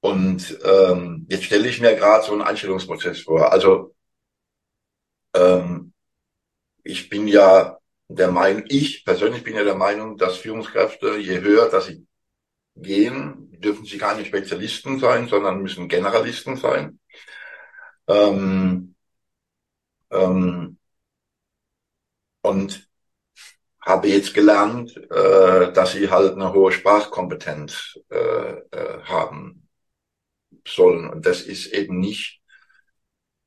und 0.00 0.58
ähm, 0.64 1.26
jetzt 1.30 1.44
stelle 1.44 1.68
ich 1.68 1.80
mir 1.80 1.96
gerade 1.96 2.26
so 2.26 2.32
einen 2.32 2.42
Einstellungsprozess 2.42 3.22
vor. 3.22 3.50
Also 3.50 3.94
ähm, 5.34 5.94
ich 6.82 7.08
bin 7.08 7.26
ja 7.28 7.78
der 8.08 8.30
Meinung, 8.30 8.64
ich 8.68 9.04
persönlich 9.04 9.44
bin 9.44 9.56
ja 9.56 9.64
der 9.64 9.76
Meinung, 9.76 10.16
dass 10.16 10.36
Führungskräfte, 10.38 11.16
je 11.16 11.40
höher 11.40 11.68
dass 11.70 11.86
sie 11.86 12.06
gehen, 12.76 13.50
dürfen 13.60 13.84
sie 13.86 13.98
keine 13.98 14.24
Spezialisten 14.24 14.98
sein, 14.98 15.28
sondern 15.28 15.62
müssen 15.62 15.88
Generalisten 15.88 16.56
sein. 16.56 16.98
Ähm, 18.08 18.94
ähm, 20.10 20.78
und 22.42 22.88
habe 23.80 24.08
jetzt 24.08 24.34
gelernt, 24.34 24.96
äh, 24.96 25.72
dass 25.72 25.92
sie 25.92 26.10
halt 26.10 26.32
eine 26.34 26.52
hohe 26.52 26.72
Sprachkompetenz 26.72 27.98
äh, 28.10 28.16
äh, 28.16 29.02
haben 29.04 29.68
sollen. 30.66 31.10
Und 31.10 31.26
das 31.26 31.42
ist 31.42 31.66
eben 31.66 32.00
nicht 32.00 32.40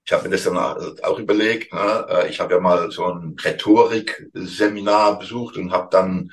ich 0.07 0.13
habe 0.13 0.23
mir 0.23 0.29
das 0.29 0.45
dann 0.45 0.57
auch 0.57 1.19
überlegt. 1.19 1.73
Ne? 1.73 2.07
Äh, 2.09 2.29
ich 2.29 2.39
habe 2.39 2.53
ja 2.53 2.61
mal 2.61 2.89
so 2.91 3.05
ein 3.05 3.35
Rhetorik-Seminar 3.37 5.19
besucht 5.19 5.57
und 5.57 5.73
habe 5.73 5.89
dann 5.91 6.31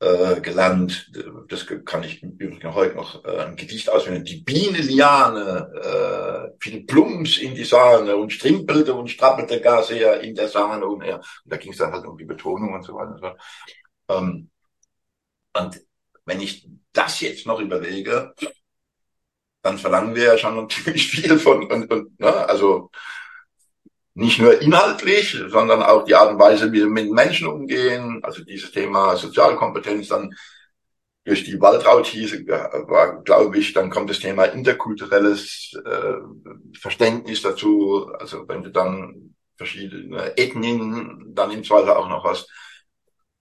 äh, 0.00 0.40
gelernt, 0.40 1.12
das 1.48 1.66
kann 1.84 2.02
ich 2.02 2.20
übrigens 2.22 2.74
heute 2.74 2.96
noch, 2.96 3.24
äh, 3.24 3.38
ein 3.38 3.54
Gedicht 3.54 3.88
auswählen, 3.88 4.24
die 4.24 4.42
Biene 4.42 4.78
Liane 4.78 5.70
äh, 6.50 6.56
fiel 6.60 6.84
plumps 6.84 7.38
in 7.38 7.54
die 7.54 7.64
Sahne 7.64 8.16
und 8.16 8.32
strimpelte 8.32 8.92
und 8.92 9.08
strappelte 9.08 9.60
gar 9.60 9.84
sehr 9.84 10.20
in 10.22 10.34
der 10.34 10.48
Sahne 10.48 10.84
umher. 10.84 11.18
Und 11.44 11.52
da 11.52 11.56
ging 11.58 11.72
es 11.72 11.78
dann 11.78 11.92
halt 11.92 12.06
um 12.06 12.18
die 12.18 12.24
Betonung 12.24 12.74
und 12.74 12.82
so 12.82 12.94
weiter 12.94 13.12
und 13.12 13.20
so. 13.20 14.14
Ähm, 14.16 14.50
und 15.56 15.80
wenn 16.24 16.40
ich 16.40 16.68
das 16.92 17.20
jetzt 17.20 17.46
noch 17.46 17.60
überlege, 17.60 18.34
dann 19.66 19.78
verlangen 19.78 20.14
wir 20.14 20.24
ja 20.24 20.38
schon 20.38 20.70
ziemlich 20.70 21.08
viel 21.10 21.38
von, 21.38 21.66
und, 21.70 21.90
und, 21.90 22.20
ne, 22.20 22.48
also 22.48 22.90
nicht 24.14 24.38
nur 24.38 24.62
inhaltlich, 24.62 25.36
sondern 25.48 25.82
auch 25.82 26.04
die 26.04 26.14
Art 26.14 26.30
und 26.30 26.38
Weise, 26.38 26.72
wie 26.72 26.78
wir 26.78 26.86
mit 26.86 27.10
Menschen 27.10 27.48
umgehen, 27.48 28.20
also 28.22 28.44
dieses 28.44 28.70
Thema 28.70 29.16
Sozialkompetenz 29.16 30.08
dann 30.08 30.34
durch 31.24 31.42
die 31.44 31.60
Waldraut-These 31.60 32.46
war, 32.46 33.22
glaube 33.24 33.58
ich, 33.58 33.72
dann 33.72 33.90
kommt 33.90 34.08
das 34.08 34.20
Thema 34.20 34.44
interkulturelles 34.44 35.72
äh, 35.84 36.78
Verständnis 36.78 37.42
dazu, 37.42 38.08
also 38.18 38.46
wenn 38.46 38.62
du 38.62 38.70
dann 38.70 39.34
verschiedene 39.56 40.38
Ethnien 40.38 41.32
dann 41.34 41.50
im 41.50 41.64
Zweifel 41.64 41.90
auch 41.90 42.08
noch 42.08 42.24
hast. 42.24 42.48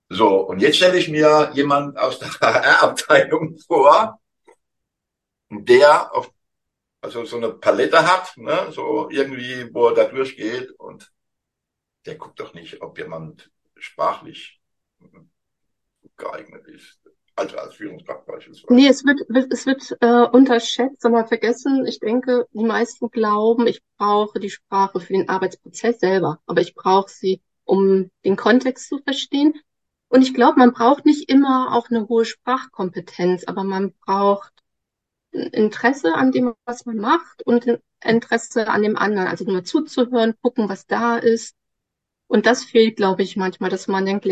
So, 0.10 0.40
und 0.40 0.60
jetzt 0.60 0.78
stelle 0.78 0.98
ich 0.98 1.10
mir 1.10 1.52
jemand 1.54 1.98
aus 1.98 2.18
der 2.18 2.30
HR-Abteilung 2.42 3.58
vor, 3.68 4.20
der 5.64 6.14
auf, 6.14 6.32
also 7.02 7.24
so 7.24 7.38
eine 7.38 7.54
Palette 7.54 8.06
hat, 8.06 8.36
ne, 8.36 8.72
so 8.72 9.10
irgendwie, 9.10 9.74
wo 9.74 9.88
er 9.88 9.94
da 9.94 10.06
durchgeht 10.06 10.72
und 10.72 11.12
der 12.06 12.16
guckt 12.16 12.40
doch 12.40 12.54
nicht, 12.54 12.82
ob 12.82 12.98
jemand 12.98 13.52
sprachlich 13.78 14.60
geeignet 16.18 16.68
ist. 16.68 17.00
Also 17.38 17.58
als 17.58 17.76
Führungskraft 17.76 18.26
beispielsweise. 18.26 18.74
Nee, 18.74 18.88
es 18.88 19.04
wird, 19.04 19.20
es 19.52 19.66
wird 19.66 19.98
äh, 20.00 20.26
unterschätzt, 20.26 21.02
sondern 21.02 21.28
vergessen. 21.28 21.86
Ich 21.86 22.00
denke, 22.00 22.48
die 22.54 22.64
meisten 22.64 23.10
glauben, 23.10 23.68
ich 23.68 23.82
brauche 23.98 24.40
die 24.40 24.50
Sprache 24.50 25.02
für 25.02 25.14
den 25.14 25.28
Arbeitsprozess 25.28 26.00
selber, 26.00 26.40
aber 26.46 26.62
ich 26.62 26.76
brauche 26.76 27.10
sie, 27.10 27.42
um 27.66 28.10
den 28.24 28.38
Kontext 28.38 28.88
zu 28.88 29.00
verstehen. 29.00 29.54
Und 30.08 30.22
ich 30.22 30.34
glaube, 30.34 30.60
man 30.60 30.72
braucht 30.72 31.06
nicht 31.06 31.30
immer 31.30 31.76
auch 31.76 31.90
eine 31.90 32.08
hohe 32.08 32.24
Sprachkompetenz, 32.24 33.44
aber 33.46 33.66
man 33.66 33.94
braucht 34.06 34.54
Interesse 35.36 36.14
an 36.14 36.32
dem, 36.32 36.54
was 36.66 36.86
man 36.86 36.98
macht 36.98 37.44
und 37.44 37.80
Interesse 38.04 38.68
an 38.68 38.82
dem 38.82 38.98
anderen. 38.98 39.28
Also 39.28 39.46
nur 39.46 39.64
zuzuhören, 39.64 40.36
gucken, 40.42 40.70
was 40.70 40.88
da 40.88 41.18
ist. 41.18 41.56
Und 42.28 42.46
das 42.46 42.64
fehlt, 42.64 42.98
glaube 42.98 43.24
ich, 43.24 43.36
manchmal, 43.36 43.70
dass 43.70 43.88
man 43.88 44.06
denkt, 44.06 44.26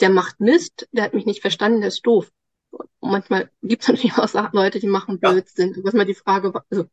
der 0.00 0.10
macht 0.10 0.40
Mist, 0.40 0.88
der 0.92 1.04
hat 1.04 1.14
mich 1.14 1.26
nicht 1.26 1.40
verstanden, 1.40 1.80
der 1.80 1.88
ist 1.88 2.06
doof. 2.06 2.30
Und 2.70 3.10
manchmal 3.10 3.50
gibt 3.62 3.82
es 3.82 3.88
natürlich 3.88 4.16
auch 4.16 4.52
Leute, 4.52 4.80
die 4.80 4.86
machen 4.86 5.18
Blödsinn. 5.18 5.70
Ja. 5.70 5.76
Das 5.76 5.84
ist 5.84 5.94
mal 5.94 6.04
die 6.04 6.14
Frage, 6.14 6.52
also, 6.70 6.86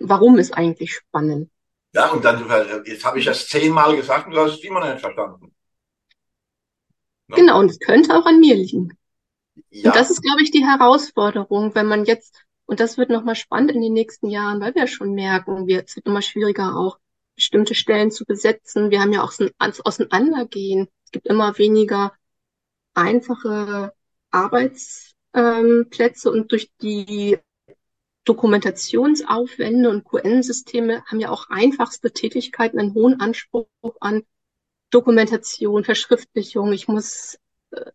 warum 0.00 0.38
ist 0.38 0.52
eigentlich 0.52 0.94
spannend? 0.94 1.50
Ja, 1.92 2.10
und 2.10 2.24
dann, 2.24 2.46
jetzt 2.84 3.04
habe 3.04 3.18
ich 3.18 3.24
das 3.24 3.48
zehnmal 3.48 3.96
gesagt 3.96 4.26
und 4.26 4.34
du 4.34 4.40
hast 4.40 4.58
es 4.58 4.64
immer 4.64 4.80
noch 4.80 4.92
nicht 4.92 5.00
verstanden. 5.00 5.52
No? 7.28 7.36
Genau, 7.36 7.58
und 7.60 7.70
es 7.70 7.78
könnte 7.78 8.14
auch 8.14 8.26
an 8.26 8.40
mir 8.40 8.54
liegen. 8.54 8.96
Ja. 9.70 9.90
Und 9.90 9.96
das 9.96 10.10
ist, 10.10 10.22
glaube 10.22 10.42
ich, 10.42 10.50
die 10.50 10.64
Herausforderung, 10.64 11.74
wenn 11.74 11.86
man 11.86 12.04
jetzt, 12.04 12.42
und 12.68 12.80
das 12.80 12.98
wird 12.98 13.08
nochmal 13.08 13.34
spannend 13.34 13.72
in 13.72 13.80
den 13.80 13.94
nächsten 13.94 14.28
Jahren, 14.28 14.60
weil 14.60 14.74
wir 14.74 14.86
schon 14.86 15.14
merken, 15.14 15.66
wir, 15.66 15.84
es 15.86 15.96
wird 15.96 16.04
immer 16.04 16.20
schwieriger 16.20 16.76
auch, 16.76 16.98
bestimmte 17.34 17.74
Stellen 17.74 18.10
zu 18.10 18.26
besetzen. 18.26 18.90
Wir 18.90 19.00
haben 19.00 19.14
ja 19.14 19.24
auch 19.24 19.32
so 19.32 19.48
ein 19.58 19.72
Auseinandergehen. 19.84 20.86
Es 21.06 21.10
gibt 21.10 21.28
immer 21.28 21.56
weniger 21.56 22.12
einfache 22.92 23.94
Arbeitsplätze 24.30 26.30
und 26.30 26.52
durch 26.52 26.70
die 26.82 27.38
Dokumentationsaufwände 28.24 29.88
und 29.88 30.04
QN-Systeme 30.04 31.02
haben 31.06 31.20
ja 31.20 31.30
auch 31.30 31.48
einfachste 31.48 32.12
Tätigkeiten 32.12 32.78
einen 32.78 32.92
hohen 32.92 33.18
Anspruch 33.18 33.66
an 34.00 34.24
Dokumentation, 34.90 35.84
Verschriftlichung. 35.84 36.74
Ich 36.74 36.86
muss 36.86 37.38
äh, 37.70 37.92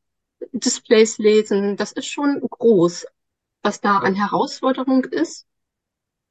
Displays 0.51 1.19
lesen. 1.19 1.77
Das 1.77 1.91
ist 1.91 2.07
schon 2.07 2.41
groß, 2.41 3.05
was 3.63 3.81
da 3.81 3.97
an 3.99 4.13
Herausforderung 4.13 5.05
ist. 5.05 5.47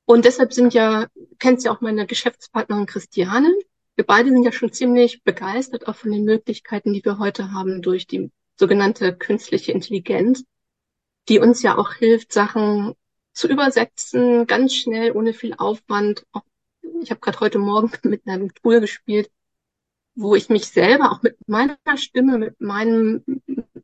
Und 0.05 0.25
deshalb 0.25 0.53
sind 0.53 0.75
ja, 0.75 1.09
kennt 1.39 1.65
ja 1.65 1.73
auch 1.73 1.81
meine 1.81 2.07
Geschäftspartnerin 2.07 2.87
Christiane. 2.87 3.53
Wir 3.97 4.07
beide 4.07 4.31
sind 4.31 4.45
ja 4.45 4.53
schon 4.53 4.73
ziemlich 4.73 5.23
begeistert 5.23 5.89
auch 5.89 5.97
von 5.97 6.13
den 6.13 6.25
Möglichkeiten, 6.25 6.93
die 6.93 7.05
wir 7.05 7.19
heute 7.19 7.53
haben 7.53 7.83
durch 7.83 8.07
die 8.07 8.31
sogenannte 8.57 9.17
künstliche 9.17 9.73
Intelligenz, 9.73 10.45
die 11.29 11.39
uns 11.39 11.63
ja 11.63 11.77
auch 11.77 11.95
hilft, 11.95 12.33
Sachen 12.33 12.95
zu 13.33 13.49
übersetzen, 13.49 14.47
ganz 14.47 14.75
schnell, 14.75 15.13
ohne 15.13 15.33
viel 15.33 15.55
Aufwand. 15.55 16.27
Ich 17.03 17.11
habe 17.11 17.21
gerade 17.21 17.41
heute 17.41 17.59
Morgen 17.59 17.91
mit 18.05 18.27
einem 18.27 18.53
Tool 18.55 18.81
gespielt, 18.81 19.31
wo 20.15 20.35
ich 20.35 20.49
mich 20.49 20.67
selber 20.67 21.13
auch 21.13 21.23
mit 21.23 21.37
meiner 21.47 21.77
Stimme, 21.97 22.39
mit 22.39 22.61
meinem, 22.61 23.25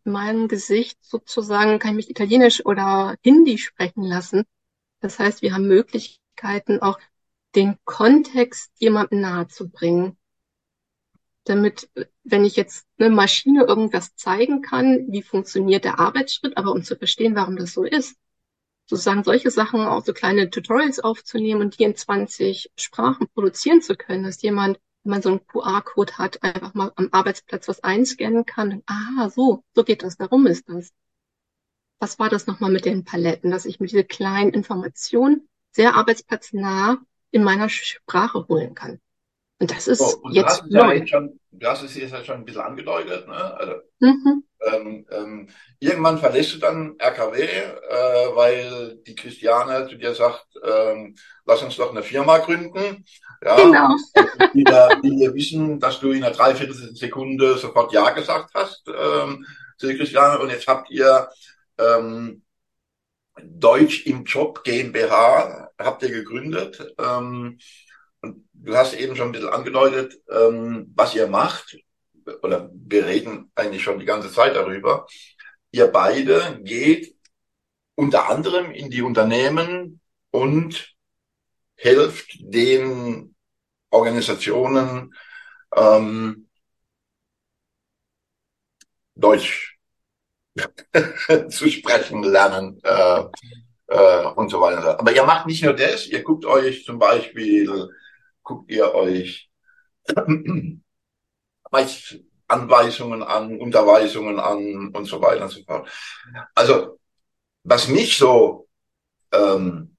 meinem 0.05 0.49
Gesicht 0.49 0.99
sozusagen, 1.03 1.79
kann 1.79 1.91
ich 1.93 1.97
mich 1.97 2.11
Italienisch 2.11 2.65
oder 2.65 3.17
Hindi 3.23 3.59
sprechen 3.59 4.03
lassen. 4.03 4.45
Das 5.01 5.19
heißt, 5.19 5.43
wir 5.43 5.55
haben 5.55 5.69
Möglichkeiten, 5.69 6.81
auch 6.81 6.99
den 7.55 7.77
Kontext 7.85 8.73
jemandem 8.79 9.21
nahezubringen. 9.21 10.17
Damit, 11.45 11.89
wenn 12.25 12.45
ich 12.45 12.57
jetzt 12.57 12.87
eine 12.99 13.11
Maschine 13.11 13.65
irgendwas 13.65 14.15
zeigen 14.17 14.61
kann, 14.61 15.07
wie 15.09 15.23
funktioniert 15.23 15.85
der 15.85 15.99
Arbeitsschritt, 15.99 16.57
aber 16.57 16.73
um 16.73 16.83
zu 16.83 16.97
verstehen, 16.97 17.35
warum 17.35 17.57
das 17.57 17.73
so 17.73 17.85
ist, 17.85 18.17
sozusagen 18.87 19.25
solche 19.25 19.51
Sachen, 19.51 19.81
auch 19.81 20.05
so 20.05 20.13
kleine 20.13 20.51
Tutorials 20.51 21.01
aufzunehmen 21.01 21.61
und 21.61 21.79
die 21.79 21.85
in 21.85 21.97
20 21.97 22.71
Sprachen 22.77 23.29
produzieren 23.29 23.83
zu 23.83 23.97
können, 23.97 24.25
dass 24.25 24.43
jemand 24.43 24.79
wenn 25.05 25.11
man 25.11 25.23
so 25.23 25.31
einen 25.31 25.47
QR-Code 25.47 26.19
hat, 26.19 26.43
einfach 26.43 26.75
mal 26.75 26.93
am 26.97 27.09
Arbeitsplatz 27.13 27.69
was 27.69 27.83
einscannen 27.83 28.45
kann. 28.45 28.83
Ah, 28.87 29.31
so, 29.31 29.65
so 29.75 29.85
geht 29.85 30.03
das, 30.03 30.17
darum 30.17 30.47
ist 30.47 30.69
das. 30.69 30.93
Was 32.01 32.19
war 32.19 32.29
das 32.29 32.47
nochmal 32.47 32.71
mit 32.71 32.85
den 32.85 33.05
Paletten, 33.05 33.51
dass 33.51 33.65
ich 33.65 33.81
mir 33.81 33.87
diese 33.87 34.05
kleinen 34.05 34.53
Informationen 34.53 35.49
sehr 35.71 35.95
arbeitsplatznah 35.95 36.99
in 37.31 37.45
meiner 37.45 37.69
Sprache 37.69 38.47
holen 38.49 38.75
kann. 38.75 39.01
Und 39.61 39.71
das 39.71 39.89
ist 39.89 40.01
oh, 40.01 40.29
jetzt 40.31 40.65
neu. 40.69 40.95
Ja 40.95 41.07
schon, 41.07 41.41
du 41.51 41.67
hast 41.67 41.83
es 41.83 41.97
jetzt 41.97 42.13
ja 42.13 42.25
schon 42.25 42.37
ein 42.37 42.45
bisschen 42.45 42.63
angedeutet. 42.63 43.27
Ne? 43.27 43.35
Also, 43.35 43.75
mhm. 43.99 44.45
ähm, 44.73 45.07
ähm, 45.11 45.49
irgendwann 45.81 46.19
verlässt 46.19 46.55
du 46.55 46.59
dann 46.59 46.95
RKW, 46.99 47.43
äh, 47.43 48.37
weil 48.37 48.99
die 49.07 49.17
Christiane 49.17 49.89
zu 49.89 49.97
dir 49.97 50.15
sagt, 50.15 50.47
ähm, 50.65 51.17
lass 51.45 51.63
uns 51.63 51.77
doch 51.77 51.91
eine 51.91 52.05
Firma 52.05 52.39
gründen. 52.39 53.05
Ja, 53.45 53.57
genau. 53.57 53.97
Die, 54.55 54.65
die 54.65 55.19
wir 55.19 55.35
wissen, 55.35 55.81
dass 55.81 55.99
du 55.99 56.13
in 56.13 56.23
einer 56.23 56.35
Dreiviertelsekunde 56.35 57.57
sofort 57.57 57.93
Ja 57.93 58.11
gesagt 58.11 58.51
hast 58.55 58.85
ähm, 58.89 59.45
zu 59.77 59.89
Christiane. 59.89 60.39
Und 60.39 60.51
jetzt 60.51 60.69
habt 60.69 60.91
ihr 60.91 61.29
ähm, 61.79 62.43
Deutsch 63.43 64.07
im 64.07 64.25
Job 64.25 64.63
GmbH, 64.65 65.71
habt 65.79 66.03
ihr 66.03 66.11
gegründet. 66.11 66.95
Ähm, 66.99 67.59
und 67.59 67.61
du 68.23 68.77
hast 68.77 68.95
eben 68.95 69.17
schon 69.17 69.29
ein 69.29 69.33
bisschen 69.33 69.49
angedeutet, 69.49 70.21
ähm, 70.31 70.93
was 70.95 71.15
ihr 71.15 71.27
macht, 71.27 71.79
oder 72.43 72.71
wir 72.73 73.07
reden 73.07 73.51
eigentlich 73.55 73.83
schon 73.83 73.99
die 73.99 74.05
ganze 74.05 74.33
Zeit 74.33 74.55
darüber. 74.55 75.07
Ihr 75.71 75.87
beide 75.87 76.61
geht 76.63 77.15
unter 77.95 78.29
anderem 78.29 78.71
in 78.71 78.91
die 78.91 79.03
Unternehmen 79.03 80.01
und 80.31 80.95
helft 81.77 82.37
den 82.41 83.35
Organisationen 83.91 85.15
ähm, 85.75 86.49
Deutsch 89.15 89.79
zu 91.49 91.69
sprechen 91.69 92.23
lernen 92.23 92.81
äh, 92.83 93.25
äh, 93.89 94.27
und 94.27 94.49
so 94.51 94.61
weiter. 94.61 94.99
Aber 94.99 95.13
ihr 95.13 95.25
macht 95.25 95.47
nicht 95.47 95.63
nur 95.63 95.73
das, 95.73 96.07
ihr 96.07 96.23
guckt 96.23 96.45
euch 96.45 96.85
zum 96.85 96.99
Beispiel 96.99 97.89
guckt 98.49 98.71
ihr 98.71 98.95
euch 98.95 99.51
Anweisungen 102.49 103.23
an, 103.23 103.61
Unterweisungen 103.61 104.41
an 104.41 104.89
und 104.89 105.05
so 105.05 105.21
weiter 105.21 105.45
und 105.45 105.51
so 105.51 105.63
fort. 105.65 105.91
Also, 106.55 106.99
was 107.63 107.89
mich 107.89 108.17
so 108.17 108.69
ähm, 109.33 109.97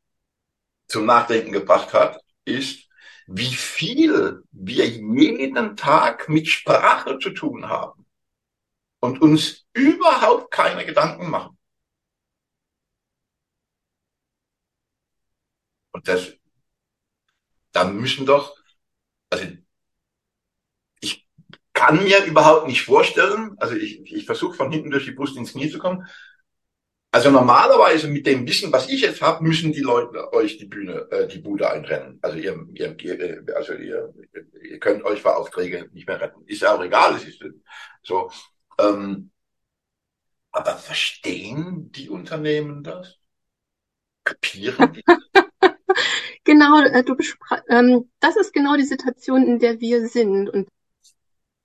zum 0.88 1.06
Nachdenken 1.06 1.52
gebracht 1.52 1.94
hat, 1.94 2.20
ist, 2.44 2.88
wie 3.28 3.54
viel 3.54 4.44
wir 4.52 4.88
jeden 4.88 5.78
Tag 5.78 6.28
mit 6.28 6.48
Sprache 6.48 7.20
zu 7.20 7.30
tun 7.30 7.70
haben 7.70 8.08
und 9.00 9.22
uns 9.22 9.68
überhaupt 9.74 10.50
keine 10.50 10.84
Gedanken 10.88 11.30
machen. 11.30 11.56
Und 15.92 16.08
das 16.08 16.39
da 17.72 17.86
müssen 17.86 18.26
doch, 18.26 18.56
also 19.30 19.46
ich 21.02 21.28
kann 21.74 22.04
mir 22.04 22.24
überhaupt 22.26 22.68
nicht 22.68 22.84
vorstellen, 22.84 23.56
also 23.60 23.76
ich, 23.76 24.02
ich 24.12 24.26
versuche 24.26 24.56
von 24.56 24.72
hinten 24.72 24.92
durch 24.92 25.06
die 25.06 25.12
Brust 25.12 25.38
ins 25.38 25.54
Knie 25.54 25.70
zu 25.70 25.80
kommen. 25.80 26.08
Also 27.12 27.32
normalerweise 27.32 28.08
mit 28.08 28.28
dem 28.28 28.48
Wissen, 28.48 28.72
was 28.72 28.88
ich 28.88 29.02
jetzt 29.02 29.22
habe, 29.22 29.44
müssen 29.44 29.72
die 29.72 29.82
Leute 29.82 30.32
euch 30.32 30.58
die 30.58 30.66
Bühne, 30.66 31.08
äh, 31.10 31.28
die 31.28 31.40
Bude 31.40 31.70
einrennen. 31.72 32.20
Also 32.22 32.38
ihr, 32.38 32.68
ihr, 32.74 33.44
also 33.56 33.74
ihr, 33.74 34.14
ihr 34.62 34.80
könnt 34.80 35.04
euch 35.04 35.22
vor 35.22 35.38
Aufträge 35.38 35.90
nicht 35.92 36.08
mehr 36.08 36.22
retten. 36.22 36.44
Ist 36.46 36.62
ja 36.62 36.76
auch 36.76 36.84
egal, 36.84 37.16
es 37.16 37.24
ist 37.24 37.44
so. 38.04 38.30
Ähm, 38.80 39.32
aber 40.52 40.78
verstehen 40.78 41.92
die 41.92 42.10
Unternehmen 42.10 42.84
das? 42.84 43.18
Kapieren 44.24 44.94
die? 44.94 45.04
Genau, 46.50 46.82
äh, 46.82 47.04
du 47.04 47.16
ähm, 47.70 48.10
das 48.20 48.36
ist 48.36 48.54
genau 48.54 48.76
die 48.76 48.84
Situation, 48.84 49.46
in 49.46 49.60
der 49.60 49.80
wir 49.82 50.08
sind 50.08 50.50
und 50.50 50.68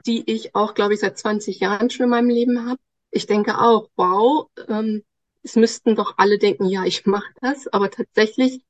die 0.04 0.30
ich 0.30 0.54
auch, 0.54 0.74
glaube 0.74 0.92
ich, 0.92 1.00
seit 1.00 1.16
20 1.16 1.58
Jahren 1.58 1.88
schon 1.88 2.04
in 2.04 2.10
meinem 2.10 2.28
Leben 2.28 2.68
habe. 2.68 2.78
Ich 3.10 3.26
denke 3.26 3.58
auch, 3.58 3.88
wow, 3.96 4.50
ähm, 4.68 5.02
es 5.42 5.56
müssten 5.56 5.96
doch 5.96 6.18
alle 6.18 6.38
denken, 6.38 6.66
ja, 6.66 6.84
ich 6.84 7.06
mache 7.06 7.32
das, 7.40 7.66
aber 7.68 7.90
tatsächlich 7.90 8.60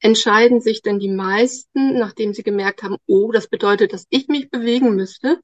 entscheiden 0.00 0.62
sich 0.62 0.80
dann 0.80 1.00
die 1.00 1.10
meisten, 1.10 1.98
nachdem 1.98 2.32
sie 2.32 2.42
gemerkt 2.42 2.82
haben, 2.82 2.96
oh, 3.06 3.30
das 3.30 3.48
bedeutet, 3.48 3.92
dass 3.92 4.06
ich 4.08 4.26
mich 4.28 4.50
bewegen 4.50 4.96
müsste, 4.96 5.38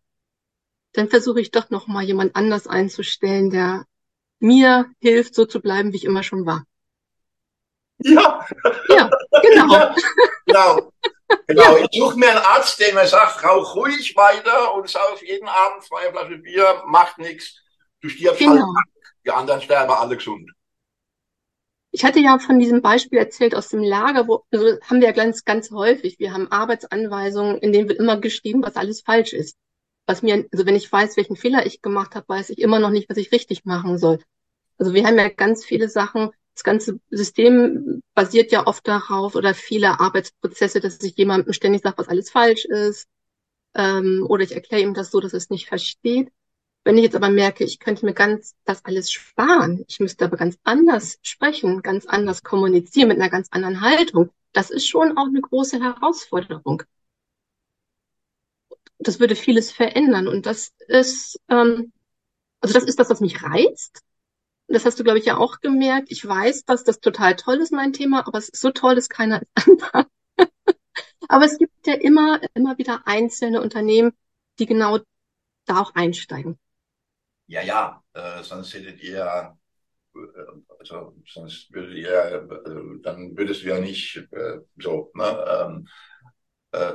dann 0.93 1.11
versuche 1.11 1.43
ich 1.43 1.51
doch 1.51 1.69
noch 1.69 1.87
mal 1.87 2.03
jemand 2.03 2.35
anders 2.35 2.67
einzustellen, 2.67 3.51
der 3.51 3.85
mir 4.39 4.87
hilft, 5.01 5.35
so 5.35 5.45
zu 5.45 5.61
bleiben, 5.61 5.93
wie 5.93 5.97
ich 5.97 6.07
immer 6.07 6.23
schon 6.23 6.47
war. 6.47 6.65
Ja. 7.99 8.47
Ja, 8.89 9.11
genau. 9.43 9.73
Ja, 9.73 9.95
genau. 10.47 10.93
Genau, 11.47 11.77
ich 11.77 11.99
suche 11.99 12.19
mir 12.19 12.31
einen 12.31 12.39
Arzt, 12.39 12.79
der 12.81 12.95
mir 12.95 13.07
sagt, 13.07 13.43
rauch 13.45 13.75
ruhig 13.77 14.15
weiter 14.17 14.75
und 14.75 14.89
sauf 14.89 15.23
jeden 15.23 15.49
Abend 15.49 15.83
zwei 15.83 16.11
Flaschen 16.11 16.43
Bier, 16.43 16.83
macht 16.87 17.19
nichts. 17.19 17.61
Du 18.01 18.09
stirbst 18.09 18.39
genau. 18.39 18.53
halt 18.55 18.87
Die 19.25 19.31
anderen 19.31 19.61
sterben 19.61 19.93
alle 19.93 20.17
gesund. 20.17 20.51
Ich 21.91 22.05
hatte 22.05 22.19
ja 22.19 22.39
von 22.39 22.59
diesem 22.59 22.83
Beispiel 22.83 23.19
erzählt 23.19 23.55
aus 23.55 23.69
dem 23.69 23.83
Lager, 23.83 24.27
wo 24.27 24.45
also 24.51 24.79
haben 24.83 25.01
wir 25.01 25.09
ja 25.09 25.13
ganz, 25.13 25.45
ganz 25.45 25.71
häufig. 25.71 26.19
Wir 26.19 26.33
haben 26.33 26.51
Arbeitsanweisungen, 26.51 27.59
in 27.59 27.73
denen 27.73 27.89
wird 27.89 28.01
immer 28.01 28.21
geschrieben, 28.21 28.63
was 28.63 28.77
alles 28.77 29.03
falsch 29.03 29.33
ist. 29.33 29.57
Was 30.07 30.23
mir, 30.23 30.45
also 30.53 30.67
wenn 30.67 30.75
ich 30.77 30.91
weiß, 30.91 31.17
welchen 31.17 31.37
Fehler 31.37 31.65
ich 31.67 31.83
gemacht 31.83 32.15
habe, 32.15 32.29
weiß 32.29 32.51
ich 32.51 32.59
immer 32.59 32.81
noch 32.81 32.91
nicht, 32.91 33.09
was 33.09 33.17
ich 33.17 33.33
richtig 33.33 33.65
machen 33.65 33.97
soll. 33.97 34.19
Also 34.77 34.93
wir 34.93 35.07
haben 35.07 35.17
ja 35.17 35.29
ganz 35.29 35.65
viele 35.65 35.89
Sachen, 35.89 36.31
das 36.55 36.63
ganze 36.63 37.01
System 37.11 38.03
basiert 38.15 38.53
ja 38.53 38.67
oft 38.67 38.87
darauf 38.87 39.35
oder 39.35 39.55
viele 39.55 39.99
Arbeitsprozesse, 40.01 40.81
dass 40.81 41.03
ich 41.03 41.17
jemandem 41.17 41.53
ständig 41.53 41.83
sage, 41.83 41.99
was 41.99 42.09
alles 42.09 42.31
falsch 42.31 42.65
ist. 42.65 43.09
Ähm, 43.75 44.25
oder 44.29 44.45
ich 44.45 44.53
erkläre 44.53 44.83
ihm 44.83 44.95
das 44.95 45.11
so, 45.11 45.21
dass 45.21 45.33
er 45.33 45.39
es 45.39 45.51
nicht 45.51 45.69
versteht. 45.69 46.31
Wenn 46.85 46.97
ich 46.97 47.05
jetzt 47.05 47.17
aber 47.17 47.31
merke, 47.31 47.65
ich 47.65 47.81
könnte 47.81 48.05
mir 48.07 48.15
ganz 48.15 48.55
das 48.65 48.85
alles 48.85 49.11
sparen, 49.11 49.85
ich 49.89 49.99
müsste 50.01 50.27
aber 50.27 50.37
ganz 50.37 50.59
anders 50.63 51.19
sprechen, 51.23 51.83
ganz 51.83 52.07
anders 52.07 52.43
kommunizieren, 52.43 53.09
mit 53.09 53.19
einer 53.19 53.31
ganz 53.31 53.49
anderen 53.51 53.81
Haltung, 53.81 54.31
das 54.53 54.71
ist 54.71 54.87
schon 54.87 55.17
auch 55.19 55.27
eine 55.27 55.41
große 55.41 55.83
Herausforderung. 55.83 56.85
Das 58.99 59.19
würde 59.19 59.35
vieles 59.35 59.73
verändern 59.73 60.29
und 60.29 60.47
das 60.47 60.73
ist, 60.87 61.41
ähm, 61.49 61.93
also 62.61 62.75
das 62.75 62.85
ist 62.85 62.99
das, 63.01 63.11
was 63.11 63.21
mich 63.21 63.43
reizt 63.43 64.05
das 64.69 64.85
hast 64.85 64.99
du, 64.99 65.05
glaube 65.05 65.19
ich, 65.19 65.27
ja 65.27 65.37
auch 65.37 65.61
gemerkt. 65.61 66.11
Ich 66.11 66.27
weiß, 66.27 66.65
dass 66.65 66.85
das 66.85 67.01
total 67.01 67.37
toll 67.37 67.57
ist, 67.57 67.73
mein 67.73 67.93
Thema, 67.93 68.27
aber 68.27 68.39
es 68.39 68.49
ist 68.49 68.61
so 68.61 68.71
toll, 68.71 68.95
dass 68.95 69.09
keiner 69.09 69.43
es 69.55 69.69
anpasst. 69.69 70.09
aber 71.29 71.45
es 71.45 71.59
gibt 71.59 71.87
ja 71.87 71.95
immer, 71.95 72.41
immer 72.55 72.79
wieder 72.79 73.07
einzelne 73.07 73.61
Unternehmen, 73.61 74.13
die 74.59 74.67
genau 74.67 74.99
da 75.67 75.81
auch 75.81 75.95
einsteigen. 75.95 76.59
Ja, 77.47 77.63
ja, 77.63 78.03
äh, 78.15 78.43
sonst 78.43 78.73
hättet 78.75 79.03
ihr 79.03 79.57
äh, 80.15 80.19
also 80.79 81.15
sonst 81.27 81.73
würdet 81.73 81.97
ihr, 81.97 82.11
äh, 82.11 83.01
dann 83.03 83.37
würdest 83.37 83.63
du 83.63 83.69
ja 83.69 83.81
nicht 83.81 84.17
äh, 84.33 84.59
so, 84.77 85.11
ne, 85.15 85.45
ähm, 85.49 85.89
äh, 86.73 86.95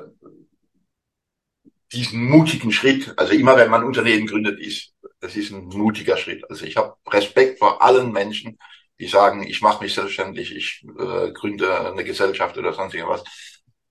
diesen 1.91 2.23
mutigen 2.23 2.71
Schritt, 2.71 3.13
also 3.17 3.33
immer 3.33 3.57
wenn 3.57 3.71
man 3.71 3.83
Unternehmen 3.83 4.27
gründet, 4.27 4.59
ist, 4.59 4.93
das 5.19 5.35
ist 5.35 5.51
ein 5.51 5.65
mutiger 5.65 6.17
Schritt. 6.17 6.49
Also 6.49 6.65
ich 6.65 6.77
habe 6.77 6.95
Respekt 7.07 7.59
vor 7.59 7.81
allen 7.81 8.11
Menschen, 8.11 8.57
die 8.99 9.07
sagen, 9.07 9.43
ich 9.43 9.61
mache 9.61 9.83
mich 9.83 9.93
selbstständig, 9.93 10.55
ich 10.55 10.85
äh, 10.99 11.31
gründe 11.31 11.91
eine 11.91 12.03
Gesellschaft 12.03 12.57
oder 12.57 12.73
sonst 12.73 12.93
irgendwas. 12.93 13.23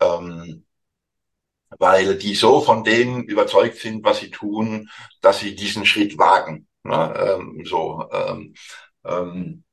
Ähm, 0.00 0.64
weil 1.78 2.16
die 2.16 2.34
so 2.34 2.60
von 2.60 2.84
denen 2.84 3.24
überzeugt 3.24 3.78
sind, 3.78 4.04
was 4.04 4.20
sie 4.20 4.30
tun, 4.30 4.88
dass 5.20 5.40
sie 5.40 5.54
diesen 5.54 5.84
Schritt 5.86 6.18
wagen. 6.18 6.66
Ne? 6.82 7.14
Ähm, 7.16 7.62
so, 7.64 8.08
ähm, 8.12 8.54
ähm, 9.04 9.64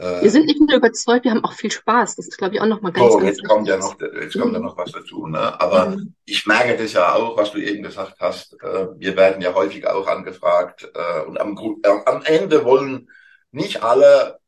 äh, 0.00 0.22
wir 0.22 0.30
sind 0.30 0.46
nicht 0.46 0.60
nur 0.60 0.74
überzeugt, 0.74 1.24
wir 1.24 1.30
haben 1.30 1.44
auch 1.44 1.52
viel 1.52 1.70
Spaß. 1.70 2.16
Das 2.16 2.26
ist, 2.26 2.38
glaube 2.38 2.54
ich, 2.54 2.60
auch 2.60 2.66
noch 2.66 2.80
mal 2.80 2.90
ganz, 2.90 3.12
ganz 3.12 3.24
jetzt 3.24 3.44
kommt 3.44 3.68
ja 3.68 3.76
noch, 3.76 4.00
jetzt 4.00 4.38
kommt 4.38 4.54
ja 4.54 4.58
mhm. 4.58 4.64
noch 4.64 4.76
was 4.78 4.92
dazu. 4.92 5.26
Ne? 5.26 5.60
Aber 5.60 5.90
mhm. 5.90 6.14
ich 6.24 6.46
merke 6.46 6.76
das 6.76 6.94
ja 6.94 7.14
auch, 7.14 7.36
was 7.36 7.52
du 7.52 7.58
eben 7.58 7.82
gesagt 7.82 8.16
hast. 8.18 8.54
Äh, 8.62 8.88
wir 8.96 9.16
werden 9.16 9.42
ja 9.42 9.52
häufig 9.52 9.86
auch 9.86 10.06
angefragt 10.06 10.90
äh, 10.94 11.20
und 11.26 11.38
am, 11.38 11.56
äh, 11.82 11.88
am 12.06 12.22
Ende 12.22 12.64
wollen 12.64 13.10
nicht 13.52 13.82
alle, 13.82 14.40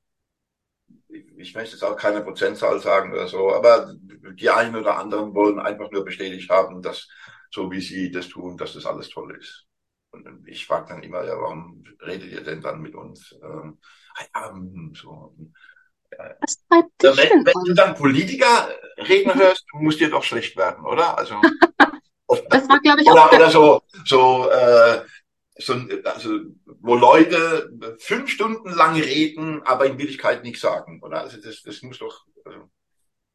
ich 1.09 1.55
möchte 1.55 1.73
jetzt 1.73 1.85
auch 1.85 1.97
keine 1.97 2.23
Prozentzahl 2.23 2.81
sagen 2.81 3.13
oder 3.13 3.29
so, 3.29 3.53
aber 3.53 3.93
die 4.35 4.49
einen 4.49 4.77
oder 4.77 4.97
anderen 4.97 5.35
wollen 5.35 5.59
einfach 5.59 5.91
nur 5.91 6.05
bestätigt 6.05 6.49
haben, 6.49 6.81
dass 6.81 7.09
so 7.51 7.71
wie 7.71 7.81
sie 7.83 8.11
das 8.11 8.29
tun, 8.29 8.57
dass 8.57 8.73
das 8.73 8.87
alles 8.87 9.11
toll 9.11 9.37
ist. 9.39 9.67
Und 10.13 10.47
ich 10.47 10.67
frage 10.67 10.89
dann 10.89 11.03
immer, 11.03 11.25
ja, 11.25 11.39
warum 11.39 11.85
redet 12.01 12.33
ihr 12.33 12.43
denn 12.43 12.63
dann 12.63 12.81
mit 12.81 12.95
uns? 12.95 13.35
Ähm, 14.35 14.73
hm, 14.75 14.93
so. 14.95 15.35
Was 16.41 16.59
treibt 16.69 17.03
dich 17.03 17.17
wenn, 17.17 17.47
wenn 17.47 17.65
du 17.65 17.75
dann 17.75 17.95
Politiker 17.95 18.69
reden 18.99 19.35
hörst, 19.35 19.65
muss 19.73 19.97
dir 19.97 20.11
doch 20.11 20.23
schlecht 20.23 20.57
werden, 20.57 20.85
oder? 20.85 21.17
Also 21.19 21.37
das 22.51 22.69
war, 22.69 22.81
glaube 22.81 23.03
ich, 23.03 23.11
oder, 23.11 23.27
auch 23.27 23.33
oder 23.33 23.51
so, 23.51 23.83
so, 24.05 24.51
äh, 24.51 25.03
so, 25.59 25.75
also, 26.05 26.39
wo 26.81 26.95
Leute 26.95 27.71
fünf 27.99 28.31
Stunden 28.31 28.71
lang 28.71 28.95
reden, 28.95 29.63
aber 29.65 29.87
in 29.87 29.99
Wirklichkeit 29.99 30.43
nichts 30.43 30.61
sagen, 30.61 31.01
oder? 31.03 31.21
Also 31.21 31.39
das, 31.41 31.63
das 31.63 31.83
muss 31.83 31.99
doch, 31.99 32.25
also, 32.45 32.71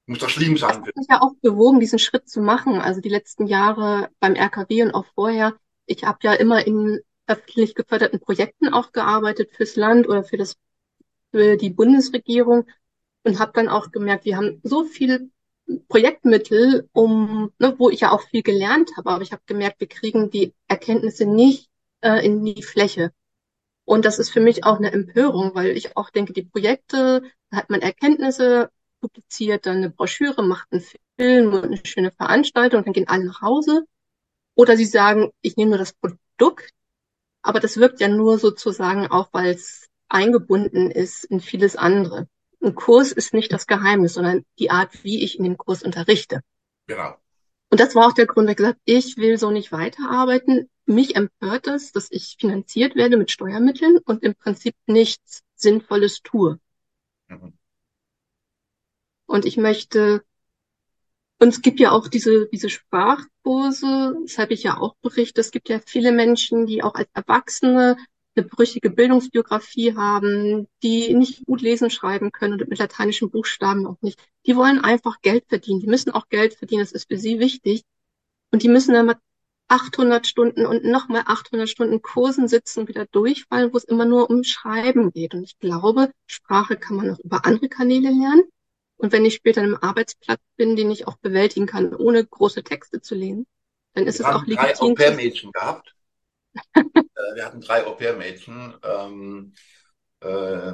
muss 0.06 0.20
doch 0.20 0.30
schlimm 0.30 0.58
sein. 0.58 0.70
Ich 0.70 0.78
habe 0.78 0.92
mich 0.96 1.08
ja 1.10 1.22
auch 1.22 1.34
bewogen, 1.42 1.80
diesen 1.80 2.00
Schritt 2.00 2.30
zu 2.30 2.42
machen. 2.42 2.80
Also 2.80 3.02
die 3.02 3.10
letzten 3.10 3.46
Jahre 3.46 4.10
beim 4.20 4.36
RKW 4.36 4.84
und 4.84 4.92
auch 4.92 5.06
vorher. 5.16 5.56
Ich 5.86 6.04
habe 6.04 6.20
ja 6.22 6.34
immer 6.34 6.66
in 6.66 7.02
öffentlich 7.28 7.76
geförderten 7.76 8.20
Projekten 8.20 8.70
auch 8.70 8.94
gearbeitet 8.94 9.52
fürs 9.52 9.76
Land 9.76 10.08
oder 10.08 10.24
für 10.24 10.38
das 10.38 10.56
für 11.38 11.56
die 11.56 11.70
Bundesregierung 11.70 12.66
und 13.24 13.38
habe 13.38 13.52
dann 13.54 13.68
auch 13.68 13.92
gemerkt, 13.92 14.26
wir 14.26 14.38
haben 14.38 14.60
so 14.64 14.86
viel 14.86 15.30
Projektmittel, 15.88 16.90
um, 16.94 17.52
ne, 17.60 17.76
wo 17.78 17.92
ich 17.92 18.00
ja 18.00 18.12
auch 18.12 18.24
viel 18.24 18.42
gelernt 18.42 18.90
habe, 18.98 19.12
aber 19.12 19.22
ich 19.22 19.32
habe 19.34 19.44
gemerkt, 19.46 19.80
wir 19.80 19.88
kriegen 19.88 20.32
die 20.32 20.56
Erkenntnisse 20.68 21.28
nicht 21.28 21.70
äh, 22.02 22.26
in 22.26 22.44
die 22.44 22.64
Fläche. 22.64 23.12
Und 23.86 24.04
das 24.06 24.18
ist 24.18 24.32
für 24.32 24.40
mich 24.40 24.64
auch 24.64 24.78
eine 24.78 24.92
Empörung, 24.92 25.54
weil 25.54 25.78
ich 25.78 25.96
auch 25.96 26.10
denke, 26.10 26.34
die 26.34 26.42
Projekte, 26.42 27.22
da 27.52 27.58
hat 27.58 27.70
man 27.70 27.82
Erkenntnisse, 27.82 28.72
publiziert 29.00 29.68
dann 29.68 29.78
eine 29.78 29.92
Broschüre, 29.92 30.42
macht 30.42 30.70
einen 30.72 30.84
Film 31.20 31.54
und 31.54 31.66
eine 31.66 31.80
schöne 31.86 32.12
Veranstaltung 32.12 32.84
dann 32.84 32.94
gehen 32.94 33.08
alle 33.08 33.26
nach 33.26 33.42
Hause. 33.42 33.86
Oder 34.56 34.76
sie 34.76 34.86
sagen, 34.86 35.30
ich 35.42 35.56
nehme 35.56 35.70
nur 35.70 35.78
das 35.78 35.94
Produkt, 35.94 36.72
aber 37.44 37.60
das 37.60 37.78
wirkt 37.78 38.00
ja 38.02 38.08
nur 38.08 38.40
sozusagen 38.40 39.06
auch, 39.06 39.30
weil 39.34 39.54
es 39.54 39.88
eingebunden 40.10 40.92
ist 40.92 41.24
in 41.26 41.40
vieles 41.40 41.76
andere. 41.76 42.28
Ein 42.62 42.76
Kurs 42.76 43.12
ist 43.12 43.34
nicht 43.34 43.52
das 43.54 43.68
Geheimnis, 43.68 44.14
sondern 44.14 44.46
die 44.60 44.72
Art, 44.72 45.04
wie 45.04 45.24
ich 45.24 45.38
in 45.38 45.44
dem 45.44 45.58
Kurs 45.58 45.84
unterrichte. 45.84 46.42
Genau. 46.88 47.16
Und 47.70 47.80
das 47.80 47.96
war 47.96 48.08
auch 48.08 48.14
der 48.14 48.26
Grund, 48.26 48.48
weil 48.48 48.54
ich 48.54 48.58
gesagt 48.58 48.80
ich 48.86 49.18
will 49.18 49.38
so 49.38 49.52
nicht 49.52 49.72
weiterarbeiten. 49.72 50.70
Mich 50.86 51.16
empört 51.16 51.68
es, 51.68 51.92
dass 51.92 52.10
ich 52.12 52.38
finanziert 52.40 52.96
werde 52.96 53.18
mit 53.18 53.30
Steuermitteln 53.30 53.98
und 53.98 54.24
im 54.24 54.36
Prinzip 54.36 54.76
nichts 54.86 55.44
Sinnvolles 55.56 56.22
tue. 56.22 56.60
Mhm. 57.28 57.54
Und 59.26 59.46
ich 59.46 59.58
möchte, 59.58 60.24
und 61.40 61.50
es 61.50 61.62
gibt 61.62 61.82
ja 61.82 61.92
auch 61.92 62.08
diese, 62.08 62.48
diese 62.48 62.70
Sprachkurse, 62.70 64.16
das 64.24 64.38
habe 64.38 64.54
ich 64.54 64.64
ja 64.64 64.78
auch 64.78 64.96
berichtet, 65.02 65.40
es 65.40 65.52
gibt 65.52 65.68
ja 65.68 65.80
viele 65.86 66.14
Menschen, 66.14 66.66
die 66.66 66.82
auch 66.82 66.96
als 66.96 67.10
Erwachsene 67.14 67.98
eine 68.38 68.48
brüchige 68.48 68.90
Bildungsbiografie 68.90 69.96
haben, 69.96 70.68
die 70.84 71.14
nicht 71.14 71.46
gut 71.46 71.62
lesen, 71.62 71.90
schreiben 71.90 72.32
können 72.32 72.54
und 72.54 72.70
mit 72.70 72.80
lateinischen 72.80 73.30
Buchstaben 73.30 73.88
auch 73.88 73.98
nicht. 74.02 74.20
Die 74.46 74.56
wollen 74.56 74.80
einfach 74.80 75.22
Geld 75.22 75.46
verdienen. 75.48 75.80
Die 75.80 75.88
müssen 75.88 76.12
auch 76.12 76.30
Geld 76.30 76.54
verdienen. 76.54 76.82
Das 76.82 76.92
ist 76.92 77.08
für 77.10 77.18
sie 77.18 77.40
wichtig. 77.40 77.84
Und 78.52 78.64
die 78.64 78.70
müssen 78.70 78.94
dann 78.94 79.08
mal 79.08 79.18
800 79.70 80.26
Stunden 80.26 80.66
und 80.66 80.86
nochmal 80.86 81.24
800 81.26 81.68
Stunden 81.68 82.02
Kursen 82.02 82.48
sitzen 82.48 82.82
und 82.82 82.88
wieder 82.88 83.06
durchfallen, 83.06 83.74
wo 83.74 83.78
es 83.78 83.84
immer 83.84 84.06
nur 84.06 84.30
um 84.30 84.44
Schreiben 84.44 85.12
geht. 85.12 85.34
Und 85.34 85.44
ich 85.44 85.60
glaube, 85.60 86.12
Sprache 86.26 86.78
kann 86.78 86.96
man 86.96 87.12
auch 87.12 87.20
über 87.20 87.46
andere 87.46 87.68
Kanäle 87.68 88.10
lernen. 88.10 88.44
Und 88.96 89.12
wenn 89.12 89.26
ich 89.26 89.36
später 89.36 89.62
an 89.62 89.68
einem 89.68 89.80
Arbeitsplatz 89.82 90.40
bin, 90.56 90.76
den 90.76 90.90
ich 90.90 91.08
auch 91.08 91.18
bewältigen 91.18 91.66
kann, 91.66 91.94
ohne 91.94 92.26
große 92.26 92.64
Texte 92.64 93.02
zu 93.02 93.14
lesen, 93.14 93.46
dann 93.94 94.08
ist 94.08 94.20
Wir 94.20 94.28
es 94.28 94.34
auch 94.34 94.46
legitim. 94.46 94.66
Drei 94.66 94.80
Au-pair-Mädchen 94.80 95.52
gehabt 95.52 95.97
wir 97.36 97.46
hatten 97.46 97.62
drei 97.62 97.86
Au-pair-Mädchen, 97.86 98.76
ähm, 98.84 99.54
äh, 100.22 100.74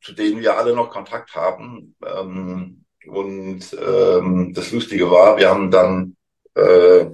zu 0.00 0.12
denen 0.12 0.40
wir 0.40 0.56
alle 0.56 0.74
noch 0.74 0.90
Kontakt 0.90 1.34
haben. 1.34 1.94
Ähm, 2.04 2.84
und 3.06 3.60
ähm, 3.72 4.52
das 4.54 4.72
Lustige 4.72 5.10
war, 5.10 5.38
wir 5.38 5.48
haben 5.48 5.70
dann, 5.70 6.16
äh, 6.54 7.06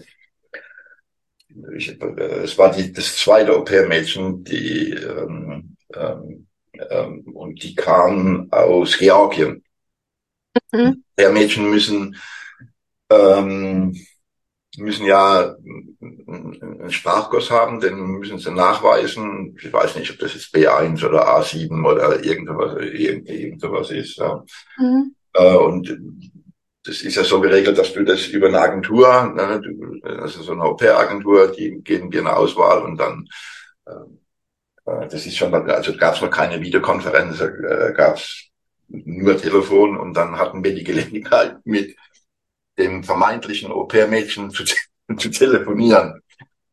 ich, 1.77 2.01
äh, 2.01 2.43
es 2.43 2.59
war 2.59 2.73
die, 2.73 2.93
das 2.93 3.17
zweite 3.17 3.57
Au-pair-Mädchen, 3.57 4.45
die 4.45 4.91
ähm, 4.91 5.77
ähm, 5.95 6.47
ähm, 6.73 7.23
und 7.35 7.63
die 7.63 7.75
kamen 7.75 8.51
aus 8.53 8.99
Georgien. 8.99 9.63
Mhm. 10.73 11.05
Der 11.17 11.31
Mädchen 11.31 11.71
müssen 11.71 12.17
ähm, 13.11 13.95
müssen 14.79 15.07
ja 15.07 15.55
einen 16.01 16.91
Sprachkurs 16.91 17.51
haben, 17.51 17.81
den 17.81 17.99
müssen 17.99 18.39
sie 18.39 18.51
nachweisen. 18.51 19.57
Ich 19.61 19.73
weiß 19.73 19.97
nicht, 19.97 20.11
ob 20.11 20.19
das 20.19 20.35
jetzt 20.35 20.55
B1 20.55 21.05
oder 21.05 21.29
A7 21.29 21.85
oder 21.87 22.25
irgendwas, 22.25 22.77
irgend, 22.81 23.29
irgend 23.29 23.61
sowas 23.61 23.91
ist. 23.91 24.17
Ja. 24.17 24.45
Mhm. 24.79 25.15
Äh, 25.35 25.55
und 25.57 25.99
das 26.85 27.03
ist 27.03 27.17
ja 27.17 27.25
so 27.25 27.41
geregelt, 27.41 27.79
dass 27.79 27.93
du 27.93 28.05
das 28.05 28.27
über 28.27 28.49
eine 28.49 28.61
Agentur, 28.61 29.33
ne, 29.35 29.63
also 30.21 30.43
so 30.43 30.53
eine 30.53 30.63
Au-pair-Agentur, 30.63 31.49
die 31.49 31.81
geben 31.83 32.11
dir 32.11 32.21
eine 32.21 32.37
Auswahl 32.37 32.83
und 32.83 32.99
dann, 32.99 33.27
äh, 33.87 34.91
äh 34.91 35.09
das 35.09 35.27
ist 35.27 35.37
schon, 35.37 35.55
also 35.55 35.97
gab 35.97 36.15
es 36.15 36.21
noch 36.21 36.31
keine 36.31 36.61
Videokonferenz, 36.61 37.41
äh, 37.41 37.93
gab 37.95 38.17
es 38.17 38.51
nur 38.89 39.37
Telefon 39.39 39.99
und 39.99 40.15
dann 40.15 40.39
hatten 40.39 40.63
wir 40.63 40.75
die 40.75 40.85
Gelegenheit 40.85 41.57
mit 41.65 41.97
dem 42.79 43.05
vermeintlichen 43.05 43.71
Au-pair-Mädchen 43.71 44.51
zu, 44.51 44.65
zu 45.17 45.31
telefonieren. 45.31 46.21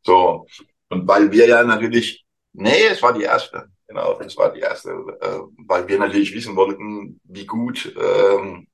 So. 0.03 0.45
Und 0.89 1.07
weil 1.07 1.31
wir 1.31 1.47
ja 1.47 1.63
natürlich, 1.63 2.25
nee, 2.53 2.85
es 2.89 3.01
war 3.01 3.13
die 3.13 3.23
erste. 3.23 3.69
Genau, 3.87 4.13
das 4.13 4.37
war 4.37 4.53
die 4.53 4.61
erste, 4.61 4.89
äh, 4.91 5.39
weil 5.67 5.87
wir 5.87 5.99
natürlich 5.99 6.33
wissen 6.33 6.55
wollten, 6.55 7.19
wie 7.25 7.45
gut 7.45 7.93
ähm, 7.97 8.67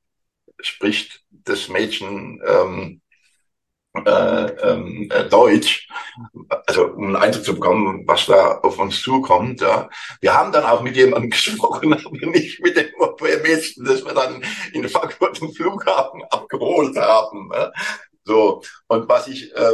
spricht 0.60 1.24
das 1.32 1.70
Mädchen 1.70 2.42
ähm, 2.46 3.02
äh, 4.06 4.46
ähm, 4.62 5.10
äh, 5.12 5.24
Deutsch, 5.26 5.88
also 6.66 6.88
um 6.88 7.06
einen 7.06 7.16
Eindruck 7.16 7.44
zu 7.44 7.56
bekommen, 7.56 8.04
was 8.06 8.26
da 8.26 8.60
auf 8.60 8.80
uns 8.80 9.02
zukommt. 9.02 9.62
Ja. 9.62 9.90
Wir 10.22 10.34
haben 10.34 10.52
dann 10.52 10.66
auch 10.66 10.82
mit 10.82 10.96
jemandem 10.96 11.30
gesprochen, 11.32 11.94
aber 11.94 12.28
nicht 12.28 12.62
mit 12.62 12.78
dem 12.78 12.90
Mädchen, 13.42 13.86
das 13.86 14.06
wir 14.06 14.14
dann 14.14 14.44
in 14.74 14.88
Frankfurt 14.90 15.42
im 15.42 15.52
Flughafen 15.52 16.24
abgeholt 16.30 16.98
haben. 16.98 17.50
Ja. 17.54 17.72
So, 18.28 18.62
und 18.88 19.08
was 19.08 19.30
ich, 19.30 19.56
äh, 19.56 19.72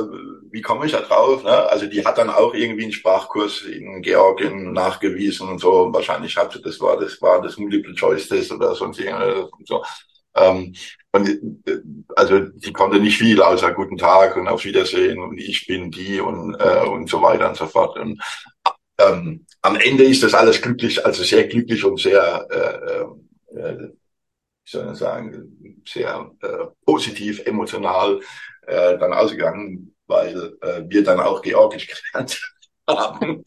wie 0.51 0.61
komme 0.61 0.85
ich 0.85 0.91
da 0.91 1.01
drauf? 1.01 1.43
Ne? 1.43 1.49
Also 1.49 1.87
die 1.87 2.05
hat 2.05 2.19
dann 2.19 2.29
auch 2.29 2.53
irgendwie 2.53 2.83
einen 2.83 2.91
Sprachkurs 2.91 3.63
in 3.63 4.03
Georgien 4.03 4.73
nachgewiesen 4.73 5.49
und 5.49 5.57
so. 5.59 5.91
Wahrscheinlich 5.91 6.37
hatte 6.37 6.61
das 6.61 6.79
war 6.79 6.99
das 6.99 7.19
war 7.19 7.41
das 7.41 7.57
Multiple 7.57 7.95
Choice 7.95 8.27
Test 8.27 8.51
oder 8.51 8.75
sonst 8.75 8.99
irgendwas. 8.99 9.49
So. 9.65 9.83
Ähm, 10.35 10.75
und 11.13 11.29
äh, 11.67 11.79
also 12.15 12.39
die 12.39 12.73
konnte 12.73 12.99
nicht 12.99 13.17
viel 13.17 13.41
außer 13.41 13.71
guten 13.73 13.97
Tag 13.97 14.35
und 14.35 14.47
auf 14.47 14.65
Wiedersehen 14.65 15.19
und 15.19 15.37
ich 15.37 15.67
bin 15.67 15.91
die 15.91 16.19
und 16.19 16.55
äh, 16.55 16.87
und 16.87 17.07
so 17.07 17.21
weiter 17.21 17.49
und 17.49 17.55
so 17.55 17.67
fort. 17.67 17.97
Und 17.99 18.19
ähm, 18.97 19.45
am 19.61 19.75
Ende 19.75 20.03
ist 20.03 20.23
das 20.23 20.33
alles 20.33 20.61
glücklich, 20.61 21.05
also 21.05 21.23
sehr 21.23 21.47
glücklich 21.47 21.85
und 21.85 21.99
sehr, 21.99 22.47
äh, 22.49 23.59
äh, 23.59 23.89
wie 23.89 24.69
soll 24.69 24.91
ich 24.91 24.97
sagen, 24.97 25.83
sehr 25.87 26.31
äh, 26.41 26.65
positiv, 26.83 27.45
emotional 27.45 28.19
äh, 28.63 28.97
dann 28.97 29.13
ausgegangen, 29.13 29.95
weil 30.07 30.57
äh, 30.61 30.83
wir 30.87 31.03
dann 31.03 31.19
auch 31.19 31.43
Georgisch 31.43 31.87
gelernt 32.11 32.41
haben. 32.87 33.43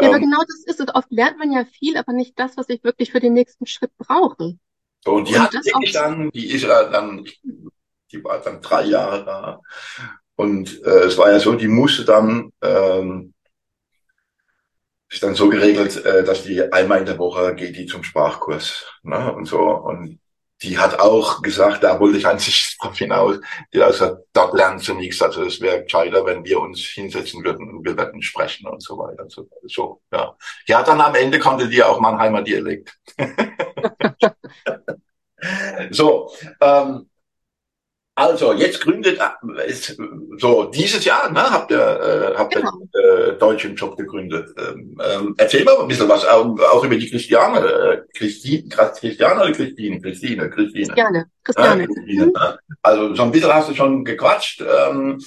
Ja, 0.00 0.08
aber 0.08 0.16
ähm, 0.16 0.22
genau 0.22 0.40
das 0.40 0.64
ist 0.66 0.80
es. 0.80 0.94
Oft 0.94 1.10
lernt 1.12 1.38
man 1.38 1.52
ja 1.52 1.64
viel, 1.64 1.96
aber 1.96 2.12
nicht 2.12 2.36
das, 2.38 2.56
was 2.56 2.68
ich 2.70 2.82
wirklich 2.82 3.12
für 3.12 3.20
den 3.20 3.34
nächsten 3.34 3.66
Schritt 3.66 3.96
brauche. 3.98 4.58
So, 5.06 5.12
und 5.12 5.28
die 5.28 5.34
und 5.34 5.40
hat 5.40 5.54
wirklich 5.54 5.92
dann, 5.92 6.30
die 6.30 6.50
ist 6.50 6.62
ja 6.62 6.82
dann, 6.82 7.24
die 8.10 8.24
war 8.24 8.40
dann 8.40 8.60
drei 8.60 8.86
Jahre 8.86 9.24
da. 9.24 9.60
Und 10.34 10.82
äh, 10.84 11.04
es 11.04 11.16
war 11.16 11.30
ja 11.30 11.38
so, 11.38 11.54
die 11.54 11.68
musste 11.68 12.04
dann, 12.04 12.50
ähm, 12.60 13.32
ist 15.08 15.22
dann 15.22 15.36
so 15.36 15.48
geregelt, 15.48 16.04
äh, 16.04 16.24
dass 16.24 16.42
die 16.42 16.60
einmal 16.72 16.98
in 16.98 17.06
der 17.06 17.18
Woche 17.18 17.54
geht 17.54 17.76
die 17.76 17.86
zum 17.86 18.02
Sprachkurs. 18.02 18.84
Ne? 19.04 19.32
Und 19.32 19.44
so. 19.46 19.60
Und 19.60 20.18
die 20.62 20.76
hat 20.76 20.98
auch 20.98 21.40
gesagt, 21.40 21.84
da 21.84 22.00
wollte 22.00 22.18
ich 22.18 22.26
eigentlich 22.26 22.76
darauf 22.80 22.98
hinaus, 22.98 23.36
die 23.72 23.80
hat 23.80 23.92
gesagt, 23.92 24.22
dort 24.32 24.54
lernen 24.54 24.80
sie 24.80 24.94
nichts. 24.94 25.22
Also 25.22 25.44
es 25.44 25.60
wäre 25.60 25.84
gescheiter, 25.84 26.26
wenn 26.26 26.44
wir 26.44 26.58
uns 26.58 26.80
hinsetzen 26.80 27.44
würden 27.44 27.70
und 27.70 27.84
wir 27.84 27.96
würden 27.96 28.22
sprechen 28.22 28.66
und 28.66 28.82
so 28.82 28.98
weiter. 28.98 29.26
So, 29.28 29.48
so 29.68 30.00
ja. 30.12 30.36
Ja, 30.66 30.82
dann 30.82 31.00
am 31.00 31.14
Ende 31.14 31.38
konnte 31.38 31.68
die 31.68 31.84
auch 31.84 32.00
Mannheimer 32.00 32.42
Dialekt. 32.42 32.98
so, 35.90 36.30
ähm, 36.60 37.08
also, 38.18 38.54
jetzt 38.54 38.80
gründet, 38.80 39.20
ist, 39.66 39.94
so, 40.38 40.64
dieses 40.64 41.04
Jahr, 41.04 41.30
ne, 41.30 41.50
habt 41.50 41.70
ihr, 41.70 41.78
äh, 41.78 42.34
habt 42.34 42.54
genau. 42.54 42.70
ihr 42.94 43.34
äh, 43.34 43.38
deutschen 43.38 43.76
Job 43.76 43.94
gegründet. 43.94 44.48
Ähm, 44.56 44.98
ähm, 45.04 45.34
erzähl 45.36 45.64
mal 45.64 45.78
ein 45.78 45.86
bisschen 45.86 46.08
was, 46.08 46.24
auch, 46.24 46.58
auch 46.72 46.82
über 46.82 46.96
die 46.96 47.10
Christiane, 47.10 47.60
äh, 47.60 48.02
Christine, 48.16 48.70
Christiane 48.70 49.42
oder 49.42 49.52
Christine? 49.52 50.00
Christine, 50.00 50.48
Christine. 50.48 50.86
Christiane, 50.86 51.26
Christiane. 51.44 51.82
Ja, 51.82 51.86
Christine 51.86 52.26
ne? 52.28 52.58
Also, 52.80 53.14
so 53.14 53.22
ein 53.22 53.32
bisschen 53.32 53.52
hast 53.52 53.68
du 53.68 53.74
schon 53.74 54.02
gequatscht. 54.02 54.62
Ähm, 54.62 55.20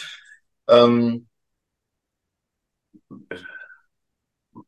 ähm, 0.68 1.29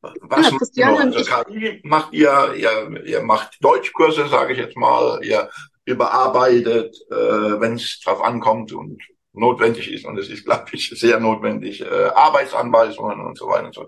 was 0.01 0.49
ja, 0.49 0.57
Christiane 0.57 1.05
macht 1.05 1.13
ihr? 1.13 1.17
Also, 1.17 1.43
KI 1.43 1.81
macht 1.83 2.13
ihr, 2.13 2.53
ihr, 2.55 3.05
ihr 3.05 3.21
macht 3.21 3.63
Deutschkurse, 3.63 4.27
sage 4.27 4.53
ich 4.53 4.59
jetzt 4.59 4.77
mal, 4.77 5.23
ihr 5.23 5.49
überarbeitet, 5.85 6.95
äh, 7.09 7.59
wenn 7.59 7.75
es 7.75 7.99
drauf 7.99 8.21
ankommt 8.21 8.73
und 8.73 9.01
notwendig 9.33 9.91
ist. 9.91 10.05
Und 10.05 10.17
es 10.17 10.29
ist, 10.29 10.45
glaube 10.45 10.65
ich, 10.73 10.89
sehr 10.89 11.19
notwendig, 11.19 11.81
äh, 11.81 11.85
Arbeitsanweisungen 11.85 13.21
und 13.21 13.37
so 13.37 13.47
weiter 13.47 13.67
und 13.67 13.75
so. 13.75 13.85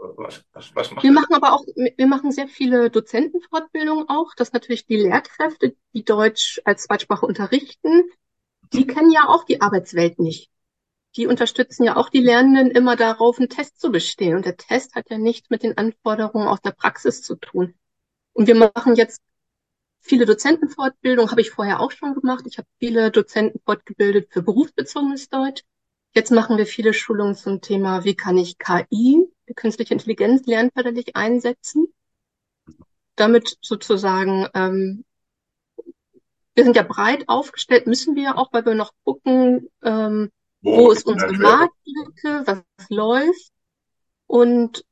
Was, 0.00 0.44
was, 0.52 0.70
was 0.76 0.92
macht 0.92 1.02
wir 1.02 1.10
machen 1.10 1.34
aber 1.34 1.52
auch, 1.52 1.64
wir 1.74 2.06
machen 2.06 2.30
sehr 2.30 2.46
viele 2.46 2.88
Dozentenfortbildungen 2.88 4.08
auch, 4.08 4.32
dass 4.36 4.52
natürlich 4.52 4.86
die 4.86 4.96
Lehrkräfte, 4.96 5.74
die 5.92 6.04
Deutsch 6.04 6.60
als 6.64 6.84
Zweitsprache 6.84 7.26
unterrichten, 7.26 8.04
die 8.72 8.86
kennen 8.86 9.10
ja 9.10 9.26
auch 9.26 9.42
die 9.42 9.60
Arbeitswelt 9.60 10.20
nicht. 10.20 10.50
Die 11.18 11.26
unterstützen 11.26 11.84
ja 11.84 11.96
auch 11.96 12.08
die 12.08 12.20
Lernenden 12.20 12.70
immer 12.70 12.96
darauf, 12.96 13.38
einen 13.38 13.50
Test 13.50 13.78
zu 13.78 13.90
bestehen. 13.90 14.36
Und 14.36 14.46
der 14.46 14.56
Test 14.56 14.94
hat 14.94 15.10
ja 15.10 15.18
nichts 15.18 15.50
mit 15.50 15.62
den 15.62 15.76
Anforderungen 15.76 16.48
aus 16.48 16.62
der 16.62 16.70
Praxis 16.70 17.22
zu 17.22 17.36
tun. 17.36 17.74
Und 18.32 18.46
wir 18.46 18.54
machen 18.54 18.94
jetzt 18.94 19.20
Viele 20.00 20.24
Dozentenfortbildung 20.24 21.30
habe 21.30 21.42
ich 21.42 21.50
vorher 21.50 21.80
auch 21.80 21.90
schon 21.90 22.14
gemacht. 22.14 22.44
Ich 22.46 22.56
habe 22.56 22.68
viele 22.78 23.10
Dozenten 23.10 23.60
fortgebildet 23.64 24.32
für 24.32 24.42
berufsbezogenes 24.42 25.28
Deutsch. 25.28 25.64
Jetzt 26.14 26.30
machen 26.30 26.56
wir 26.56 26.66
viele 26.66 26.94
Schulungen 26.94 27.34
zum 27.34 27.60
Thema, 27.60 28.04
wie 28.04 28.14
kann 28.14 28.38
ich 28.38 28.58
KI, 28.58 29.28
künstliche 29.54 29.92
Intelligenz, 29.92 30.46
lernförderlich 30.46 31.14
einsetzen. 31.14 31.92
Damit 33.16 33.58
sozusagen, 33.60 34.48
ähm, 34.54 35.04
wir 36.54 36.64
sind 36.64 36.76
ja 36.76 36.84
breit 36.84 37.28
aufgestellt, 37.28 37.86
müssen 37.86 38.16
wir 38.16 38.22
ja 38.22 38.36
auch, 38.36 38.52
weil 38.52 38.64
wir 38.64 38.74
noch 38.74 38.92
gucken, 39.04 39.68
ähm, 39.82 40.30
wo, 40.60 40.90
ist 40.90 41.06
unsere 41.06 41.32
Marktlücke, 41.32 42.42
was 42.46 42.88
läuft. 42.88 43.52
Und 44.26 44.84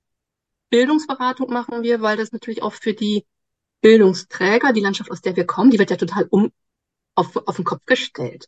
Bildungsberatung 0.70 1.50
machen 1.50 1.82
wir, 1.82 2.00
weil 2.00 2.16
das 2.16 2.32
natürlich 2.32 2.62
auch 2.62 2.72
für 2.72 2.94
die 2.94 3.26
Bildungsträger, 3.80 4.72
die 4.72 4.80
Landschaft, 4.80 5.10
aus 5.10 5.20
der 5.20 5.36
wir 5.36 5.46
kommen, 5.46 5.70
die 5.70 5.78
wird 5.78 5.90
ja 5.90 5.96
total 5.96 6.26
um 6.30 6.50
auf, 7.14 7.36
auf 7.46 7.56
den 7.56 7.64
Kopf 7.64 7.84
gestellt. 7.86 8.46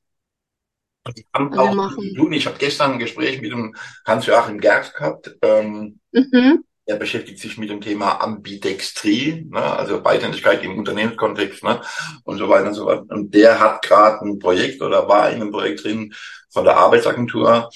Und 1.04 1.16
die 1.16 1.26
haben 1.34 1.52
also 1.52 1.62
auch 1.62 1.74
machen, 1.74 2.14
tun. 2.14 2.32
Ich 2.32 2.46
habe 2.46 2.58
gestern 2.58 2.92
ein 2.92 2.98
Gespräch 2.98 3.40
mit 3.40 3.52
dem 3.52 3.74
Hans-Joachim 4.06 4.60
Gerst 4.60 4.94
gehabt. 4.94 5.36
Ähm, 5.42 6.00
mhm. 6.12 6.64
Er 6.84 6.96
beschäftigt 6.96 7.38
sich 7.38 7.58
mit 7.58 7.68
dem 7.68 7.82
Thema 7.82 8.20
Ambidextrie, 8.22 9.46
ne, 9.50 9.60
also 9.60 10.02
Beidhändigkeit 10.02 10.62
im 10.64 10.78
Unternehmenskontext 10.78 11.62
ne, 11.62 11.82
und 12.24 12.38
so 12.38 12.48
weiter 12.48 12.68
und 12.68 12.74
so 12.74 12.84
fort. 12.84 13.10
Und 13.10 13.34
der 13.34 13.60
hat 13.60 13.82
gerade 13.82 14.24
ein 14.24 14.38
Projekt 14.38 14.80
oder 14.80 15.06
war 15.06 15.30
in 15.30 15.42
einem 15.42 15.50
Projekt 15.50 15.84
drin 15.84 16.14
von 16.50 16.64
der 16.64 16.76
Arbeitsagentur. 16.76 17.70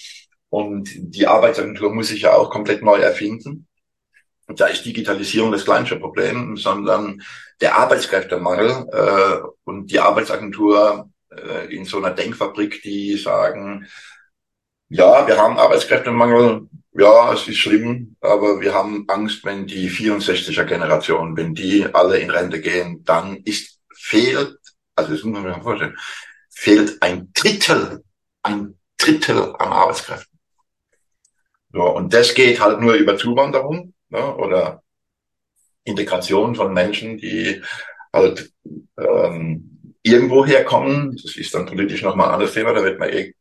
Und 0.49 0.91
die 0.95 1.27
Arbeitsagentur 1.27 1.95
muss 1.95 2.09
sich 2.09 2.23
ja 2.23 2.35
auch 2.35 2.51
komplett 2.51 2.83
neu 2.83 2.99
erfinden 2.99 3.66
da 4.49 4.66
ist 4.66 4.85
Digitalisierung 4.85 5.53
das 5.53 5.64
kleinste 5.64 5.97
Problem, 5.97 6.57
sondern 6.57 7.23
der 7.61 7.77
Arbeitskräftemangel 7.77 8.87
äh, 8.93 9.47
und 9.64 9.91
die 9.91 10.01
Arbeitsagentur 10.01 11.11
äh, 11.31 11.75
in 11.75 11.85
so 11.85 11.99
einer 11.99 12.11
Denkfabrik, 12.11 12.83
die 12.83 13.16
sagen, 13.16 13.87
ja, 14.89 15.27
wir 15.27 15.39
haben 15.39 15.59
Arbeitskräftemangel, 15.59 16.68
ja, 16.93 17.33
es 17.33 17.49
ist 17.49 17.59
schlimm, 17.59 18.16
aber 18.20 18.61
wir 18.61 18.75
haben 18.75 19.05
Angst, 19.09 19.45
wenn 19.45 19.66
die 19.66 19.89
64er 19.89 20.64
Generation, 20.64 21.37
wenn 21.37 21.55
die 21.55 21.87
alle 21.93 22.18
in 22.18 22.31
Rente 22.31 22.61
gehen, 22.61 23.03
dann 23.05 23.37
ist 23.45 23.81
fehlt, 23.95 24.59
also 24.95 25.12
das 25.12 25.23
muss 25.23 25.41
man 25.41 25.55
sich 25.55 25.62
vorstellen, 25.62 25.97
fehlt 26.51 27.01
ein 27.01 27.31
Drittel, 27.33 28.05
ein 28.43 28.78
Drittel 28.99 29.55
an 29.57 29.72
Arbeitskräften. 29.72 30.38
So, 31.72 31.82
und 31.82 32.12
das 32.12 32.34
geht 32.34 32.61
halt 32.61 32.80
nur 32.80 32.95
über 32.95 33.16
Zuwanderung 33.16 33.95
ne? 34.11 34.36
oder 34.36 34.82
Integration 35.84 36.55
von 36.55 36.72
Menschen, 36.72 37.16
die 37.16 37.62
halt 38.12 38.53
ähm, 38.99 39.95
irgendwo 40.03 40.45
herkommen. 40.45 41.16
Das 41.16 41.36
ist 41.36 41.55
dann 41.55 41.66
politisch 41.66 42.03
nochmal 42.03 42.28
ein 42.28 42.34
anderes 42.34 42.55
Thema, 42.55 42.72
da 42.72 42.82
wird 42.82 42.99
man 42.99 43.09
eh 43.09 43.34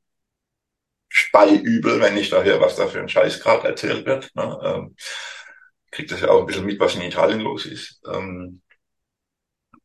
speiübel, 1.09 1.99
wenn 1.99 2.17
ich 2.17 2.29
da 2.29 2.41
höre, 2.41 2.61
was 2.61 2.77
da 2.77 2.87
für 2.87 3.01
ein 3.01 3.09
Scheiß 3.09 3.41
gerade 3.41 3.67
erzählt 3.67 4.05
wird. 4.05 4.33
Ne? 4.33 4.59
Ähm, 4.63 4.95
kriegt 5.91 6.11
das 6.11 6.21
ja 6.21 6.29
auch 6.29 6.39
ein 6.39 6.45
bisschen 6.45 6.65
mit, 6.65 6.79
was 6.79 6.95
in 6.95 7.01
Italien 7.01 7.41
los 7.41 7.65
ist. 7.65 8.01
Ähm, 8.07 8.61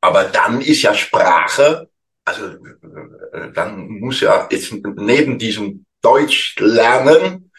aber 0.01 0.25
dann 0.25 0.61
ist 0.61 0.83
ja 0.83 0.95
Sprache, 0.95 1.91
also 2.27 2.47
äh, 2.47 3.53
dann 3.55 3.89
muss 3.89 4.21
ja 4.21 4.47
jetzt 4.51 4.75
neben 4.75 5.39
diesem 5.39 5.87
Deutsch 6.03 6.57
lernen 6.59 7.51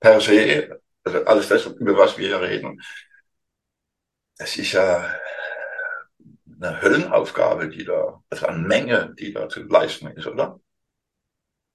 per 0.00 0.20
se 0.20 0.80
also 1.04 1.24
alles 1.24 1.48
das, 1.48 1.66
über 1.66 1.96
was 1.96 2.18
wir 2.18 2.28
hier 2.28 2.40
reden, 2.40 2.80
das 4.38 4.56
ist 4.56 4.72
ja 4.72 5.14
eine 6.60 6.80
Höllenaufgabe, 6.80 7.68
die 7.68 7.84
da, 7.84 8.22
also 8.30 8.46
eine 8.46 8.66
Menge, 8.66 9.14
die 9.18 9.32
da 9.32 9.48
zu 9.48 9.62
leisten 9.62 10.08
ist, 10.08 10.26
oder? 10.26 10.60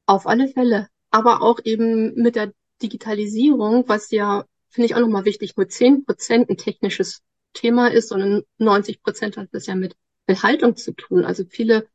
Auf 0.08 0.26
alle 0.26 0.48
Fälle. 0.48 0.88
Aber 1.12 1.42
auch 1.42 1.60
eben 1.64 2.16
mit 2.16 2.36
der 2.36 2.52
Digitalisierung, 2.82 3.88
was 3.88 4.10
ja, 4.12 4.46
finde 4.70 4.88
ich 4.88 4.96
auch 4.96 5.00
nochmal 5.00 5.26
wichtig, 5.26 5.56
nur 5.56 5.70
zehn 5.70 6.06
Prozent 6.06 6.50
ein 6.50 6.58
technisches 6.58 7.22
Thema 7.54 7.92
ist, 7.92 8.10
sondern 8.10 8.44
90 8.58 9.04
Prozent 9.04 9.38
hat 9.38 9.50
das 9.52 9.68
ja 9.68 9.76
mit, 9.76 9.96
mit 10.28 10.42
Haltung 10.44 10.76
zu 10.76 10.94
tun. 10.94 11.24
Also 11.24 11.46
viele, 11.46 11.88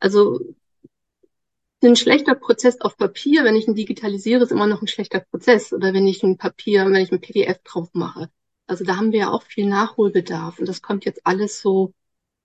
also 0.00 0.40
ein 1.82 1.96
schlechter 1.96 2.34
Prozess 2.34 2.80
auf 2.80 2.96
Papier, 2.96 3.44
wenn 3.44 3.56
ich 3.56 3.66
ihn 3.66 3.74
digitalisiere, 3.74 4.42
ist 4.42 4.52
immer 4.52 4.66
noch 4.66 4.82
ein 4.82 4.88
schlechter 4.88 5.20
Prozess. 5.20 5.72
Oder 5.72 5.94
wenn 5.94 6.06
ich 6.06 6.22
ein 6.22 6.36
Papier, 6.36 6.84
wenn 6.86 6.96
ich 6.96 7.12
ein 7.12 7.20
PDF 7.20 7.62
drauf 7.62 7.88
mache. 7.92 8.30
Also 8.66 8.84
da 8.84 8.96
haben 8.96 9.12
wir 9.12 9.20
ja 9.20 9.30
auch 9.30 9.42
viel 9.42 9.66
Nachholbedarf. 9.66 10.58
Und 10.58 10.68
das 10.68 10.82
kommt 10.82 11.04
jetzt 11.04 11.26
alles 11.26 11.60
so 11.60 11.94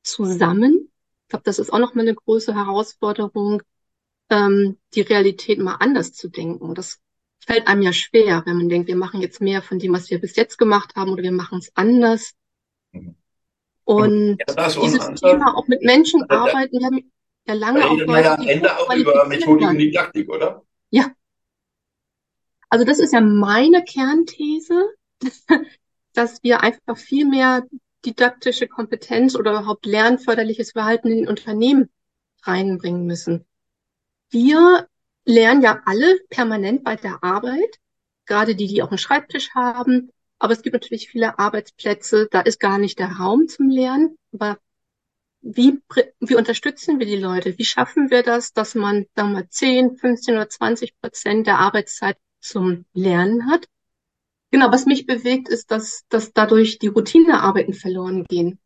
zusammen. 0.04 0.90
Ich 1.24 1.30
glaube, 1.30 1.44
das 1.44 1.60
ist 1.60 1.74
auch 1.74 1.80
noch 1.80 1.96
mal 1.96 2.02
eine 2.02 2.16
große 2.16 2.56
Herausforderung, 2.56 3.62
ähm, 4.30 4.78
die 4.94 5.02
Realität 5.02 5.60
mal 5.60 5.76
anders 5.76 6.14
zu 6.14 6.30
denken. 6.30 6.74
Das 6.74 7.00
fällt 7.40 7.68
einem 7.68 7.82
ja 7.82 7.94
schwer, 7.94 8.44
wenn 8.46 8.58
man 8.58 8.70
denkt, 8.70 8.88
wir 8.88 8.96
machen 8.96 9.22
jetzt 9.22 9.42
mehr 9.42 9.62
von 9.62 9.80
dem, 9.80 9.94
was 9.94 10.10
wir 10.10 10.20
bis 10.20 10.36
jetzt 10.36 10.58
gemacht 10.58 10.96
haben, 10.96 11.12
oder 11.12 11.24
wir 11.24 11.32
machen 11.32 11.60
es 11.60 11.72
anders. 11.76 12.34
Mhm. 12.92 13.16
Und 13.84 14.38
ja, 14.48 14.68
dieses 14.68 15.22
Thema 15.22 15.56
auch 15.56 15.68
mit 15.68 15.84
Menschen 15.84 16.28
arbeiten, 16.30 16.80
wir 16.80 16.86
haben 16.88 17.12
ja 17.48 17.54
lange 17.54 17.80
da 17.80 17.88
redet 17.88 18.08
man 18.08 18.24
ja 18.24 18.36
am 18.36 18.48
Ende 18.48 18.78
auch 18.78 18.96
über 18.96 19.26
Methodik 19.28 19.68
und 19.68 19.78
Didaktik, 19.78 20.30
oder? 20.30 20.64
Ja. 20.90 21.12
Also 22.70 22.86
das 22.86 23.00
ist 23.00 23.14
ja 23.14 23.22
meine 23.22 23.84
Kernthese, 23.84 24.90
dass 26.14 26.44
wir 26.44 26.62
einfach 26.62 26.98
viel 26.98 27.26
mehr 27.26 27.64
didaktische 28.06 28.68
Kompetenz 28.68 29.36
oder 29.36 29.52
überhaupt 29.52 29.86
lernförderliches 29.86 30.72
Verhalten 30.72 31.10
in 31.10 31.28
Unternehmen 31.28 31.90
reinbringen 32.44 33.06
müssen. 33.06 33.46
Wir 34.30 34.88
lernen 35.26 35.62
ja 35.62 35.82
alle 35.86 36.20
permanent 36.30 36.84
bei 36.84 36.96
der 36.96 37.24
Arbeit 37.24 37.80
gerade 38.26 38.56
die, 38.56 38.68
die 38.68 38.82
auch 38.82 38.90
einen 38.90 38.98
Schreibtisch 38.98 39.52
haben. 39.54 40.12
Aber 40.40 40.54
es 40.54 40.62
gibt 40.62 40.74
natürlich 40.74 41.10
viele 41.10 41.40
Arbeitsplätze, 41.40 42.28
da 42.30 42.42
ist 42.42 42.60
gar 42.60 42.78
nicht 42.78 43.00
der 43.00 43.14
Raum 43.14 43.48
zum 43.48 43.70
Lernen. 43.70 44.18
Aber 44.34 44.58
wie, 45.46 45.80
wie 46.20 46.36
unterstützen 46.36 46.98
wir 46.98 47.06
die 47.06 47.18
Leute? 47.18 47.58
Wie 47.60 47.66
schaffen 47.66 48.10
wir 48.10 48.24
das, 48.24 48.52
dass 48.52 48.74
man, 48.74 49.06
wir 49.14 49.24
mal, 49.26 49.48
10, 49.48 49.96
15 49.96 50.34
oder 50.34 50.50
20 50.50 51.00
Prozent 51.00 51.46
der 51.46 51.60
Arbeitszeit 51.60 52.18
zum 52.40 52.86
Lernen 52.94 53.46
hat? 53.46 53.68
Genau, 54.50 54.72
was 54.72 54.88
mich 54.88 55.06
bewegt, 55.06 55.48
ist, 55.48 55.70
dass, 55.70 56.04
dass 56.10 56.34
dadurch 56.34 56.80
die 56.80 56.88
Routinearbeiten 56.88 57.76
verloren 57.76 58.26
gehen. 58.28 58.60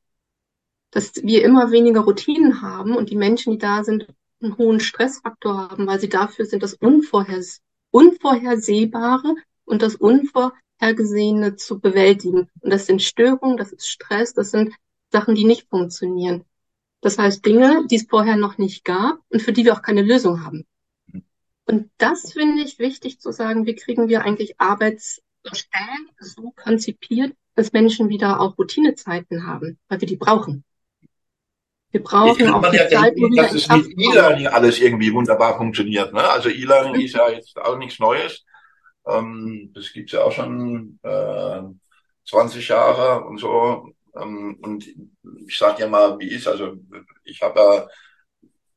Dass 0.91 1.15
wir 1.15 1.43
immer 1.43 1.71
weniger 1.71 2.01
Routinen 2.01 2.61
haben 2.61 2.95
und 2.95 3.09
die 3.09 3.17
Menschen, 3.17 3.53
die 3.53 3.59
da 3.59 3.83
sind, 3.83 4.07
einen 4.41 4.57
hohen 4.57 4.79
Stressfaktor 4.79 5.69
haben, 5.69 5.85
weil 5.85 5.99
sie 5.99 6.09
dafür 6.09 6.45
sind, 6.45 6.63
das 6.63 6.75
Unvorhers 6.75 7.61
Unvorhersehbare 7.91 9.35
und 9.65 9.81
das 9.81 9.95
Unvorhergesehene 9.95 11.57
zu 11.57 11.79
bewältigen. 11.79 12.49
Und 12.61 12.71
das 12.71 12.85
sind 12.85 13.01
Störungen, 13.01 13.57
das 13.57 13.73
ist 13.73 13.89
Stress, 13.89 14.33
das 14.33 14.51
sind 14.51 14.73
Sachen, 15.11 15.35
die 15.35 15.43
nicht 15.43 15.67
funktionieren. 15.69 16.45
Das 17.01 17.17
heißt 17.17 17.45
Dinge, 17.45 17.85
die 17.89 17.95
es 17.95 18.07
vorher 18.09 18.35
noch 18.35 18.57
nicht 18.57 18.83
gab 18.83 19.19
und 19.29 19.41
für 19.41 19.53
die 19.53 19.65
wir 19.65 19.73
auch 19.73 19.81
keine 19.81 20.01
Lösung 20.01 20.43
haben. 20.43 20.65
Und 21.65 21.91
das 21.97 22.33
finde 22.33 22.63
ich 22.63 22.79
wichtig 22.79 23.19
zu 23.19 23.31
sagen, 23.31 23.65
wie 23.65 23.75
kriegen 23.75 24.09
wir 24.09 24.23
eigentlich 24.23 24.59
Arbeitsstellen 24.59 26.09
so 26.19 26.51
konzipiert, 26.55 27.33
dass 27.55 27.73
Menschen 27.73 28.09
wieder 28.09 28.39
auch 28.39 28.57
Routinezeiten 28.57 29.45
haben, 29.45 29.77
weil 29.87 30.01
wir 30.01 30.07
die 30.07 30.17
brauchen. 30.17 30.63
Wir 31.91 32.03
brauchen 32.03 32.49
auch 32.49 32.69
die 32.69 32.77
ja 32.77 32.87
Zeit, 32.87 33.15
denken, 33.15 33.35
dass 33.35 33.53
es 33.53 33.67
mit 33.67 33.87
E-Learning 33.97 34.47
alles 34.47 34.79
irgendwie 34.79 35.11
wunderbar 35.13 35.57
funktioniert. 35.57 36.13
Ne? 36.13 36.21
Also 36.21 36.49
E-Learning 36.49 36.95
mhm. 36.95 37.01
ist 37.01 37.15
ja 37.15 37.29
jetzt 37.29 37.57
auch 37.57 37.77
nichts 37.77 37.99
Neues. 37.99 38.45
Ähm, 39.07 39.71
das 39.73 39.91
gibt's 39.91 40.11
ja 40.11 40.23
auch 40.23 40.31
schon 40.31 40.99
äh, 41.03 41.61
20 42.27 42.67
Jahre 42.67 43.25
und 43.25 43.39
so. 43.39 43.93
Ähm, 44.15 44.57
und 44.61 44.87
ich 45.47 45.57
sage 45.57 45.81
ja 45.81 45.87
mal, 45.87 46.17
wie 46.19 46.29
ist. 46.29 46.47
Also 46.47 46.77
ich 47.23 47.41
habe 47.41 47.59
ja, 47.59 47.87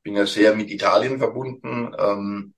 bin 0.02 0.16
ja 0.16 0.26
sehr 0.26 0.54
mit 0.54 0.70
Italien 0.70 1.18
verbunden 1.18 1.94
ähm, 1.98 2.54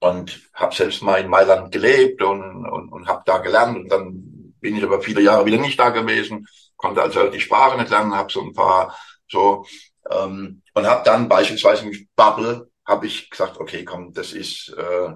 und 0.00 0.50
habe 0.54 0.74
selbst 0.74 1.02
mal 1.02 1.20
in 1.20 1.28
Mailand 1.28 1.72
gelebt 1.72 2.22
und, 2.22 2.66
und, 2.66 2.92
und 2.92 3.06
habe 3.08 3.22
da 3.26 3.38
gelernt. 3.38 3.76
Und 3.76 3.88
dann 3.90 4.54
bin 4.60 4.76
ich 4.76 4.84
aber 4.84 5.00
viele 5.02 5.20
Jahre 5.20 5.46
wieder 5.46 5.58
nicht 5.58 5.78
da 5.78 5.90
gewesen, 5.90 6.46
konnte 6.76 7.02
also 7.02 7.28
die 7.28 7.40
Sprache 7.40 7.78
nicht 7.78 7.90
lernen, 7.90 8.14
habe 8.14 8.32
so 8.32 8.40
ein 8.42 8.52
paar 8.52 8.96
so 9.28 9.66
ähm, 10.10 10.62
und 10.74 10.86
habe 10.86 11.02
dann 11.04 11.28
beispielsweise 11.28 11.86
mit 11.86 12.08
Bubble 12.16 12.70
habe 12.86 13.06
ich 13.06 13.30
gesagt, 13.30 13.58
okay, 13.58 13.84
komm, 13.84 14.12
das 14.12 14.32
ist 14.32 14.68
äh, 14.76 15.14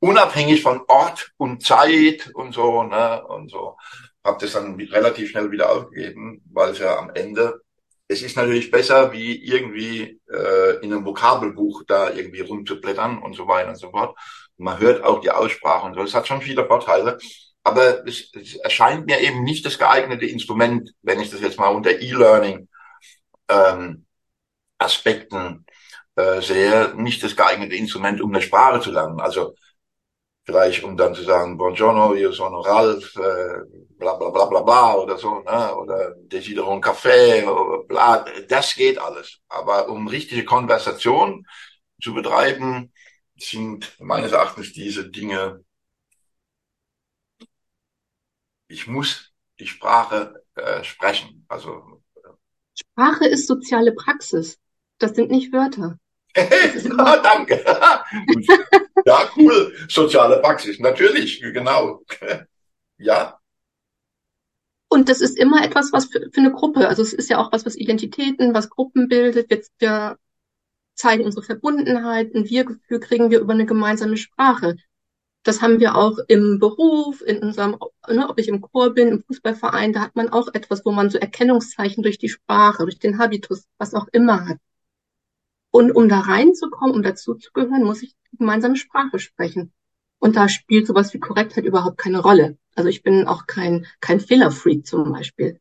unabhängig 0.00 0.62
von 0.62 0.82
Ort 0.86 1.32
und 1.36 1.64
Zeit 1.64 2.30
und 2.34 2.52
so, 2.54 2.84
ne, 2.84 3.24
und 3.26 3.50
so 3.50 3.76
habe 4.24 4.38
das 4.40 4.52
dann 4.52 4.74
relativ 4.76 5.30
schnell 5.30 5.50
wieder 5.50 5.70
aufgegeben, 5.72 6.42
weil 6.52 6.70
es 6.70 6.78
ja 6.78 6.98
am 6.98 7.10
Ende, 7.10 7.60
es 8.08 8.22
ist 8.22 8.36
natürlich 8.36 8.70
besser, 8.70 9.12
wie 9.12 9.36
irgendwie 9.44 10.20
äh, 10.32 10.76
in 10.82 10.92
einem 10.92 11.04
Vokabelbuch 11.04 11.82
da 11.86 12.10
irgendwie 12.10 12.40
rumzublättern 12.40 13.18
und 13.22 13.34
so 13.34 13.46
weiter 13.46 13.70
und 13.70 13.76
so 13.76 13.90
fort. 13.90 14.16
man 14.56 14.78
hört 14.80 15.04
auch 15.04 15.20
die 15.20 15.30
Aussprache 15.30 15.86
und 15.86 15.94
so. 15.94 16.02
Es 16.02 16.14
hat 16.14 16.26
schon 16.26 16.42
viele 16.42 16.66
Vorteile. 16.66 17.18
Aber 17.64 18.06
es, 18.06 18.30
es 18.34 18.56
erscheint 18.56 19.06
mir 19.06 19.20
eben 19.20 19.44
nicht 19.44 19.64
das 19.66 19.78
geeignete 19.78 20.26
Instrument, 20.26 20.92
wenn 21.02 21.20
ich 21.20 21.30
das 21.30 21.40
jetzt 21.40 21.58
mal 21.58 21.68
unter 21.68 22.00
E-Learning 22.00 22.68
ähm, 23.48 24.06
Aspekten 24.78 25.66
äh, 26.16 26.40
sehe, 26.40 26.94
nicht 26.96 27.22
das 27.22 27.36
geeignete 27.36 27.76
Instrument, 27.76 28.20
um 28.20 28.32
eine 28.32 28.42
Sprache 28.42 28.80
zu 28.80 28.90
lernen. 28.90 29.20
Also 29.20 29.54
vielleicht 30.48 30.82
um 30.82 30.96
dann 30.96 31.14
zu 31.14 31.24
sagen, 31.24 31.58
Buongiorno, 31.58 32.14
io 32.14 32.32
sono 32.32 32.60
Ralf, 32.60 33.14
äh, 33.16 33.64
bla 33.98 34.14
bla 34.14 34.30
bla 34.30 34.46
bla 34.46 34.62
bla 34.62 34.94
oder 34.94 35.18
so, 35.18 35.40
ne? 35.40 35.76
oder 35.76 36.14
desidero 36.16 36.72
un 36.72 36.80
Kaffee, 36.80 37.44
oder 37.44 37.84
bla, 37.84 38.24
das 38.48 38.74
geht 38.74 38.98
alles. 38.98 39.40
Aber 39.48 39.90
um 39.90 40.08
richtige 40.08 40.46
Konversation 40.46 41.46
zu 42.02 42.14
betreiben, 42.14 42.90
sind 43.36 43.94
meines 44.00 44.32
Erachtens 44.32 44.72
diese 44.72 45.10
Dinge, 45.10 45.62
ich 48.68 48.86
muss 48.86 49.34
die 49.60 49.66
Sprache 49.66 50.46
äh, 50.54 50.82
sprechen. 50.82 51.44
Also 51.48 52.02
Sprache 52.74 53.26
ist 53.26 53.46
soziale 53.46 53.92
Praxis. 53.92 54.58
Das 54.96 55.14
sind 55.14 55.30
nicht 55.30 55.52
Wörter. 55.52 55.98
Ah, 56.98 57.16
danke. 57.22 57.64
ja, 59.04 59.28
cool. 59.36 59.74
Soziale 59.88 60.40
Praxis, 60.40 60.78
natürlich, 60.78 61.40
genau. 61.40 62.02
ja. 62.98 63.38
Und 64.88 65.08
das 65.08 65.20
ist 65.20 65.36
immer 65.36 65.64
etwas, 65.64 65.92
was 65.92 66.06
für, 66.06 66.28
für, 66.32 66.40
eine 66.40 66.52
Gruppe, 66.52 66.88
also 66.88 67.02
es 67.02 67.12
ist 67.12 67.28
ja 67.28 67.38
auch 67.38 67.52
was, 67.52 67.66
was 67.66 67.76
Identitäten, 67.76 68.54
was 68.54 68.70
Gruppen 68.70 69.08
bildet. 69.08 69.50
Wir, 69.50 69.62
wir 69.78 70.18
zeigen 70.94 71.24
unsere 71.24 71.44
Verbundenheit, 71.44 72.34
ein 72.34 72.48
Wir-Gefühl 72.48 73.00
kriegen 73.00 73.30
wir 73.30 73.40
über 73.40 73.52
eine 73.52 73.66
gemeinsame 73.66 74.16
Sprache. 74.16 74.76
Das 75.44 75.62
haben 75.62 75.78
wir 75.78 75.94
auch 75.94 76.18
im 76.26 76.58
Beruf, 76.58 77.22
in 77.22 77.38
unserem, 77.38 77.76
ne, 78.08 78.28
ob 78.28 78.38
ich 78.40 78.48
im 78.48 78.60
Chor 78.60 78.94
bin, 78.94 79.08
im 79.08 79.22
Fußballverein, 79.22 79.92
da 79.92 80.00
hat 80.00 80.16
man 80.16 80.30
auch 80.30 80.48
etwas, 80.52 80.84
wo 80.84 80.90
man 80.90 81.10
so 81.10 81.18
Erkennungszeichen 81.18 82.02
durch 82.02 82.18
die 82.18 82.28
Sprache, 82.28 82.82
durch 82.82 82.98
den 82.98 83.18
Habitus, 83.18 83.64
was 83.78 83.94
auch 83.94 84.08
immer 84.12 84.46
hat. 84.46 84.58
Und 85.78 85.92
um 85.92 86.08
da 86.08 86.18
reinzukommen, 86.18 86.96
um 86.96 87.04
dazuzugehören, 87.04 87.84
muss 87.84 88.02
ich 88.02 88.16
gemeinsame 88.36 88.74
Sprache 88.74 89.20
sprechen. 89.20 89.72
Und 90.18 90.34
da 90.34 90.48
spielt 90.48 90.88
sowas 90.88 91.14
wie 91.14 91.20
Korrektheit 91.20 91.64
überhaupt 91.64 91.98
keine 91.98 92.18
Rolle. 92.18 92.58
Also 92.74 92.88
ich 92.88 93.04
bin 93.04 93.28
auch 93.28 93.46
kein, 93.46 93.86
kein 94.00 94.18
Fehlerfreak 94.18 94.84
zum 94.84 95.12
Beispiel. 95.12 95.60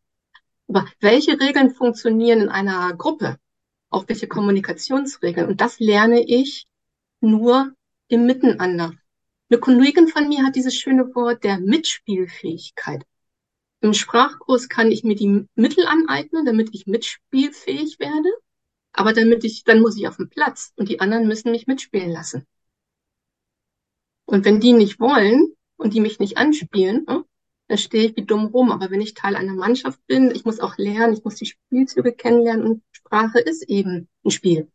Aber 0.68 0.88
welche 1.02 1.40
Regeln 1.40 1.70
funktionieren 1.70 2.42
in 2.42 2.50
einer 2.50 2.96
Gruppe? 2.96 3.38
Auch 3.92 4.06
welche 4.08 4.28
Kommunikationsregeln? 4.28 5.50
Und 5.50 5.62
das 5.62 5.80
lerne 5.80 6.24
ich 6.26 6.66
nur 7.22 7.76
im 8.08 8.26
Miteinander. 8.26 8.94
Eine 9.52 9.60
Kollegin 9.60 10.08
von 10.08 10.28
mir 10.30 10.44
hat 10.44 10.56
dieses 10.56 10.74
schöne 10.74 11.14
Wort 11.14 11.44
der 11.44 11.60
Mitspielfähigkeit. 11.60 13.04
Im 13.82 13.94
Sprachkurs 13.94 14.68
kann 14.68 14.92
ich 14.92 15.04
mir 15.04 15.16
die 15.16 15.46
Mittel 15.54 15.86
aneignen, 15.86 16.44
damit 16.44 16.70
ich 16.74 16.88
mitspielfähig 16.88 18.00
werde. 18.00 18.30
Aber 18.98 19.14
damit 19.14 19.44
ich, 19.44 19.64
dann 19.64 19.82
muss 19.82 19.96
ich 19.96 20.08
auf 20.08 20.18
den 20.18 20.28
Platz 20.28 20.74
und 20.76 20.90
die 20.90 21.00
anderen 21.00 21.28
müssen 21.28 21.52
mich 21.52 21.68
mitspielen 21.68 22.10
lassen. 22.10 22.48
Und 24.26 24.44
wenn 24.44 24.60
die 24.60 24.74
nicht 24.74 25.00
wollen 25.00 25.54
und 25.78 25.94
die 25.94 26.02
mich 26.02 26.20
nicht 26.20 26.38
anspielen, 26.38 27.06
ne, 27.08 27.24
dann 27.68 27.78
stehe 27.78 28.10
ich 28.10 28.18
wie 28.18 28.26
dumm 28.26 28.48
rum. 28.48 28.72
Aber 28.72 28.90
wenn 28.90 29.00
ich 29.00 29.14
Teil 29.14 29.36
einer 29.36 29.54
Mannschaft 29.54 30.00
bin, 30.08 30.32
ich 30.32 30.46
muss 30.46 30.60
auch 30.60 30.80
lernen, 30.80 31.14
ich 31.14 31.24
muss 31.24 31.36
die 31.36 31.46
Spielzüge 31.46 32.12
kennenlernen 32.12 32.66
und 32.66 32.84
Sprache 32.92 33.40
ist 33.40 33.70
eben 33.70 34.10
ein 34.26 34.32
Spiel. 34.32 34.68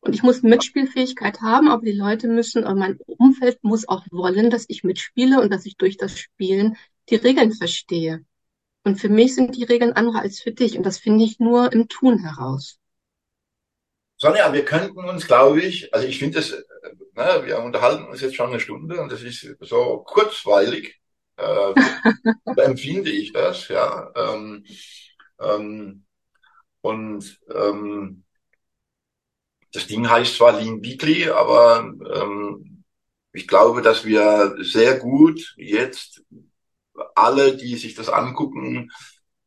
Und 0.00 0.14
ich 0.14 0.22
muss 0.22 0.42
Mitspielfähigkeit 0.42 1.42
haben, 1.42 1.68
aber 1.68 1.84
die 1.84 1.92
Leute 1.92 2.26
müssen, 2.26 2.64
oder 2.64 2.74
mein 2.74 2.98
Umfeld 3.04 3.62
muss 3.62 3.86
auch 3.86 4.06
wollen, 4.10 4.48
dass 4.48 4.64
ich 4.68 4.82
mitspiele 4.82 5.42
und 5.42 5.52
dass 5.52 5.66
ich 5.66 5.76
durch 5.76 5.98
das 5.98 6.18
Spielen 6.18 6.78
die 7.10 7.16
Regeln 7.16 7.52
verstehe. 7.52 8.24
Und 8.84 9.00
für 9.00 9.08
mich 9.08 9.34
sind 9.34 9.56
die 9.56 9.64
Regeln 9.64 9.92
andere 9.92 10.20
als 10.20 10.40
für 10.40 10.52
dich. 10.52 10.76
Und 10.76 10.84
das 10.84 10.98
finde 10.98 11.24
ich 11.24 11.40
nur 11.40 11.72
im 11.72 11.88
Tun 11.88 12.18
heraus. 12.18 12.78
Sonja, 14.16 14.52
wir 14.52 14.64
könnten 14.64 14.98
uns, 14.98 15.26
glaube 15.26 15.60
ich, 15.62 15.94
also 15.94 16.06
ich 16.06 16.18
finde 16.18 16.38
das, 16.38 16.50
ne, 16.50 17.42
wir 17.44 17.60
unterhalten 17.60 18.06
uns 18.06 18.20
jetzt 18.20 18.34
schon 18.34 18.50
eine 18.50 18.58
Stunde 18.58 19.00
und 19.00 19.12
das 19.12 19.22
ist 19.22 19.46
so 19.60 19.98
kurzweilig, 20.04 21.00
äh, 21.36 21.74
empfinde 22.56 23.10
ich 23.10 23.32
das, 23.32 23.68
ja. 23.68 24.10
Ähm, 24.16 24.64
ähm, 25.40 26.04
und 26.80 27.40
ähm, 27.54 28.24
das 29.72 29.86
Ding 29.86 30.08
heißt 30.08 30.36
zwar 30.36 30.60
Lean 30.60 30.82
Weekly, 30.82 31.28
aber 31.28 31.92
ähm, 32.14 32.84
ich 33.32 33.46
glaube, 33.46 33.82
dass 33.82 34.04
wir 34.04 34.56
sehr 34.60 34.98
gut 34.98 35.54
jetzt 35.56 36.24
alle, 37.14 37.56
die 37.56 37.76
sich 37.76 37.94
das 37.94 38.08
angucken 38.08 38.90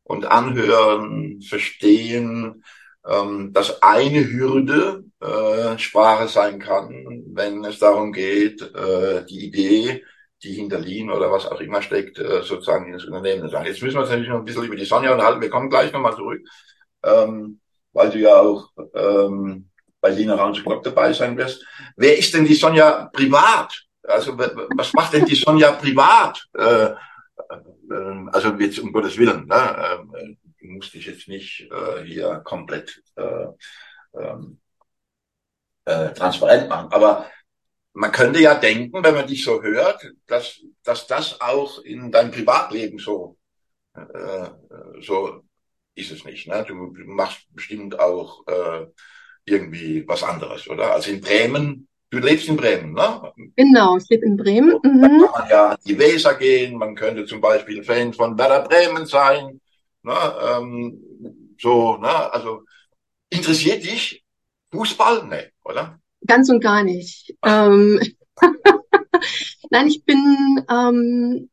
und 0.02 0.26
anhören, 0.26 1.40
verstehen, 1.42 2.64
ähm, 3.08 3.52
dass 3.52 3.82
eine 3.82 4.30
Hürde 4.30 5.04
äh, 5.20 5.78
Sprache 5.78 6.28
sein 6.28 6.58
kann, 6.58 7.24
wenn 7.28 7.64
es 7.64 7.78
darum 7.78 8.12
geht, 8.12 8.62
äh, 8.62 9.24
die 9.24 9.46
Idee, 9.46 10.04
die 10.42 10.52
hinter 10.52 10.78
Lean 10.78 11.10
oder 11.10 11.30
was 11.30 11.46
auch 11.46 11.60
immer 11.60 11.82
steckt, 11.82 12.18
äh, 12.18 12.42
sozusagen 12.42 12.92
ins 12.92 13.04
Unternehmen 13.04 13.42
zu 13.42 13.48
sagen. 13.48 13.66
Jetzt 13.66 13.82
müssen 13.82 13.96
wir 13.96 14.00
uns 14.00 14.10
natürlich 14.10 14.30
noch 14.30 14.38
ein 14.38 14.44
bisschen 14.44 14.64
über 14.64 14.76
die 14.76 14.84
Sonja 14.84 15.12
unterhalten. 15.12 15.40
Wir 15.40 15.50
kommen 15.50 15.70
gleich 15.70 15.92
nochmal 15.92 16.16
zurück, 16.16 16.42
ähm, 17.04 17.60
weil 17.92 18.10
du 18.10 18.18
ja 18.18 18.40
auch 18.40 18.70
ähm, 18.94 19.68
bei 20.00 20.10
Lina 20.10 20.34
Rounds 20.34 20.62
Club 20.62 20.82
dabei 20.82 21.12
sein 21.12 21.36
wirst. 21.36 21.64
Wer 21.96 22.18
ist 22.18 22.34
denn 22.34 22.44
die 22.44 22.54
Sonja 22.54 23.08
privat? 23.12 23.84
Also 24.02 24.36
was 24.36 24.92
macht 24.94 25.12
denn 25.12 25.24
die 25.24 25.36
Sonja 25.36 25.72
privat? 25.72 26.44
Äh, 26.54 26.90
äh, 27.92 28.30
also 28.32 28.54
jetzt 28.56 28.78
um 28.78 28.92
Gottes 28.92 29.18
Willen, 29.18 29.46
ne? 29.46 30.06
äh, 30.20 30.66
musste 30.66 30.98
ich 30.98 31.06
jetzt 31.06 31.28
nicht 31.28 31.68
äh, 31.70 32.04
hier 32.04 32.40
komplett 32.44 33.02
äh, 33.16 33.46
ähm, 34.14 34.58
äh, 35.84 36.12
transparent 36.12 36.68
machen. 36.68 36.92
Aber 36.92 37.30
man 37.94 38.12
könnte 38.12 38.40
ja 38.40 38.54
denken, 38.54 39.04
wenn 39.04 39.14
man 39.14 39.26
dich 39.26 39.44
so 39.44 39.62
hört, 39.62 40.10
dass, 40.26 40.60
dass 40.82 41.06
das 41.06 41.40
auch 41.40 41.80
in 41.80 42.10
deinem 42.10 42.30
Privatleben 42.30 42.98
so, 42.98 43.36
äh, 43.94 44.48
so 45.00 45.42
ist 45.94 46.10
es 46.10 46.24
nicht. 46.24 46.48
Ne? 46.48 46.64
Du, 46.66 46.92
du 46.92 47.04
machst 47.04 47.46
bestimmt 47.50 47.98
auch 47.98 48.46
äh, 48.46 48.86
irgendwie 49.44 50.06
was 50.06 50.22
anderes, 50.22 50.68
oder? 50.68 50.92
Also 50.92 51.10
in 51.10 51.20
Bremen, 51.20 51.88
du 52.12 52.18
lebst 52.18 52.48
in 52.48 52.56
Bremen, 52.56 52.92
ne? 52.92 53.32
Genau, 53.56 53.96
ich 53.96 54.08
lebe 54.10 54.26
in 54.26 54.36
Bremen. 54.36 54.78
Mhm. 54.82 55.00
Da 55.00 55.08
kann 55.08 55.40
man 55.40 55.50
ja 55.50 55.68
an 55.70 55.78
die 55.84 55.98
Weser 55.98 56.34
gehen, 56.34 56.76
man 56.76 56.94
könnte 56.94 57.24
zum 57.24 57.40
Beispiel 57.40 57.82
Fan 57.82 58.12
von 58.12 58.38
Werder 58.38 58.68
Bremen 58.68 59.06
sein. 59.06 59.60
Ne? 60.02 60.14
Ähm, 60.46 61.54
so, 61.58 61.96
ne? 61.96 62.32
Also 62.32 62.62
interessiert 63.30 63.82
dich 63.82 64.22
Fußball? 64.72 65.26
Nee, 65.26 65.50
oder? 65.64 65.98
Ganz 66.26 66.50
und 66.50 66.60
gar 66.60 66.84
nicht. 66.84 67.34
Ähm, 67.44 67.98
Nein, 69.70 69.86
ich 69.86 70.04
bin, 70.04 70.64
ähm, 70.70 71.48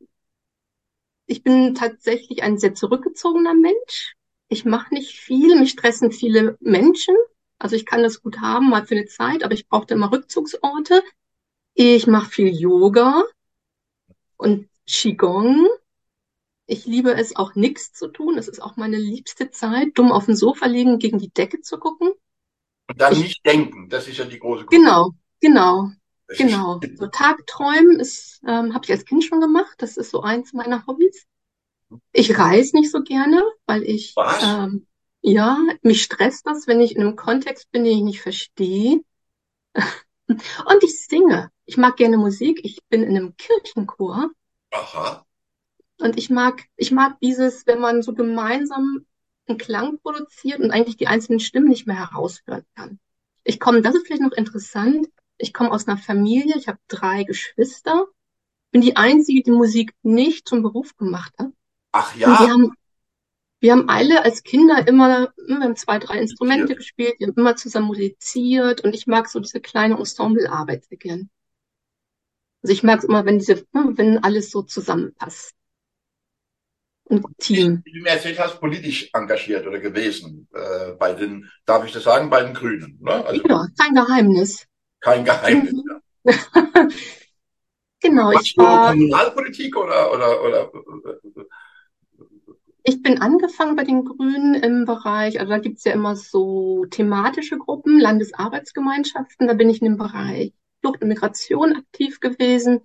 ich 1.25 1.41
bin 1.41 1.73
tatsächlich 1.73 2.43
ein 2.43 2.57
sehr 2.57 2.75
zurückgezogener 2.75 3.53
Mensch. 3.53 4.15
Ich 4.49 4.65
mache 4.65 4.93
nicht 4.93 5.17
viel, 5.19 5.57
mich 5.57 5.71
stressen 5.71 6.11
viele 6.11 6.57
Menschen. 6.59 7.15
Also 7.59 7.75
ich 7.75 7.85
kann 7.85 8.01
das 8.01 8.21
gut 8.23 8.39
haben, 8.39 8.69
mal 8.69 8.85
für 8.85 8.95
eine 8.95 9.05
Zeit, 9.05 9.43
aber 9.43 9.53
ich 9.53 9.67
brauchte 9.67 9.93
immer 9.93 10.11
Rückzugsorte. 10.11 11.03
Ich 11.73 12.07
mache 12.07 12.29
viel 12.29 12.47
Yoga 12.47 13.23
und 14.37 14.69
Qigong. 14.87 15.67
Ich 16.65 16.85
liebe 16.85 17.13
es 17.13 17.35
auch 17.35 17.55
nichts 17.55 17.91
zu 17.91 18.07
tun. 18.07 18.37
Es 18.37 18.47
ist 18.47 18.61
auch 18.61 18.77
meine 18.77 18.97
liebste 18.97 19.51
Zeit, 19.51 19.89
dumm 19.95 20.11
auf 20.11 20.25
dem 20.25 20.35
Sofa 20.35 20.67
liegen, 20.67 20.99
gegen 20.99 21.19
die 21.19 21.31
Decke 21.31 21.61
zu 21.61 21.77
gucken. 21.77 22.11
Und 22.87 23.01
dann 23.01 23.13
ich, 23.13 23.19
nicht 23.19 23.45
denken, 23.45 23.89
das 23.89 24.07
ist 24.07 24.17
ja 24.17 24.25
die 24.25 24.39
große 24.39 24.65
Kunst. 24.65 24.71
Genau, 24.71 25.11
genau, 25.41 25.91
das 26.27 26.37
genau. 26.37 26.79
So 26.95 27.07
Tagträumen 27.07 27.99
ist, 27.99 28.41
ähm, 28.47 28.73
habe 28.73 28.85
ich 28.85 28.91
als 28.91 29.05
Kind 29.05 29.23
schon 29.25 29.41
gemacht. 29.41 29.75
Das 29.79 29.97
ist 29.97 30.11
so 30.11 30.21
eins 30.21 30.53
meiner 30.53 30.85
Hobbys. 30.87 31.25
Ich 32.13 32.37
reise 32.37 32.77
nicht 32.77 32.91
so 32.91 33.01
gerne, 33.01 33.43
weil 33.65 33.83
ich 33.83 34.15
Was? 34.15 34.43
Ähm, 34.43 34.87
ja, 35.21 35.57
mich 35.81 36.03
stresst 36.03 36.47
das, 36.47 36.67
wenn 36.67 36.81
ich 36.81 36.95
in 36.95 37.01
einem 37.01 37.15
Kontext 37.15 37.71
bin, 37.71 37.83
den 37.83 37.97
ich 37.97 38.03
nicht 38.03 38.21
verstehe. 38.21 39.03
Und 40.27 40.83
ich 40.83 41.05
singe. 41.05 41.51
Ich 41.65 41.77
mag 41.77 41.97
gerne 41.97 42.17
Musik. 42.17 42.61
Ich 42.63 42.83
bin 42.89 43.03
in 43.03 43.15
einem 43.15 43.35
Kirchenchor. 43.35 44.29
Aha. 44.71 45.25
Und 45.99 46.17
ich 46.17 46.29
mag, 46.29 46.63
ich 46.77 46.91
mag 46.91 47.19
dieses, 47.19 47.67
wenn 47.67 47.79
man 47.79 48.01
so 48.01 48.13
gemeinsam 48.13 49.05
einen 49.47 49.57
Klang 49.57 49.99
produziert 49.99 50.59
und 50.59 50.71
eigentlich 50.71 50.97
die 50.97 51.07
einzelnen 51.07 51.39
Stimmen 51.39 51.67
nicht 51.67 51.87
mehr 51.87 51.97
heraushören 51.97 52.65
kann. 52.75 52.99
Ich 53.43 53.59
komme, 53.59 53.81
das 53.81 53.95
ist 53.95 54.05
vielleicht 54.05 54.21
noch 54.21 54.31
interessant. 54.31 55.07
Ich 55.37 55.53
komme 55.53 55.71
aus 55.71 55.87
einer 55.87 55.97
Familie, 55.97 56.55
ich 56.57 56.67
habe 56.67 56.79
drei 56.87 57.23
Geschwister, 57.23 58.05
bin 58.71 58.81
die 58.81 58.95
einzige, 58.95 59.41
die 59.41 59.51
Musik 59.51 59.93
nicht 60.03 60.47
zum 60.47 60.61
Beruf 60.61 60.95
gemacht 60.95 61.33
hat. 61.39 61.49
Ach 61.91 62.15
ja. 62.15 62.27
Und 62.27 62.39
wir 62.39 62.53
haben, 62.53 62.73
wir 63.59 63.73
haben 63.73 63.89
alle 63.89 64.23
als 64.23 64.43
Kinder 64.43 64.87
immer, 64.87 65.33
wir 65.45 65.59
haben 65.59 65.75
zwei, 65.75 65.99
drei 65.99 66.19
Instrumente 66.19 66.75
gespielt, 66.75 67.15
wir 67.19 67.27
haben 67.27 67.35
immer 67.35 67.55
zusammen 67.55 67.87
musiziert 67.87 68.81
und 68.81 68.95
ich 68.95 69.05
mag 69.05 69.27
so 69.27 69.39
diese 69.39 69.59
kleine 69.59 69.97
Ensemblearbeit 69.97 70.85
sehr 70.85 70.97
gern. 70.97 71.29
Also 72.63 72.73
ich 72.73 72.83
mag 72.83 72.99
es 72.99 73.05
immer, 73.05 73.25
wenn 73.25 73.39
diese, 73.39 73.65
ne, 73.73 73.93
wenn 73.95 74.23
alles 74.23 74.51
so 74.51 74.61
zusammenpasst. 74.61 75.53
Ein 77.09 77.23
Team. 77.39 77.81
Wie 77.85 77.93
du 77.93 78.03
mir 78.03 78.09
erzählt 78.09 78.39
hast, 78.39 78.59
politisch 78.59 79.09
engagiert 79.13 79.65
oder 79.65 79.79
gewesen 79.79 80.47
äh, 80.53 80.91
bei 80.91 81.13
den, 81.13 81.49
darf 81.65 81.83
ich 81.85 81.91
das 81.91 82.03
sagen, 82.03 82.29
bei 82.29 82.43
den 82.43 82.53
Grünen. 82.53 82.99
Ne? 83.01 83.25
Also, 83.25 83.41
ja, 83.43 83.67
kein 83.77 83.95
Geheimnis. 83.95 84.67
Kein 84.99 85.25
Geheimnis. 85.25 85.73
Mhm. 85.73 86.01
Ja. 86.23 86.87
genau, 87.99 88.31
Machst 88.31 88.47
ich 88.47 88.57
war. 88.57 88.91
Kommunalpolitik 88.91 89.75
oder, 89.75 90.13
oder, 90.13 90.43
oder 90.43 90.71
ich 92.83 93.01
bin 93.01 93.21
angefangen 93.21 93.75
bei 93.75 93.83
den 93.83 94.05
Grünen 94.05 94.55
im 94.55 94.85
Bereich, 94.85 95.39
also 95.39 95.51
da 95.51 95.59
gibt's 95.59 95.83
ja 95.83 95.93
immer 95.93 96.15
so 96.15 96.85
thematische 96.89 97.57
Gruppen, 97.57 97.99
Landesarbeitsgemeinschaften, 97.99 99.47
da 99.47 99.53
bin 99.53 99.69
ich 99.69 99.81
in 99.81 99.85
dem 99.85 99.97
Bereich 99.97 100.53
Flucht 100.81 101.01
und 101.01 101.09
Migration 101.09 101.75
aktiv 101.75 102.19
gewesen. 102.19 102.81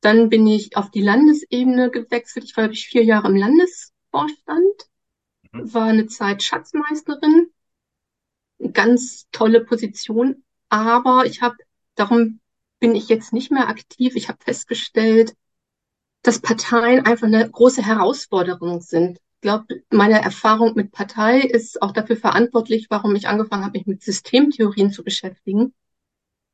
Dann 0.00 0.28
bin 0.28 0.46
ich 0.46 0.76
auf 0.76 0.90
die 0.90 1.02
Landesebene 1.02 1.90
gewechselt. 1.90 2.44
Ich 2.44 2.56
war, 2.56 2.64
glaube 2.64 2.74
ich, 2.74 2.88
vier 2.88 3.04
Jahre 3.04 3.28
im 3.28 3.36
Landesvorstand, 3.36 4.90
mhm. 5.52 5.74
war 5.74 5.86
eine 5.86 6.06
Zeit 6.06 6.42
Schatzmeisterin. 6.42 7.52
Ganz 8.72 9.28
tolle 9.30 9.64
Position. 9.64 10.44
Aber 10.68 11.26
ich 11.26 11.42
habe, 11.42 11.56
darum 11.94 12.40
bin 12.80 12.94
ich 12.94 13.08
jetzt 13.08 13.32
nicht 13.32 13.50
mehr 13.50 13.68
aktiv. 13.68 14.16
Ich 14.16 14.28
habe 14.28 14.42
festgestellt, 14.42 15.34
dass 16.22 16.40
Parteien 16.40 17.04
einfach 17.04 17.26
eine 17.26 17.48
große 17.48 17.84
Herausforderung 17.84 18.80
sind. 18.80 19.18
Ich 19.18 19.40
glaube, 19.42 19.82
meine 19.90 20.22
Erfahrung 20.22 20.74
mit 20.76 20.92
Partei 20.92 21.40
ist 21.40 21.82
auch 21.82 21.92
dafür 21.92 22.16
verantwortlich, 22.16 22.86
warum 22.90 23.16
ich 23.16 23.26
angefangen 23.26 23.64
habe, 23.64 23.76
mich 23.76 23.86
mit 23.86 24.02
Systemtheorien 24.02 24.92
zu 24.92 25.02
beschäftigen. 25.02 25.74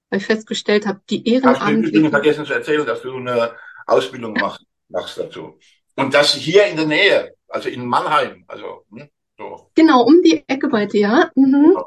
Weil 0.08 0.20
ich 0.20 0.26
festgestellt 0.26 0.86
habe, 0.86 1.00
die 1.10 1.28
Ehrenamtlichen... 1.28 1.98
Ich 1.98 2.04
habe 2.04 2.10
vergessen 2.10 2.46
zu 2.46 2.54
erzählen, 2.54 2.86
dass 2.86 3.02
du 3.02 3.14
eine 3.14 3.52
Ausbildung 3.86 4.32
machst, 4.32 4.64
machst 4.88 5.18
dazu. 5.18 5.58
Und 5.96 6.14
das 6.14 6.32
hier 6.32 6.66
in 6.66 6.76
der 6.76 6.86
Nähe, 6.86 7.34
also 7.48 7.68
in 7.68 7.84
Mannheim, 7.84 8.44
also 8.46 8.84
hm, 8.90 9.08
so. 9.36 9.70
Genau, 9.74 10.02
um 10.02 10.22
die 10.22 10.44
Ecke 10.46 10.68
bei 10.68 10.86
dir. 10.86 11.30
Mhm. 11.34 11.74
Ja. 11.74 11.84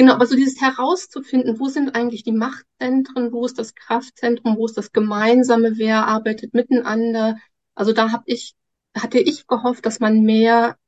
Genau, 0.00 0.14
aber 0.14 0.26
so 0.26 0.34
dieses 0.34 0.62
herauszufinden, 0.62 1.60
wo 1.60 1.68
sind 1.68 1.94
eigentlich 1.94 2.22
die 2.22 2.32
Machtzentren, 2.32 3.32
wo 3.32 3.44
ist 3.44 3.58
das 3.58 3.74
Kraftzentrum, 3.74 4.56
wo 4.56 4.64
ist 4.64 4.78
das 4.78 4.92
Gemeinsame, 4.92 5.72
wer 5.76 6.06
arbeitet 6.06 6.54
miteinander. 6.54 7.36
Also 7.74 7.92
da 7.92 8.10
habe 8.10 8.22
ich, 8.24 8.54
hatte 8.96 9.18
ich 9.18 9.46
gehofft, 9.46 9.84
dass 9.84 10.00
man 10.00 10.22
mehr 10.22 10.78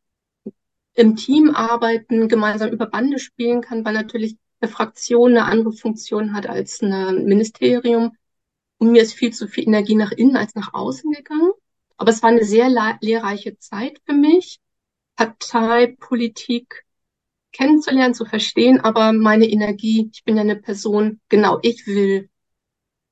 im 0.94 1.14
Team 1.16 1.54
arbeiten, 1.54 2.26
gemeinsam 2.26 2.70
über 2.70 2.86
Bande 2.86 3.18
spielen 3.18 3.60
kann, 3.60 3.84
weil 3.84 3.92
natürlich 3.92 4.38
eine 4.62 4.70
Fraktion 4.70 5.32
eine 5.32 5.44
andere 5.44 5.74
Funktion 5.74 6.32
hat 6.32 6.46
als 6.46 6.80
ein 6.80 7.26
Ministerium. 7.26 8.16
Und 8.78 8.92
mir 8.92 9.02
ist 9.02 9.12
viel 9.12 9.34
zu 9.34 9.46
viel 9.46 9.64
Energie 9.64 9.94
nach 9.94 10.12
innen 10.12 10.38
als 10.38 10.54
nach 10.54 10.72
außen 10.72 11.12
gegangen. 11.12 11.52
Aber 11.98 12.12
es 12.12 12.22
war 12.22 12.30
eine 12.30 12.44
sehr 12.44 12.70
lehrreiche 13.02 13.58
Zeit 13.58 14.00
für 14.06 14.14
mich. 14.14 14.58
Partei, 15.16 15.94
Politik, 16.00 16.86
kennenzulernen, 17.52 18.14
zu 18.14 18.24
verstehen, 18.24 18.80
aber 18.80 19.12
meine 19.12 19.46
Energie, 19.46 20.10
ich 20.12 20.24
bin 20.24 20.36
ja 20.36 20.42
eine 20.42 20.56
Person, 20.56 21.20
genau, 21.28 21.58
ich 21.62 21.86
will 21.86 22.30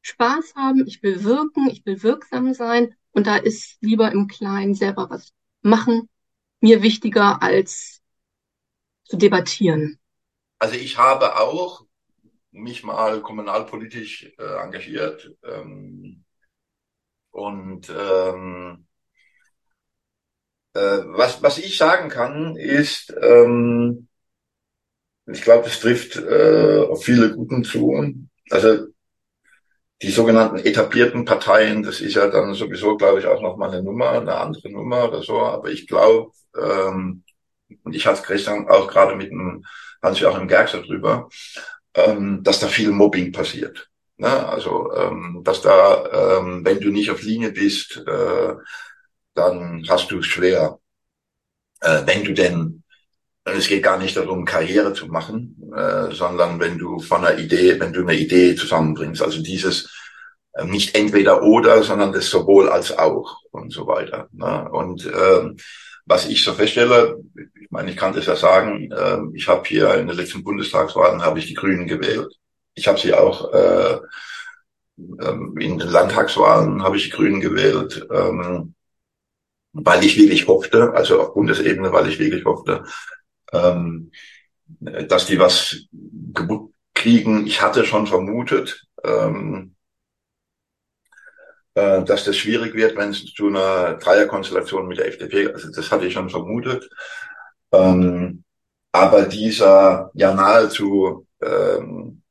Spaß 0.02 0.54
haben, 0.56 0.86
ich 0.86 1.02
will 1.02 1.24
wirken, 1.24 1.68
ich 1.68 1.84
will 1.84 2.02
wirksam 2.02 2.54
sein 2.54 2.94
und 3.12 3.26
da 3.26 3.36
ist 3.36 3.76
lieber 3.80 4.10
im 4.12 4.28
Kleinen 4.28 4.74
selber 4.74 5.08
was 5.10 5.32
machen 5.62 6.08
mir 6.60 6.82
wichtiger 6.82 7.42
als 7.42 8.00
zu 9.04 9.16
debattieren. 9.16 9.98
Also 10.58 10.76
ich 10.76 10.98
habe 10.98 11.38
auch 11.40 11.86
mich 12.52 12.82
mal 12.82 13.22
kommunalpolitisch 13.22 14.32
äh, 14.38 14.62
engagiert 14.62 15.34
ähm, 15.42 16.24
und 17.30 17.88
ähm, 17.90 18.86
äh, 20.74 20.80
was, 20.80 21.42
was 21.42 21.58
ich 21.58 21.78
sagen 21.78 22.08
kann, 22.08 22.56
ist, 22.56 23.14
ähm, 23.22 24.08
ich 25.32 25.42
glaube, 25.42 25.64
das 25.64 25.80
trifft 25.80 26.16
äh, 26.16 26.80
auf 26.88 27.04
viele 27.04 27.34
Guten 27.34 27.64
zu. 27.64 28.14
Also 28.50 28.86
die 30.02 30.10
sogenannten 30.10 30.58
etablierten 30.58 31.24
Parteien, 31.24 31.82
das 31.82 32.00
ist 32.00 32.14
ja 32.14 32.28
dann 32.28 32.54
sowieso, 32.54 32.96
glaube 32.96 33.20
ich, 33.20 33.26
auch 33.26 33.42
nochmal 33.42 33.70
eine 33.70 33.82
Nummer, 33.82 34.10
eine 34.10 34.34
andere 34.36 34.70
Nummer 34.70 35.08
oder 35.08 35.22
so. 35.22 35.40
Aber 35.40 35.70
ich 35.70 35.86
glaube, 35.86 36.32
ähm, 36.56 37.22
und 37.84 37.94
ich 37.94 38.06
hatte 38.06 38.22
gestern 38.26 38.68
auch 38.68 38.88
gerade 38.88 39.14
mit 39.16 39.30
dem 39.30 39.64
Hans-Joachim 40.02 40.48
Gerxer 40.48 40.82
drüber, 40.82 41.28
ähm, 41.94 42.42
dass 42.42 42.60
da 42.60 42.68
viel 42.68 42.90
Mobbing 42.90 43.32
passiert. 43.32 43.90
Ne? 44.16 44.48
Also, 44.48 44.92
ähm, 44.94 45.42
dass 45.44 45.62
da, 45.62 46.38
ähm, 46.38 46.64
wenn 46.64 46.80
du 46.80 46.90
nicht 46.90 47.10
auf 47.10 47.22
Linie 47.22 47.52
bist, 47.52 48.02
äh, 48.06 48.54
dann 49.34 49.84
hast 49.88 50.10
du 50.10 50.18
es 50.18 50.26
schwer. 50.26 50.78
Äh, 51.80 52.02
wenn 52.06 52.24
du 52.24 52.32
denn 52.32 52.79
es 53.56 53.68
geht 53.68 53.82
gar 53.82 53.98
nicht 53.98 54.16
darum, 54.16 54.44
Karriere 54.44 54.92
zu 54.92 55.06
machen, 55.06 55.56
äh, 55.74 56.12
sondern 56.14 56.60
wenn 56.60 56.78
du 56.78 56.98
von 57.00 57.24
einer 57.24 57.38
Idee, 57.38 57.78
wenn 57.80 57.92
du 57.92 58.00
eine 58.00 58.16
Idee 58.16 58.54
zusammenbringst, 58.54 59.22
also 59.22 59.42
dieses 59.42 59.90
äh, 60.52 60.64
nicht 60.64 60.96
entweder 60.96 61.42
oder, 61.42 61.82
sondern 61.82 62.12
das 62.12 62.30
sowohl 62.30 62.68
als 62.68 62.96
auch 62.96 63.38
und 63.50 63.72
so 63.72 63.86
weiter. 63.86 64.28
Ne? 64.32 64.68
Und 64.70 65.06
äh, 65.06 65.54
was 66.06 66.28
ich 66.28 66.42
so 66.42 66.52
feststelle, 66.52 67.20
ich 67.60 67.70
meine, 67.70 67.90
ich 67.90 67.96
kann 67.96 68.12
das 68.12 68.26
ja 68.26 68.36
sagen, 68.36 68.90
äh, 68.90 69.18
ich 69.34 69.48
habe 69.48 69.62
hier 69.66 69.94
in 69.94 70.08
den 70.08 70.16
letzten 70.16 70.42
Bundestagswahlen 70.42 71.22
habe 71.22 71.38
ich 71.38 71.46
die 71.46 71.54
Grünen 71.54 71.86
gewählt. 71.86 72.34
Ich 72.74 72.88
habe 72.88 72.98
sie 72.98 73.14
auch 73.14 73.52
äh, 73.52 73.98
ähm, 75.22 75.56
in 75.58 75.78
den 75.78 75.88
Landtagswahlen 75.88 76.82
habe 76.82 76.96
ich 76.96 77.04
die 77.04 77.10
Grünen 77.10 77.40
gewählt, 77.40 78.06
ähm, 78.12 78.74
weil 79.72 80.04
ich 80.04 80.18
wirklich 80.18 80.46
hoffte, 80.48 80.92
also 80.94 81.20
auf 81.20 81.34
Bundesebene, 81.34 81.92
weil 81.92 82.08
ich 82.08 82.18
wirklich 82.18 82.44
hoffte, 82.44 82.84
ähm, 83.52 84.10
dass 84.80 85.26
die 85.26 85.38
was 85.38 85.76
gebut 85.92 86.72
kriegen. 86.94 87.46
Ich 87.46 87.62
hatte 87.62 87.84
schon 87.84 88.06
vermutet, 88.06 88.86
ähm, 89.04 89.74
äh, 91.74 92.02
dass 92.04 92.24
das 92.24 92.36
schwierig 92.36 92.74
wird, 92.74 92.96
wenn 92.96 93.10
es 93.10 93.24
zu 93.34 93.48
einer 93.48 93.94
Dreierkonstellation 93.94 94.86
mit 94.88 94.98
der 94.98 95.08
FDP, 95.08 95.52
also 95.52 95.70
das 95.70 95.90
hatte 95.90 96.06
ich 96.06 96.12
schon 96.14 96.30
vermutet. 96.30 96.88
Ähm, 97.72 98.44
aber 98.92 99.22
dieser 99.26 100.10
ja 100.14 100.34
nahezu 100.34 101.26
ähm, 101.40 102.22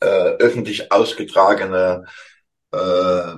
äh, 0.00 0.36
öffentlich 0.38 0.90
ausgetragene 0.90 2.04
äh, 2.72 3.34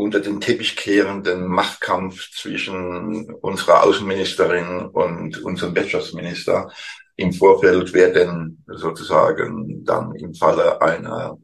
unter 0.00 0.20
den 0.20 0.40
Teppich 0.40 0.76
kehrenden 0.76 1.46
Machtkampf 1.46 2.30
zwischen 2.32 3.34
unserer 3.34 3.82
Außenministerin 3.84 4.86
und 4.86 5.42
unserem 5.42 5.74
Wirtschaftsminister 5.74 6.72
im 7.16 7.34
Vorfeld, 7.34 7.92
wer 7.92 8.10
denn 8.10 8.64
sozusagen 8.66 9.84
dann 9.84 10.14
im 10.14 10.34
Falle 10.34 10.80
einer 10.80 11.36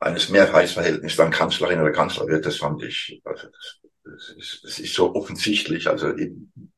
eines 0.00 0.28
Mehrheitsverhältnisses 0.28 1.16
dann 1.16 1.30
Kanzlerin 1.30 1.80
oder 1.80 1.92
Kanzler 1.92 2.26
wird, 2.26 2.44
das 2.44 2.56
fand 2.56 2.82
ich, 2.82 3.22
also 3.24 3.46
das, 3.46 3.80
das, 4.04 4.36
ist, 4.36 4.64
das 4.64 4.78
ist 4.80 4.94
so 4.94 5.14
offensichtlich. 5.14 5.88
Also 5.88 6.14
ich, 6.16 6.32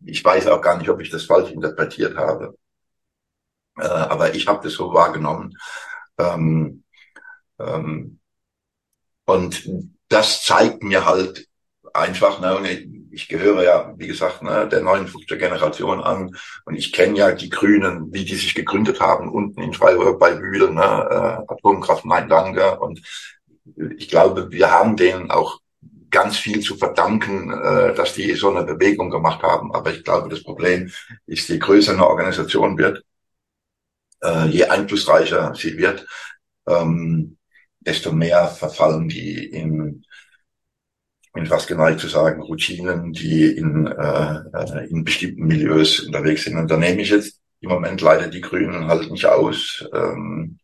ich 0.05 0.25
weiß 0.25 0.47
auch 0.49 0.61
gar 0.61 0.77
nicht, 0.77 0.91
ob 0.91 1.01
ich 1.01 1.11
das 1.11 1.25
falsch 1.25 1.51
interpretiert 1.51 2.17
habe. 2.17 2.57
Äh, 3.79 3.87
aber 3.87 4.35
ich 4.35 4.47
habe 4.47 4.63
das 4.63 4.75
so 4.75 4.93
wahrgenommen. 4.93 5.57
Ähm, 6.19 6.85
ähm, 7.59 8.21
und 9.25 9.94
das 10.09 10.43
zeigt 10.43 10.83
mir 10.83 11.05
halt 11.05 11.47
einfach, 11.93 12.41
ne, 12.41 12.57
und 12.57 12.65
ich, 12.67 12.89
ich 13.11 13.29
gehöre 13.29 13.63
ja, 13.63 13.95
wie 13.97 14.09
gesagt, 14.09 14.43
ne, 14.43 14.69
der 14.69 14.83
59er 14.83 15.37
Generation 15.37 16.01
an 16.01 16.37
und 16.65 16.75
ich 16.75 16.93
kenne 16.93 17.19
ja 17.19 17.33
die 17.33 17.51
Grünen, 17.51 18.13
wie 18.13 18.25
die 18.25 18.35
sich 18.35 18.55
gegründet 18.55 19.01
haben, 19.01 19.29
unten 19.29 19.63
in 19.63 19.73
Freiburg 19.73 20.19
bei 20.19 20.35
Bühl, 20.35 20.71
ne, 20.71 20.83
äh, 20.83 21.53
Atomkraft, 21.53 22.05
nein, 22.05 22.29
danke. 22.29 22.79
Und 22.81 23.01
ich 23.97 24.09
glaube, 24.09 24.51
wir 24.51 24.71
haben 24.71 24.97
denen 24.97 25.31
auch 25.31 25.61
ganz 26.11 26.37
viel 26.37 26.61
zu 26.61 26.77
verdanken, 26.77 27.51
äh, 27.51 27.95
dass 27.95 28.15
die 28.15 28.33
so 28.35 28.51
eine 28.55 28.65
Bewegung 28.65 29.11
gemacht 29.11 29.43
haben. 29.43 29.75
Aber 29.75 29.93
ich 29.93 30.05
glaube, 30.05 30.29
das 30.29 30.43
Problem 30.43 30.91
ist, 31.27 31.49
je 31.49 31.59
größer 31.59 31.93
eine 31.93 32.07
Organisation 32.07 32.79
wird, 32.79 33.05
äh, 34.23 34.47
je 34.47 34.65
einflussreicher 34.65 35.55
sie 35.55 35.77
wird, 35.77 36.07
ähm, 36.69 37.37
desto 37.87 38.13
mehr 38.13 38.49
verfallen 38.49 39.09
die 39.09 39.47
in, 39.47 40.05
in 41.35 41.47
fast 41.47 41.69
geneigt 41.69 42.01
zu 42.01 42.09
sagen, 42.09 42.43
Routinen, 42.43 43.13
die 43.13 43.47
in, 43.47 43.87
äh, 43.87 44.41
äh, 44.53 44.89
in 44.89 45.05
bestimmten 45.05 45.47
Milieus 45.47 46.01
unterwegs 46.01 46.45
sind. 46.45 46.57
Und 46.57 46.71
da 46.71 46.77
nehme 46.77 47.03
ich 47.03 47.11
jetzt 47.11 47.41
im 47.61 47.71
Moment 47.71 48.01
leider 48.01 48.29
die 48.29 48.41
Grünen 48.41 48.87
halt 48.87 49.11
nicht 49.11 49.27
aus. 49.27 49.85
Ähm, 49.93 50.59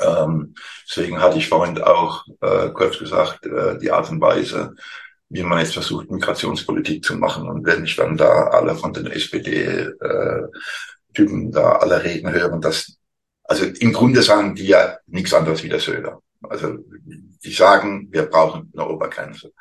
ähm, 0.00 0.54
deswegen 0.88 1.20
hatte 1.20 1.38
ich 1.38 1.48
vorhin 1.48 1.78
auch 1.78 2.24
äh, 2.40 2.70
kurz 2.70 2.98
gesagt, 2.98 3.46
äh, 3.46 3.78
die 3.78 3.90
Art 3.90 4.10
und 4.10 4.20
Weise, 4.20 4.74
wie 5.28 5.42
man 5.42 5.60
jetzt 5.60 5.74
versucht, 5.74 6.10
Migrationspolitik 6.10 7.04
zu 7.04 7.16
machen. 7.16 7.48
Und 7.48 7.64
wenn 7.64 7.84
ich 7.84 7.96
dann 7.96 8.16
da 8.16 8.48
alle 8.48 8.74
von 8.74 8.92
den 8.92 9.06
SPD-Typen 9.06 11.48
äh, 11.48 11.52
da 11.52 11.72
alle 11.76 12.02
reden 12.02 12.32
hören, 12.32 12.60
dass 12.60 12.96
also 13.50 13.64
im 13.64 13.92
Grunde 13.92 14.22
sagen 14.22 14.54
die 14.54 14.68
ja 14.68 14.98
nichts 15.08 15.34
anderes 15.34 15.64
wie 15.64 15.68
der 15.68 15.80
Söder. 15.80 16.22
Also 16.48 16.78
die 17.44 17.52
sagen, 17.52 18.06
wir 18.12 18.26
brauchen 18.26 18.72
eine 18.72 18.88
Obergrenze. 18.88 19.52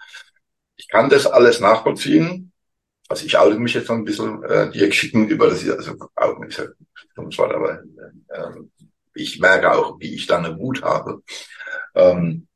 Ich 0.75 0.87
kann 0.87 1.09
das 1.09 1.25
alles 1.25 1.59
nachvollziehen. 1.59 2.51
Also 3.07 3.25
ich 3.25 3.35
oute 3.35 3.57
mich 3.57 3.73
jetzt 3.73 3.89
noch 3.89 3.95
ein 3.95 4.05
bisschen, 4.05 4.43
äh, 4.43 4.69
die 4.69 4.91
schicken 4.91 5.27
über 5.27 5.49
das, 5.49 5.67
also 5.67 5.95
outen 6.15 6.43
ist 6.43 6.59
ja 6.59 6.65
dummes 7.15 7.35
Wort, 7.39 7.51
aber 7.51 7.81
äh, 8.27 8.61
ich 9.15 9.39
merke 9.39 9.73
auch, 9.73 9.99
wie 9.99 10.13
ich 10.13 10.27
da 10.27 10.37
eine 10.37 10.55
Wut 10.59 10.83
habe. 10.83 11.23
Ähm, 11.95 12.47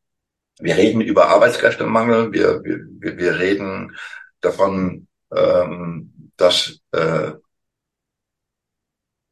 wir 0.60 0.78
reden 0.78 1.02
über 1.02 1.30
Arbeitskräftemangel, 1.30 2.32
wir, 2.32 2.64
wir, 2.64 3.18
wir 3.18 3.40
reden 3.40 3.98
davon, 4.40 5.08
ähm, 5.36 6.32
dass 6.38 6.80
äh, 6.92 7.32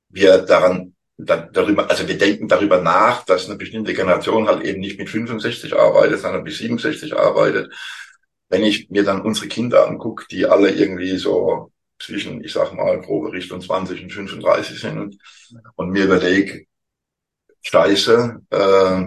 wir 0.09 0.39
daran 0.39 0.95
darüber, 1.25 1.89
also 1.89 2.07
wir 2.07 2.17
denken 2.17 2.47
darüber 2.47 2.81
nach, 2.81 3.23
dass 3.25 3.47
eine 3.47 3.57
bestimmte 3.57 3.93
Generation 3.93 4.47
halt 4.47 4.63
eben 4.63 4.79
nicht 4.79 4.97
mit 4.99 5.09
65 5.09 5.75
arbeitet, 5.75 6.19
sondern 6.19 6.43
bis 6.43 6.57
67 6.57 7.15
arbeitet. 7.15 7.71
Wenn 8.49 8.63
ich 8.63 8.89
mir 8.89 9.03
dann 9.03 9.21
unsere 9.21 9.47
Kinder 9.47 9.87
angucke, 9.87 10.25
die 10.29 10.45
alle 10.45 10.71
irgendwie 10.71 11.17
so 11.17 11.71
zwischen, 11.99 12.43
ich 12.43 12.53
sag 12.53 12.73
mal, 12.73 12.99
grobe 13.01 13.31
Richtung 13.31 13.61
20 13.61 14.03
und 14.03 14.11
35 14.11 14.79
sind 14.79 15.17
und 15.75 15.89
mir 15.89 16.05
überlege, 16.05 16.65
scheiße, 17.61 18.41
äh, 18.49 19.05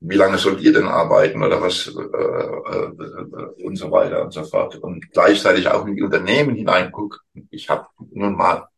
wie 0.00 0.16
lange 0.16 0.38
sollt 0.38 0.60
ihr 0.60 0.72
denn 0.72 0.86
arbeiten 0.86 1.42
oder 1.42 1.60
was 1.60 1.88
äh, 1.88 1.90
äh, 1.90 3.64
und 3.64 3.76
so 3.76 3.90
weiter 3.90 4.22
und 4.22 4.32
so 4.32 4.44
fort. 4.44 4.76
Und 4.76 5.10
gleichzeitig 5.10 5.66
auch 5.68 5.86
in 5.86 5.96
die 5.96 6.02
Unternehmen 6.02 6.54
hineingucke. 6.54 7.18
Ich 7.50 7.68
habe 7.68 7.86
nun 8.12 8.36
mal, 8.36 8.68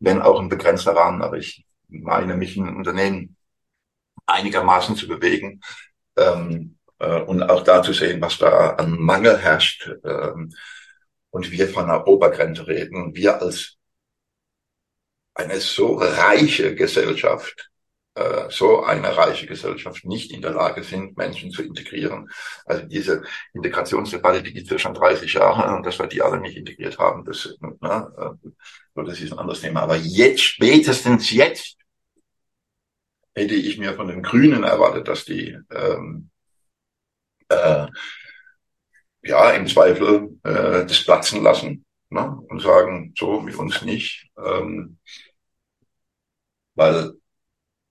wenn 0.00 0.22
auch 0.22 0.40
ein 0.40 0.48
begrenzter 0.48 0.96
Rahmen, 0.96 1.20
aber 1.20 1.36
ich 1.36 1.65
meine, 1.88 2.36
mich 2.36 2.56
in 2.56 2.68
Unternehmen 2.68 3.36
einigermaßen 4.26 4.96
zu 4.96 5.08
bewegen 5.08 5.60
ähm, 6.16 6.78
äh, 6.98 7.20
und 7.20 7.42
auch 7.42 7.62
da 7.62 7.82
zu 7.82 7.92
sehen, 7.92 8.20
was 8.20 8.38
da 8.38 8.70
an 8.70 8.98
Mangel 8.98 9.38
herrscht. 9.38 9.90
Ähm, 10.04 10.54
und 11.30 11.50
wir 11.50 11.68
von 11.68 11.84
einer 11.84 12.06
Obergrenze 12.06 12.66
reden, 12.66 13.14
wir 13.14 13.42
als 13.42 13.76
eine 15.34 15.60
so 15.60 15.96
reiche 15.96 16.74
Gesellschaft, 16.74 17.70
äh, 18.16 18.50
so 18.50 18.82
eine 18.82 19.16
reiche 19.16 19.46
Gesellschaft 19.46 20.04
nicht 20.04 20.32
in 20.32 20.42
der 20.42 20.52
Lage 20.52 20.82
sind, 20.82 21.16
Menschen 21.16 21.50
zu 21.50 21.62
integrieren. 21.62 22.28
Also 22.64 22.86
diese 22.86 23.22
Integrationsdebatte, 23.52 24.42
die 24.42 24.52
gibt 24.52 24.72
es 24.72 24.80
schon 24.80 24.94
30 24.94 25.32
Jahre 25.34 25.76
und 25.76 25.86
dass 25.86 25.98
wir 25.98 26.06
die 26.06 26.22
alle 26.22 26.40
nicht 26.40 26.56
integriert 26.56 26.98
haben, 26.98 27.24
das, 27.24 27.56
ne, 27.60 28.38
äh, 28.42 29.04
das 29.04 29.20
ist 29.20 29.32
ein 29.32 29.38
anderes 29.38 29.60
Thema. 29.60 29.82
Aber 29.82 29.96
jetzt, 29.96 30.42
spätestens 30.42 31.30
jetzt, 31.30 31.76
hätte 33.34 33.54
ich 33.54 33.78
mir 33.78 33.94
von 33.94 34.08
den 34.08 34.22
Grünen 34.22 34.64
erwartet, 34.64 35.08
dass 35.08 35.26
die 35.26 35.58
ähm, 35.70 36.30
äh, 37.50 37.86
ja 39.22 39.50
im 39.50 39.66
Zweifel 39.66 40.38
äh, 40.42 40.86
das 40.86 41.04
platzen 41.04 41.42
lassen 41.42 41.84
ne? 42.10 42.38
und 42.48 42.60
sagen, 42.60 43.12
so 43.16 43.40
mit 43.40 43.56
uns 43.56 43.82
nicht. 43.82 44.28
Ähm, 44.38 44.98
weil, 46.74 47.12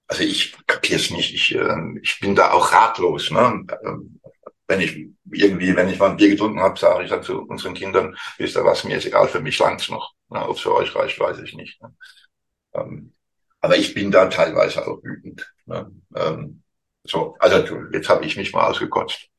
also 0.08 0.24
ich 0.24 0.56
kapiere 0.68 1.00
es 1.00 1.10
nicht, 1.12 1.34
ich, 1.34 1.56
äh, 1.56 2.00
ich 2.02 2.20
bin 2.20 2.36
da 2.36 2.52
auch 2.52 2.72
ratlos. 2.72 3.32
Ne? 3.32 3.66
Ähm, 3.84 4.20
wenn 4.68 4.82
ich 4.82 4.96
irgendwie, 5.32 5.76
wenn 5.76 5.90
ich 5.90 6.00
mal 6.00 6.12
ein 6.12 6.18
Bier 6.18 6.30
getrunken 6.30 6.60
habe, 6.60 6.80
sage 6.80 7.04
ich 7.04 7.10
dann 7.10 7.24
zu 7.24 7.42
unseren 7.44 7.74
Kindern, 7.74 8.16
wisst 8.38 8.56
ihr 8.56 8.66
was, 8.66 8.84
mir 8.84 8.98
ist 8.98 9.06
egal, 9.06 9.28
für 9.28 9.42
mich 9.42 9.58
langt's 9.60 9.90
noch. 9.90 10.14
Ne? 10.30 10.48
Ob 10.48 10.56
es 10.56 10.62
für 10.62 10.74
euch 10.76 10.96
reicht, 10.96 11.20
weiß 11.20 11.40
ich 11.40 11.54
nicht. 11.56 11.82
Ne? 11.82 11.96
Ähm, 12.74 13.14
aber 13.62 13.78
ich 13.78 13.94
bin 13.94 14.12
da 14.12 14.28
teilweise 14.28 14.88
auch 14.88 15.04
wütend. 15.04 15.52
Ne? 15.66 15.92
Ähm, 16.16 16.62
so, 17.04 17.36
also 17.40 17.78
jetzt 17.92 18.10
habe 18.10 18.26
ich 18.26 18.38
mich 18.38 18.54
mal 18.54 18.68
ausgekotzt. 18.70 19.30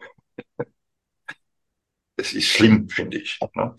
Es 2.17 2.33
ist 2.33 2.49
schlimm, 2.49 2.89
finde 2.89 3.19
ich. 3.19 3.39
Ne? 3.55 3.77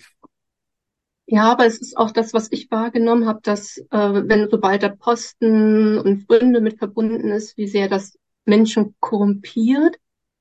Ja, 1.29 1.51
aber 1.51 1.65
es 1.65 1.79
ist 1.79 1.97
auch 1.97 2.11
das, 2.11 2.33
was 2.33 2.51
ich 2.51 2.71
wahrgenommen 2.71 3.27
habe, 3.27 3.41
dass 3.43 3.77
äh, 3.77 3.83
wenn 3.91 4.49
sobald 4.49 4.81
der 4.81 4.89
Posten 4.89 5.99
und 5.99 6.27
Gründe 6.27 6.61
mit 6.61 6.77
verbunden 6.77 7.29
ist, 7.31 7.57
wie 7.57 7.67
sehr 7.67 7.89
das 7.89 8.17
Menschen 8.45 8.95
korrumpiert. 9.01 9.97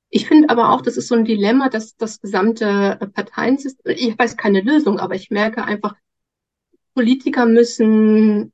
Ich 0.09 0.27
finde 0.27 0.49
aber 0.49 0.71
auch, 0.71 0.81
das 0.81 0.95
ist 0.95 1.09
so 1.09 1.15
ein 1.15 1.25
Dilemma, 1.25 1.67
dass 1.67 1.97
das 1.97 2.21
gesamte 2.21 2.97
Parteiensystem, 3.13 3.93
ich 3.97 4.17
weiß 4.17 4.37
keine 4.37 4.61
Lösung, 4.61 4.97
aber 4.99 5.15
ich 5.15 5.29
merke 5.29 5.65
einfach, 5.65 5.95
Politiker 6.93 7.45
müssen 7.45 8.53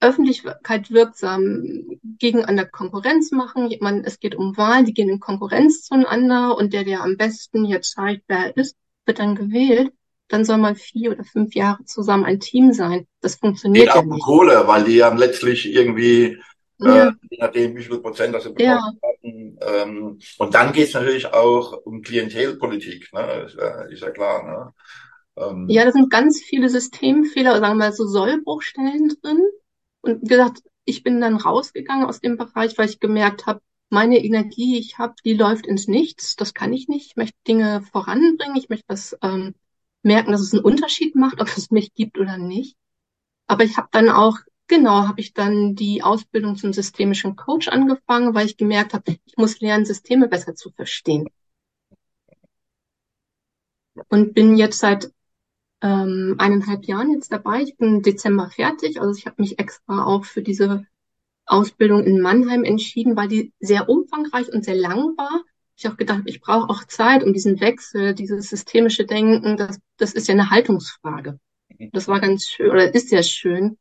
Öffentlichkeit 0.00 0.92
wirksam 0.92 1.98
gegeneinander 2.18 2.66
Konkurrenz 2.66 3.32
machen. 3.32 3.74
Man, 3.80 4.04
es 4.04 4.20
geht 4.20 4.36
um 4.36 4.56
Wahlen, 4.56 4.84
die 4.84 4.94
gehen 4.94 5.08
in 5.08 5.18
Konkurrenz 5.18 5.82
zueinander 5.82 6.56
und 6.56 6.72
der, 6.72 6.84
der 6.84 7.02
am 7.02 7.16
besten 7.16 7.64
jetzt 7.64 7.92
zeigt, 7.92 8.24
wer 8.28 8.46
er 8.46 8.56
ist, 8.56 8.76
wird 9.06 9.18
dann 9.18 9.34
gewählt. 9.34 9.92
Dann 10.34 10.44
soll 10.44 10.58
man 10.58 10.74
vier 10.74 11.12
oder 11.12 11.22
fünf 11.22 11.54
Jahre 11.54 11.84
zusammen 11.84 12.24
ein 12.24 12.40
Team 12.40 12.72
sein. 12.72 13.06
Das 13.20 13.36
funktioniert 13.36 13.86
geht 13.86 13.94
ja 13.94 14.02
nicht. 14.02 14.24
Kohle, 14.24 14.66
weil 14.66 14.82
die 14.82 14.96
ja 14.96 15.14
letztlich 15.14 15.72
irgendwie 15.72 16.42
ja. 16.78 17.10
Äh, 17.10 17.12
je 17.30 17.38
nachdem, 17.38 17.76
wie 17.76 17.84
viel 17.84 18.00
Prozent 18.00 18.34
das 18.34 18.42
bekommen 18.42 18.66
ja. 18.66 18.80
hatten. 18.82 19.58
Ähm, 19.62 20.18
und 20.38 20.54
dann 20.56 20.72
geht 20.72 20.88
es 20.88 20.94
natürlich 20.94 21.32
auch 21.32 21.84
um 21.84 22.02
Klientelpolitik, 22.02 23.12
ne? 23.12 23.44
ist, 23.46 23.56
ja, 23.56 23.82
ist 23.82 24.02
ja 24.02 24.10
klar. 24.10 24.42
Ne? 25.36 25.46
Ähm, 25.46 25.66
ja, 25.68 25.84
da 25.84 25.92
sind 25.92 26.10
ganz 26.10 26.42
viele 26.42 26.68
Systemfehler, 26.68 27.60
sagen 27.60 27.78
wir 27.78 27.86
mal 27.86 27.92
so 27.92 28.04
Sollbruchstellen 28.04 29.14
drin. 29.22 29.40
Und 30.00 30.22
wie 30.22 30.26
gesagt, 30.26 30.64
ich 30.84 31.04
bin 31.04 31.20
dann 31.20 31.36
rausgegangen 31.36 32.06
aus 32.06 32.20
dem 32.20 32.36
Bereich, 32.36 32.76
weil 32.76 32.88
ich 32.88 32.98
gemerkt 32.98 33.46
habe, 33.46 33.60
meine 33.88 34.18
Energie, 34.18 34.80
ich 34.80 34.98
habe, 34.98 35.14
die 35.24 35.34
läuft 35.34 35.64
ins 35.64 35.86
Nichts. 35.86 36.34
Das 36.34 36.54
kann 36.54 36.72
ich 36.72 36.88
nicht. 36.88 37.10
Ich 37.10 37.16
möchte 37.16 37.38
Dinge 37.46 37.82
voranbringen. 37.92 38.56
Ich 38.56 38.68
möchte 38.68 38.86
das 38.88 39.16
ähm, 39.22 39.54
merken, 40.04 40.32
dass 40.32 40.40
es 40.40 40.52
einen 40.52 40.64
Unterschied 40.64 41.14
macht, 41.16 41.40
ob 41.40 41.48
es 41.56 41.70
mich 41.70 41.94
gibt 41.94 42.18
oder 42.18 42.38
nicht. 42.38 42.76
Aber 43.46 43.64
ich 43.64 43.76
habe 43.76 43.88
dann 43.92 44.08
auch 44.08 44.38
genau, 44.66 45.06
habe 45.06 45.20
ich 45.20 45.34
dann 45.34 45.74
die 45.74 46.02
Ausbildung 46.02 46.56
zum 46.56 46.72
systemischen 46.72 47.36
Coach 47.36 47.68
angefangen, 47.68 48.34
weil 48.34 48.46
ich 48.46 48.56
gemerkt 48.56 48.94
habe, 48.94 49.18
ich 49.24 49.36
muss 49.36 49.60
lernen, 49.60 49.84
Systeme 49.84 50.28
besser 50.28 50.54
zu 50.54 50.70
verstehen. 50.70 51.28
Und 54.08 54.34
bin 54.34 54.56
jetzt 54.56 54.78
seit 54.78 55.12
ähm, 55.82 56.36
eineinhalb 56.38 56.84
Jahren 56.86 57.12
jetzt 57.12 57.30
dabei. 57.32 57.62
Ich 57.62 57.76
bin 57.76 57.96
im 57.96 58.02
Dezember 58.02 58.50
fertig. 58.50 59.00
Also 59.00 59.18
ich 59.18 59.26
habe 59.26 59.40
mich 59.40 59.58
extra 59.58 60.04
auch 60.04 60.24
für 60.24 60.42
diese 60.42 60.86
Ausbildung 61.46 62.04
in 62.04 62.20
Mannheim 62.20 62.64
entschieden, 62.64 63.16
weil 63.16 63.28
die 63.28 63.52
sehr 63.60 63.88
umfangreich 63.88 64.52
und 64.52 64.64
sehr 64.64 64.76
lang 64.76 65.16
war. 65.16 65.44
Ich 65.76 65.86
habe 65.86 65.96
gedacht, 65.96 66.22
ich 66.26 66.40
brauche 66.40 66.70
auch 66.70 66.84
Zeit, 66.84 67.24
um 67.24 67.32
diesen 67.32 67.60
Wechsel, 67.60 68.14
dieses 68.14 68.48
systemische 68.48 69.06
Denken, 69.06 69.56
das, 69.56 69.78
das 69.96 70.12
ist 70.12 70.28
ja 70.28 70.34
eine 70.34 70.50
Haltungsfrage. 70.50 71.40
Das 71.92 72.06
war 72.06 72.20
ganz 72.20 72.48
schön, 72.48 72.70
oder 72.70 72.94
ist 72.94 73.08
sehr 73.08 73.24
schön, 73.24 73.78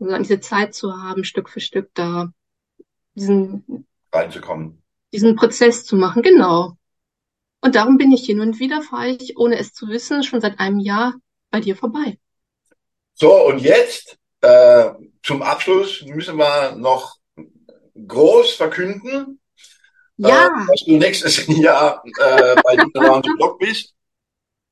also 0.00 0.18
diese 0.18 0.40
Zeit 0.40 0.74
zu 0.74 0.92
haben, 0.92 1.24
Stück 1.24 1.48
für 1.48 1.60
Stück 1.60 1.90
da 1.94 2.32
diesen 3.14 3.86
reinzukommen. 4.12 4.82
Diesen 5.12 5.36
Prozess 5.36 5.84
zu 5.84 5.96
machen, 5.96 6.22
genau. 6.22 6.76
Und 7.60 7.74
darum 7.74 7.96
bin 7.96 8.12
ich 8.12 8.26
hin 8.26 8.40
und 8.40 8.58
wieder 8.58 8.82
fahre 8.82 9.08
ich, 9.08 9.36
ohne 9.36 9.58
es 9.58 9.72
zu 9.72 9.88
wissen, 9.88 10.22
schon 10.22 10.40
seit 10.40 10.58
einem 10.60 10.78
Jahr 10.78 11.14
bei 11.50 11.60
dir 11.60 11.76
vorbei. 11.76 12.18
So, 13.14 13.46
und 13.46 13.60
jetzt 13.60 14.18
äh, 14.40 14.90
zum 15.22 15.42
Abschluss 15.42 16.02
müssen 16.02 16.36
wir 16.36 16.76
noch 16.76 17.16
groß 18.06 18.52
verkünden, 18.52 19.40
ja. 20.16 20.46
äh, 20.46 20.66
dass 20.66 20.84
du 20.84 20.96
nächstes 20.96 21.46
Jahr 21.48 22.02
äh, 22.04 22.56
bei 22.62 22.78
Around 23.00 23.26
the 23.26 23.32
Block 23.36 23.58
bist. 23.58 23.94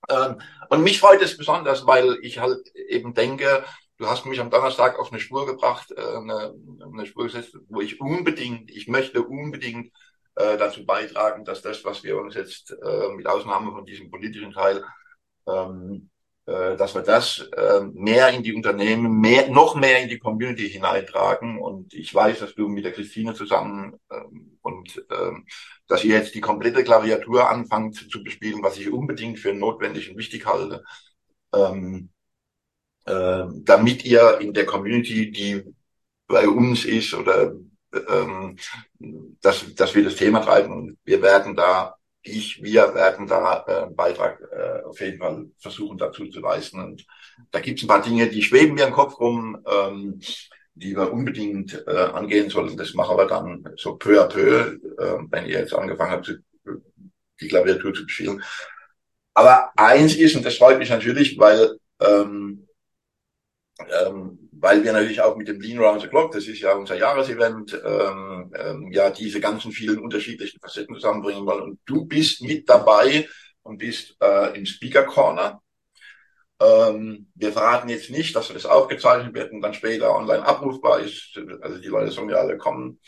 Ähm, 0.09 0.41
und 0.69 0.83
mich 0.83 1.01
freut 1.01 1.23
es 1.23 1.37
besonders, 1.37 1.87
weil 1.87 2.19
ich 2.23 2.39
halt 2.39 2.67
eben 2.75 3.15
denke, 3.15 3.65
du 3.99 4.07
hast 4.07 4.27
mich 4.27 4.41
am 4.41 4.51
Donnerstag 4.51 4.99
auf 4.99 5.11
eine 5.11 5.21
Spur 5.21 5.47
gebracht, 5.47 5.93
äh, 5.93 6.01
eine, 6.01 6.55
eine 6.93 7.07
Spur 7.07 7.25
gesetzt, 7.25 7.57
wo 7.69 7.81
ich 7.81 8.01
unbedingt, 8.01 8.71
ich 8.71 8.89
möchte 8.89 9.23
unbedingt 9.23 9.93
äh, 10.37 10.57
dazu 10.57 10.85
beitragen, 10.85 11.45
dass 11.45 11.63
das, 11.63 11.85
was 11.85 12.03
wir 12.03 12.19
uns 12.19 12.35
jetzt 12.35 12.71
äh, 12.71 13.09
mit 13.15 13.27
Ausnahme 13.27 13.73
von 13.73 13.87
diesem 13.87 14.11
politischen 14.11 14.53
Teil 14.53 14.85
ähm, 15.47 16.11
äh, 16.11 16.14
dass 16.47 16.95
wir 16.95 17.03
das 17.03 17.39
äh, 17.57 17.81
mehr 17.95 18.29
in 18.31 18.43
die 18.43 18.55
Unternehmen, 18.55 19.21
mehr, 19.21 19.49
noch 19.49 19.75
mehr 19.75 20.03
in 20.03 20.09
die 20.09 20.19
Community 20.19 20.69
hineintragen. 20.69 21.59
Und 21.59 21.95
ich 21.95 22.15
weiß, 22.15 22.41
dass 22.41 22.55
du 22.55 22.69
mit 22.69 22.85
der 22.85 22.93
Christine 22.93 23.35
zusammen 23.35 23.99
ähm, 24.11 24.59
und 24.61 25.05
ähm, 25.11 25.47
dass 25.89 26.05
ihr 26.05 26.17
jetzt 26.17 26.35
die 26.35 26.41
komplette 26.41 26.85
Klaviatur 26.85 27.49
anfangt 27.49 27.97
zu 28.11 28.23
bespielen, 28.23 28.63
was 28.63 28.79
ich 28.79 28.93
unbedingt 28.93 29.39
für 29.39 29.55
notwendig 29.55 30.11
und 30.11 30.19
wichtig 30.19 30.47
halte, 30.47 30.85
ähm, 31.55 32.11
äh, 33.07 33.45
damit 33.65 34.05
ihr 34.05 34.39
in 34.41 34.53
der 34.53 34.67
Community, 34.67 35.31
die 35.31 35.63
bei 36.27 36.49
uns 36.49 36.85
ist 36.85 37.15
oder 37.15 37.55
ähm, 38.09 38.57
dass, 39.41 39.75
dass 39.75 39.95
wir 39.95 40.05
das 40.05 40.17
Thema 40.17 40.41
treiben 40.41 40.73
und 40.73 40.99
wir 41.05 41.23
werden 41.23 41.55
da 41.55 41.95
ich, 42.25 42.63
wir 42.63 42.95
werden 42.95 43.27
da 43.27 43.65
äh, 43.67 43.83
einen 43.85 43.95
Beitrag 43.95 44.41
äh, 44.51 44.83
auf 44.83 44.99
jeden 45.01 45.19
Fall 45.19 45.47
versuchen 45.59 45.99
dazu 45.99 46.27
zu 46.27 46.41
leisten. 46.41 46.83
Und 46.83 47.07
da 47.51 47.61
gibt 47.61 47.79
es 47.79 47.85
ein 47.85 47.89
paar 47.89 48.03
Dinge, 48.03 48.29
die 48.29 48.43
schweben 48.43 48.75
mir 48.75 48.87
im 48.87 48.95
Kopf 48.95 49.21
rum, 49.21 49.63
ähm, 49.71 50.21
die 50.75 50.97
wir 50.97 51.13
unbedingt 51.13 51.85
äh, 51.87 51.91
angehen 51.91 52.49
sollen. 52.49 52.77
Das 52.77 52.95
machen 52.95 53.17
wir 53.17 53.27
dann 53.27 53.65
so 53.77 53.97
peu 53.97 54.21
à 54.21 54.27
peu, 54.27 54.79
äh, 54.99 55.19
wenn 55.31 55.47
ihr 55.47 55.61
jetzt 55.61 55.75
angefangen 55.75 56.13
habt, 56.13 56.25
zu, 56.25 56.35
die 57.41 57.49
Klaviatur 57.49 57.93
zu 57.93 58.09
spielen. 58.09 58.43
Aber 59.35 59.71
eins 59.77 60.17
ist, 60.17 60.35
und 60.35 60.47
das 60.47 60.57
freut 60.57 60.79
mich 60.79 60.89
natürlich, 60.89 61.39
weil 61.39 61.79
ähm, 62.01 62.67
ähm, 64.07 64.44
weil 64.65 64.83
wir 64.83 64.95
natürlich 64.95 65.21
auch 65.21 65.37
mit 65.37 65.47
dem 65.47 65.61
Lean 65.61 65.79
Round 65.79 66.01
the 66.01 66.09
Clock, 66.09 66.33
das 66.33 66.47
ist 66.47 66.61
ja 66.61 66.73
unser 66.73 66.97
Jahresevent, 66.97 67.79
ähm, 67.85 68.51
ähm, 68.59 68.91
ja 68.91 69.11
diese 69.11 69.39
ganzen 69.39 69.73
vielen 69.73 69.99
unterschiedlichen 69.99 70.59
Facetten 70.59 70.95
zusammenbringen 70.95 71.45
wollen. 71.45 71.63
Und 71.65 71.81
du 71.85 72.07
bist 72.07 72.41
mit 72.41 72.67
dabei 72.67 73.29
und 73.63 73.77
bist 73.77 74.17
äh, 74.23 74.57
im 74.57 74.65
Speaker 74.65 75.03
Corner. 75.03 75.61
Ähm, 76.59 77.31
wir 77.35 77.53
verraten 77.53 77.91
jetzt 77.91 78.09
nicht, 78.09 78.35
dass 78.35 78.49
das 78.49 78.65
aufgezeichnet 78.65 79.35
wird 79.35 79.53
und 79.53 79.61
dann 79.61 79.75
später 79.75 80.17
online 80.17 80.47
abrufbar 80.47 81.01
ist. 81.01 81.39
Also 81.61 81.79
die 81.79 81.89
Leute 81.89 82.11
sollen 82.11 82.31
ja 82.31 82.37
alle 82.37 82.57
kommen. 82.57 83.01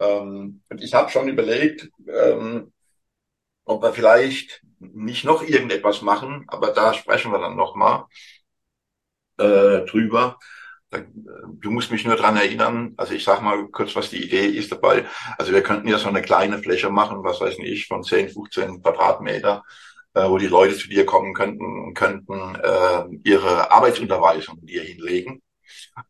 Ähm, 0.00 0.60
und 0.68 0.82
ich 0.82 0.92
habe 0.92 1.10
schon 1.10 1.30
überlegt, 1.30 1.88
ähm, 2.08 2.74
ob 3.64 3.82
wir 3.82 3.94
vielleicht 3.94 4.62
nicht 4.80 5.24
noch 5.24 5.42
irgendetwas 5.42 6.02
machen, 6.02 6.44
aber 6.48 6.72
da 6.72 6.92
sprechen 6.92 7.32
wir 7.32 7.38
dann 7.38 7.56
nochmal 7.56 8.04
äh, 9.38 9.86
drüber 9.86 10.38
Du 11.60 11.70
musst 11.70 11.92
mich 11.92 12.04
nur 12.04 12.16
dran 12.16 12.36
erinnern, 12.36 12.94
also 12.96 13.14
ich 13.14 13.22
sag 13.22 13.42
mal 13.42 13.68
kurz, 13.68 13.94
was 13.94 14.10
die 14.10 14.24
Idee 14.24 14.46
ist 14.46 14.72
dabei. 14.72 15.04
Also 15.38 15.52
wir 15.52 15.62
könnten 15.62 15.88
ja 15.88 15.98
so 15.98 16.08
eine 16.08 16.22
kleine 16.22 16.58
Fläche 16.58 16.90
machen, 16.90 17.22
was 17.22 17.40
weiß 17.40 17.58
ich, 17.60 17.86
von 17.86 18.02
10, 18.02 18.30
15 18.30 18.82
Quadratmeter, 18.82 19.62
äh, 20.14 20.28
wo 20.28 20.38
die 20.38 20.48
Leute 20.48 20.76
zu 20.76 20.88
dir 20.88 21.06
kommen 21.06 21.32
könnten 21.34 21.94
könnten 21.94 22.56
äh, 22.56 23.04
ihre 23.22 23.70
Arbeitsunterweisung 23.70 24.58
dir 24.66 24.82
hinlegen. 24.82 25.42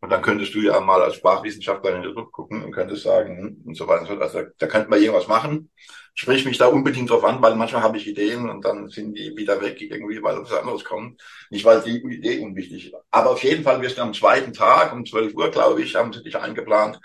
Und 0.00 0.10
dann 0.10 0.22
könntest 0.22 0.54
du 0.54 0.60
ja 0.60 0.80
mal 0.80 1.02
als 1.02 1.16
Sprachwissenschaftler 1.16 1.96
in 1.96 2.02
den 2.02 2.14
Druck 2.14 2.32
gucken 2.32 2.62
und 2.62 2.72
könntest 2.72 3.02
sagen 3.02 3.38
hm, 3.38 3.62
und 3.66 3.76
so 3.76 3.86
weiter 3.86 4.02
und 4.02 4.06
so 4.06 4.12
fort. 4.14 4.22
Also 4.22 4.50
da 4.58 4.66
könnten 4.66 4.90
wir 4.90 4.98
irgendwas 4.98 5.28
machen. 5.28 5.70
Sprich 6.14 6.44
mich 6.44 6.58
da 6.58 6.66
unbedingt 6.66 7.08
drauf 7.08 7.24
an, 7.24 7.40
weil 7.40 7.54
manchmal 7.54 7.82
habe 7.82 7.96
ich 7.96 8.06
Ideen 8.06 8.48
und 8.50 8.64
dann 8.64 8.88
sind 8.88 9.16
die 9.16 9.36
wieder 9.36 9.60
weg 9.62 9.80
irgendwie, 9.80 10.22
weil 10.22 10.42
was 10.42 10.52
anderes 10.52 10.84
kommt. 10.84 11.20
Nicht, 11.50 11.64
weil 11.64 11.80
die 11.82 11.98
Idee 11.98 12.40
unwichtig 12.40 12.86
ist. 12.86 12.94
Aber 13.10 13.30
auf 13.30 13.42
jeden 13.42 13.62
Fall 13.62 13.80
wirst 13.80 13.98
du 13.98 14.02
am 14.02 14.12
zweiten 14.12 14.52
Tag 14.52 14.92
um 14.92 15.06
12 15.06 15.34
Uhr, 15.34 15.50
glaube 15.50 15.82
ich, 15.82 15.94
haben 15.94 16.12
sie 16.12 16.22
dich 16.22 16.36
eingeplant, 16.36 17.00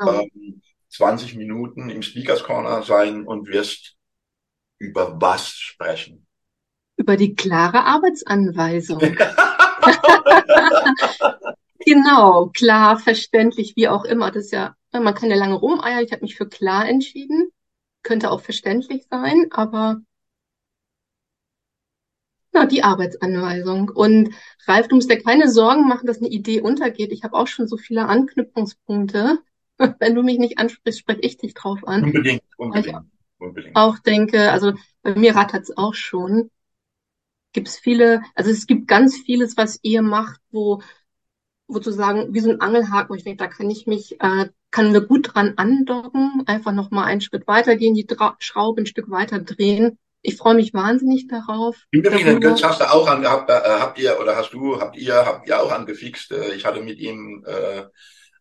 oh. 0.00 0.10
ähm, 0.10 0.62
20 0.90 1.36
Minuten 1.36 1.88
im 1.88 2.02
Speakers 2.02 2.44
Corner 2.44 2.82
sein 2.82 3.26
und 3.26 3.48
wirst 3.48 3.96
über 4.78 5.20
was 5.20 5.50
sprechen? 5.52 6.26
Über 6.96 7.16
die 7.16 7.34
klare 7.34 7.84
Arbeitsanweisung. 7.84 9.00
Genau, 11.84 12.50
klar, 12.54 12.98
verständlich, 12.98 13.74
wie 13.76 13.88
auch 13.88 14.04
immer. 14.04 14.30
Das 14.30 14.44
ist 14.46 14.52
ja, 14.52 14.76
man 14.92 15.14
kann 15.14 15.30
ja 15.30 15.36
lange 15.36 15.54
rumeiern. 15.54 16.04
Ich 16.04 16.12
habe 16.12 16.22
mich 16.22 16.36
für 16.36 16.48
klar 16.48 16.88
entschieden. 16.88 17.50
Könnte 18.02 18.30
auch 18.30 18.40
verständlich 18.40 19.06
sein, 19.10 19.46
aber 19.50 20.00
na, 22.52 22.66
die 22.66 22.84
Arbeitsanweisung. 22.84 23.88
Und 23.88 24.34
Ralf, 24.66 24.88
du 24.88 24.96
musst 24.96 25.10
dir 25.10 25.22
keine 25.22 25.48
Sorgen 25.48 25.88
machen, 25.88 26.06
dass 26.06 26.18
eine 26.18 26.28
Idee 26.28 26.60
untergeht. 26.60 27.10
Ich 27.10 27.24
habe 27.24 27.34
auch 27.34 27.46
schon 27.46 27.66
so 27.66 27.76
viele 27.76 28.06
Anknüpfungspunkte. 28.06 29.38
Wenn 29.98 30.14
du 30.14 30.22
mich 30.22 30.38
nicht 30.38 30.58
ansprichst, 30.58 31.00
spreche 31.00 31.20
ich 31.22 31.38
dich 31.38 31.54
drauf 31.54 31.86
an. 31.86 32.04
Unbedingt, 32.04 32.42
unbedingt. 32.58 32.98
unbedingt. 33.38 33.74
Auch 33.74 33.98
denke, 33.98 34.52
also 34.52 34.74
bei 35.02 35.14
mir 35.14 35.34
rattert 35.34 35.62
es 35.62 35.76
auch 35.76 35.94
schon. 35.94 36.50
Gibt 37.52 37.68
es 37.68 37.78
viele, 37.78 38.22
also 38.34 38.50
es 38.50 38.66
gibt 38.66 38.86
ganz 38.86 39.16
vieles, 39.16 39.56
was 39.56 39.78
ihr 39.82 40.02
macht, 40.02 40.40
wo 40.50 40.82
sozusagen 41.68 42.32
wie 42.34 42.40
so 42.40 42.50
ein 42.50 42.60
Angelhaken, 42.60 43.10
wo 43.10 43.14
ich 43.14 43.24
denke, 43.24 43.42
da 43.42 43.48
kann 43.48 43.70
ich 43.70 43.86
mich, 43.86 44.20
äh, 44.20 44.48
kann 44.70 44.92
wir 44.92 45.02
gut 45.02 45.34
dran 45.34 45.54
andocken, 45.56 46.42
einfach 46.46 46.72
nochmal 46.72 47.06
einen 47.06 47.20
Schritt 47.20 47.46
weitergehen, 47.46 47.94
die 47.94 48.06
Dra 48.06 48.36
Schraube 48.38 48.82
ein 48.82 48.86
Stück 48.86 49.10
weiter 49.10 49.38
drehen. 49.38 49.98
Ich 50.22 50.36
freue 50.36 50.54
mich 50.54 50.72
wahnsinnig 50.72 51.26
darauf. 51.26 51.76
Übrigens, 51.90 52.40
Götz 52.40 52.62
hast 52.62 52.80
du 52.80 52.92
auch 52.92 53.08
an, 53.08 53.26
habt, 53.26 53.50
äh, 53.50 53.54
habt 53.54 53.98
ihr 53.98 54.18
oder 54.20 54.36
hast 54.36 54.52
du, 54.52 54.80
habt 54.80 54.96
ihr, 54.96 55.14
habt 55.14 55.48
ihr 55.48 55.60
auch 55.60 55.72
angefixt. 55.72 56.30
Äh, 56.32 56.54
ich 56.54 56.64
hatte 56.64 56.80
mit 56.80 56.98
ihm 56.98 57.44
äh, 57.46 57.82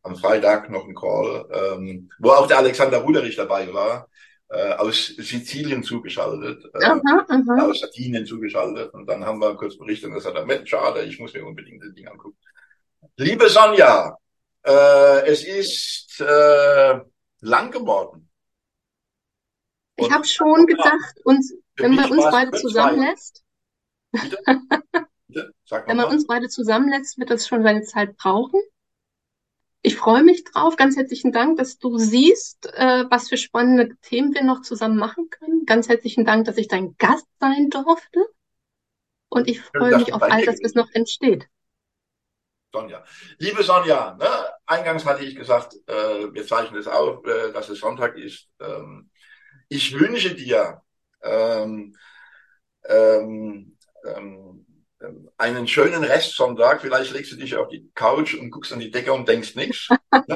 am 0.03 0.15
Freitag 0.15 0.69
noch 0.69 0.83
einen 0.83 0.95
Call, 0.95 1.45
ähm, 1.51 2.09
wo 2.19 2.29
auch 2.29 2.47
der 2.47 2.59
Alexander 2.59 2.99
Ruderich 2.99 3.35
dabei 3.35 3.71
war, 3.73 4.07
äh, 4.49 4.73
aus 4.73 5.07
Sizilien 5.17 5.83
zugeschaltet, 5.83 6.63
äh, 6.73 6.85
aha, 6.85 7.25
aha. 7.27 7.67
aus 7.67 7.79
Sardinien 7.79 8.25
zugeschaltet. 8.25 8.93
Und 8.93 9.07
dann 9.07 9.25
haben 9.25 9.39
wir 9.39 9.55
kurz 9.55 9.77
berichtet 9.77 10.09
und 10.09 10.15
gesagt, 10.15 10.45
Mensch, 10.45 10.69
schade, 10.69 11.03
ich 11.03 11.19
muss 11.19 11.33
mir 11.33 11.45
unbedingt 11.45 11.83
das 11.83 11.93
Ding 11.93 12.07
angucken. 12.07 12.37
Liebe 13.17 13.49
Sonja, 13.49 14.17
äh, 14.63 15.27
es 15.27 15.43
ist 15.43 16.19
äh, 16.21 16.99
lang 17.39 17.71
geworden. 17.71 18.29
Und 19.97 20.07
ich 20.07 20.11
habe 20.11 20.25
schon 20.25 20.65
gedacht, 20.65 21.19
uns, 21.23 21.53
wenn 21.75 21.95
man 21.95 22.11
uns 22.11 22.23
beide 22.31 22.51
zusammenlässt, 22.51 23.43
Bitte? 24.11 24.37
Bitte? 25.27 25.53
wenn 25.85 25.97
man 25.97 26.07
uns 26.07 26.27
beide 26.27 26.49
zusammenlässt, 26.49 27.17
wird 27.17 27.29
das 27.29 27.47
schon 27.47 27.63
seine 27.63 27.83
Zeit 27.83 28.17
brauchen. 28.17 28.59
Ich 29.83 29.95
freue 29.95 30.23
mich 30.23 30.43
drauf. 30.43 30.75
Ganz 30.75 30.95
herzlichen 30.95 31.31
Dank, 31.31 31.57
dass 31.57 31.79
du 31.79 31.97
siehst, 31.97 32.67
äh, 32.73 33.05
was 33.09 33.29
für 33.29 33.37
spannende 33.37 33.95
Themen 34.01 34.33
wir 34.33 34.43
noch 34.43 34.61
zusammen 34.61 34.97
machen 34.97 35.29
können. 35.29 35.65
Ganz 35.65 35.89
herzlichen 35.89 36.25
Dank, 36.25 36.45
dass 36.45 36.57
ich 36.57 36.67
dein 36.67 36.95
Gast 36.97 37.25
sein 37.39 37.69
durfte. 37.69 38.19
Und 39.29 39.47
ich 39.47 39.61
freue 39.61 39.97
mich 39.97 40.13
auf 40.13 40.21
all 40.21 40.45
das, 40.45 40.59
was 40.61 40.75
noch 40.75 40.91
entsteht. 40.91 41.47
Sonja. 42.71 43.03
Liebe 43.37 43.63
Sonja, 43.63 44.15
ne, 44.15 44.27
eingangs 44.65 45.05
hatte 45.05 45.25
ich 45.25 45.35
gesagt, 45.35 45.75
äh, 45.87 46.33
wir 46.33 46.47
zeichnen 46.47 46.79
es 46.79 46.87
auf, 46.87 47.25
äh, 47.25 47.51
dass 47.51 47.69
es 47.69 47.79
Sonntag 47.79 48.17
ist. 48.17 48.47
Ähm, 48.59 49.09
ich 49.67 49.99
wünsche 49.99 50.33
dir 50.33 50.81
ähm, 51.21 51.95
ähm, 52.87 53.77
ähm, 54.05 54.65
einen 55.37 55.67
schönen 55.67 56.03
Restsonntag. 56.03 56.81
Vielleicht 56.81 57.11
legst 57.11 57.33
du 57.33 57.35
dich 57.35 57.55
auf 57.55 57.67
die 57.67 57.91
Couch 57.93 58.35
und 58.35 58.51
guckst 58.51 58.71
an 58.71 58.79
die 58.79 58.91
Decke 58.91 59.11
und 59.11 59.27
denkst 59.27 59.55
nichts. 59.55 59.89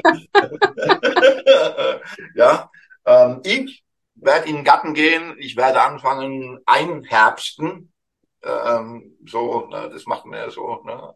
ja, 2.36 2.70
ähm, 3.06 3.42
ich 3.44 3.84
werde 4.16 4.50
in 4.50 4.58
den 4.58 4.66
Garten 4.66 4.94
gehen. 4.94 5.36
Ich 5.38 5.56
werde 5.56 5.82
anfangen 5.82 6.60
einherbsten. 6.66 7.94
Ähm, 8.44 9.18
so, 9.26 9.68
ne, 9.68 9.90
das 9.92 10.06
macht 10.06 10.26
man 10.26 10.40
ja 10.40 10.50
so. 10.50 10.84
Ne, 10.84 11.14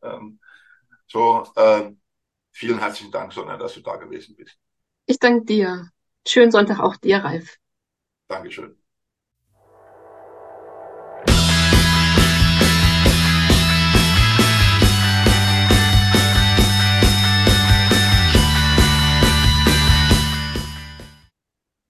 so, 1.10 1.46
ähm, 1.58 2.02
vielen 2.52 2.80
herzlichen 2.80 3.12
Dank, 3.12 3.34
Sonja, 3.34 3.58
dass 3.58 3.74
du 3.76 3.82
da 3.82 3.98
gewesen 3.98 4.36
bist. 4.36 4.58
Ich 5.08 5.20
danke 5.20 5.46
dir. 5.46 5.90
Schönen 6.26 6.52
Sonntag 6.52 6.80
auch 6.80 6.96
dir, 6.96 7.18
Ralf. 7.18 7.58
Dankeschön. 8.30 8.79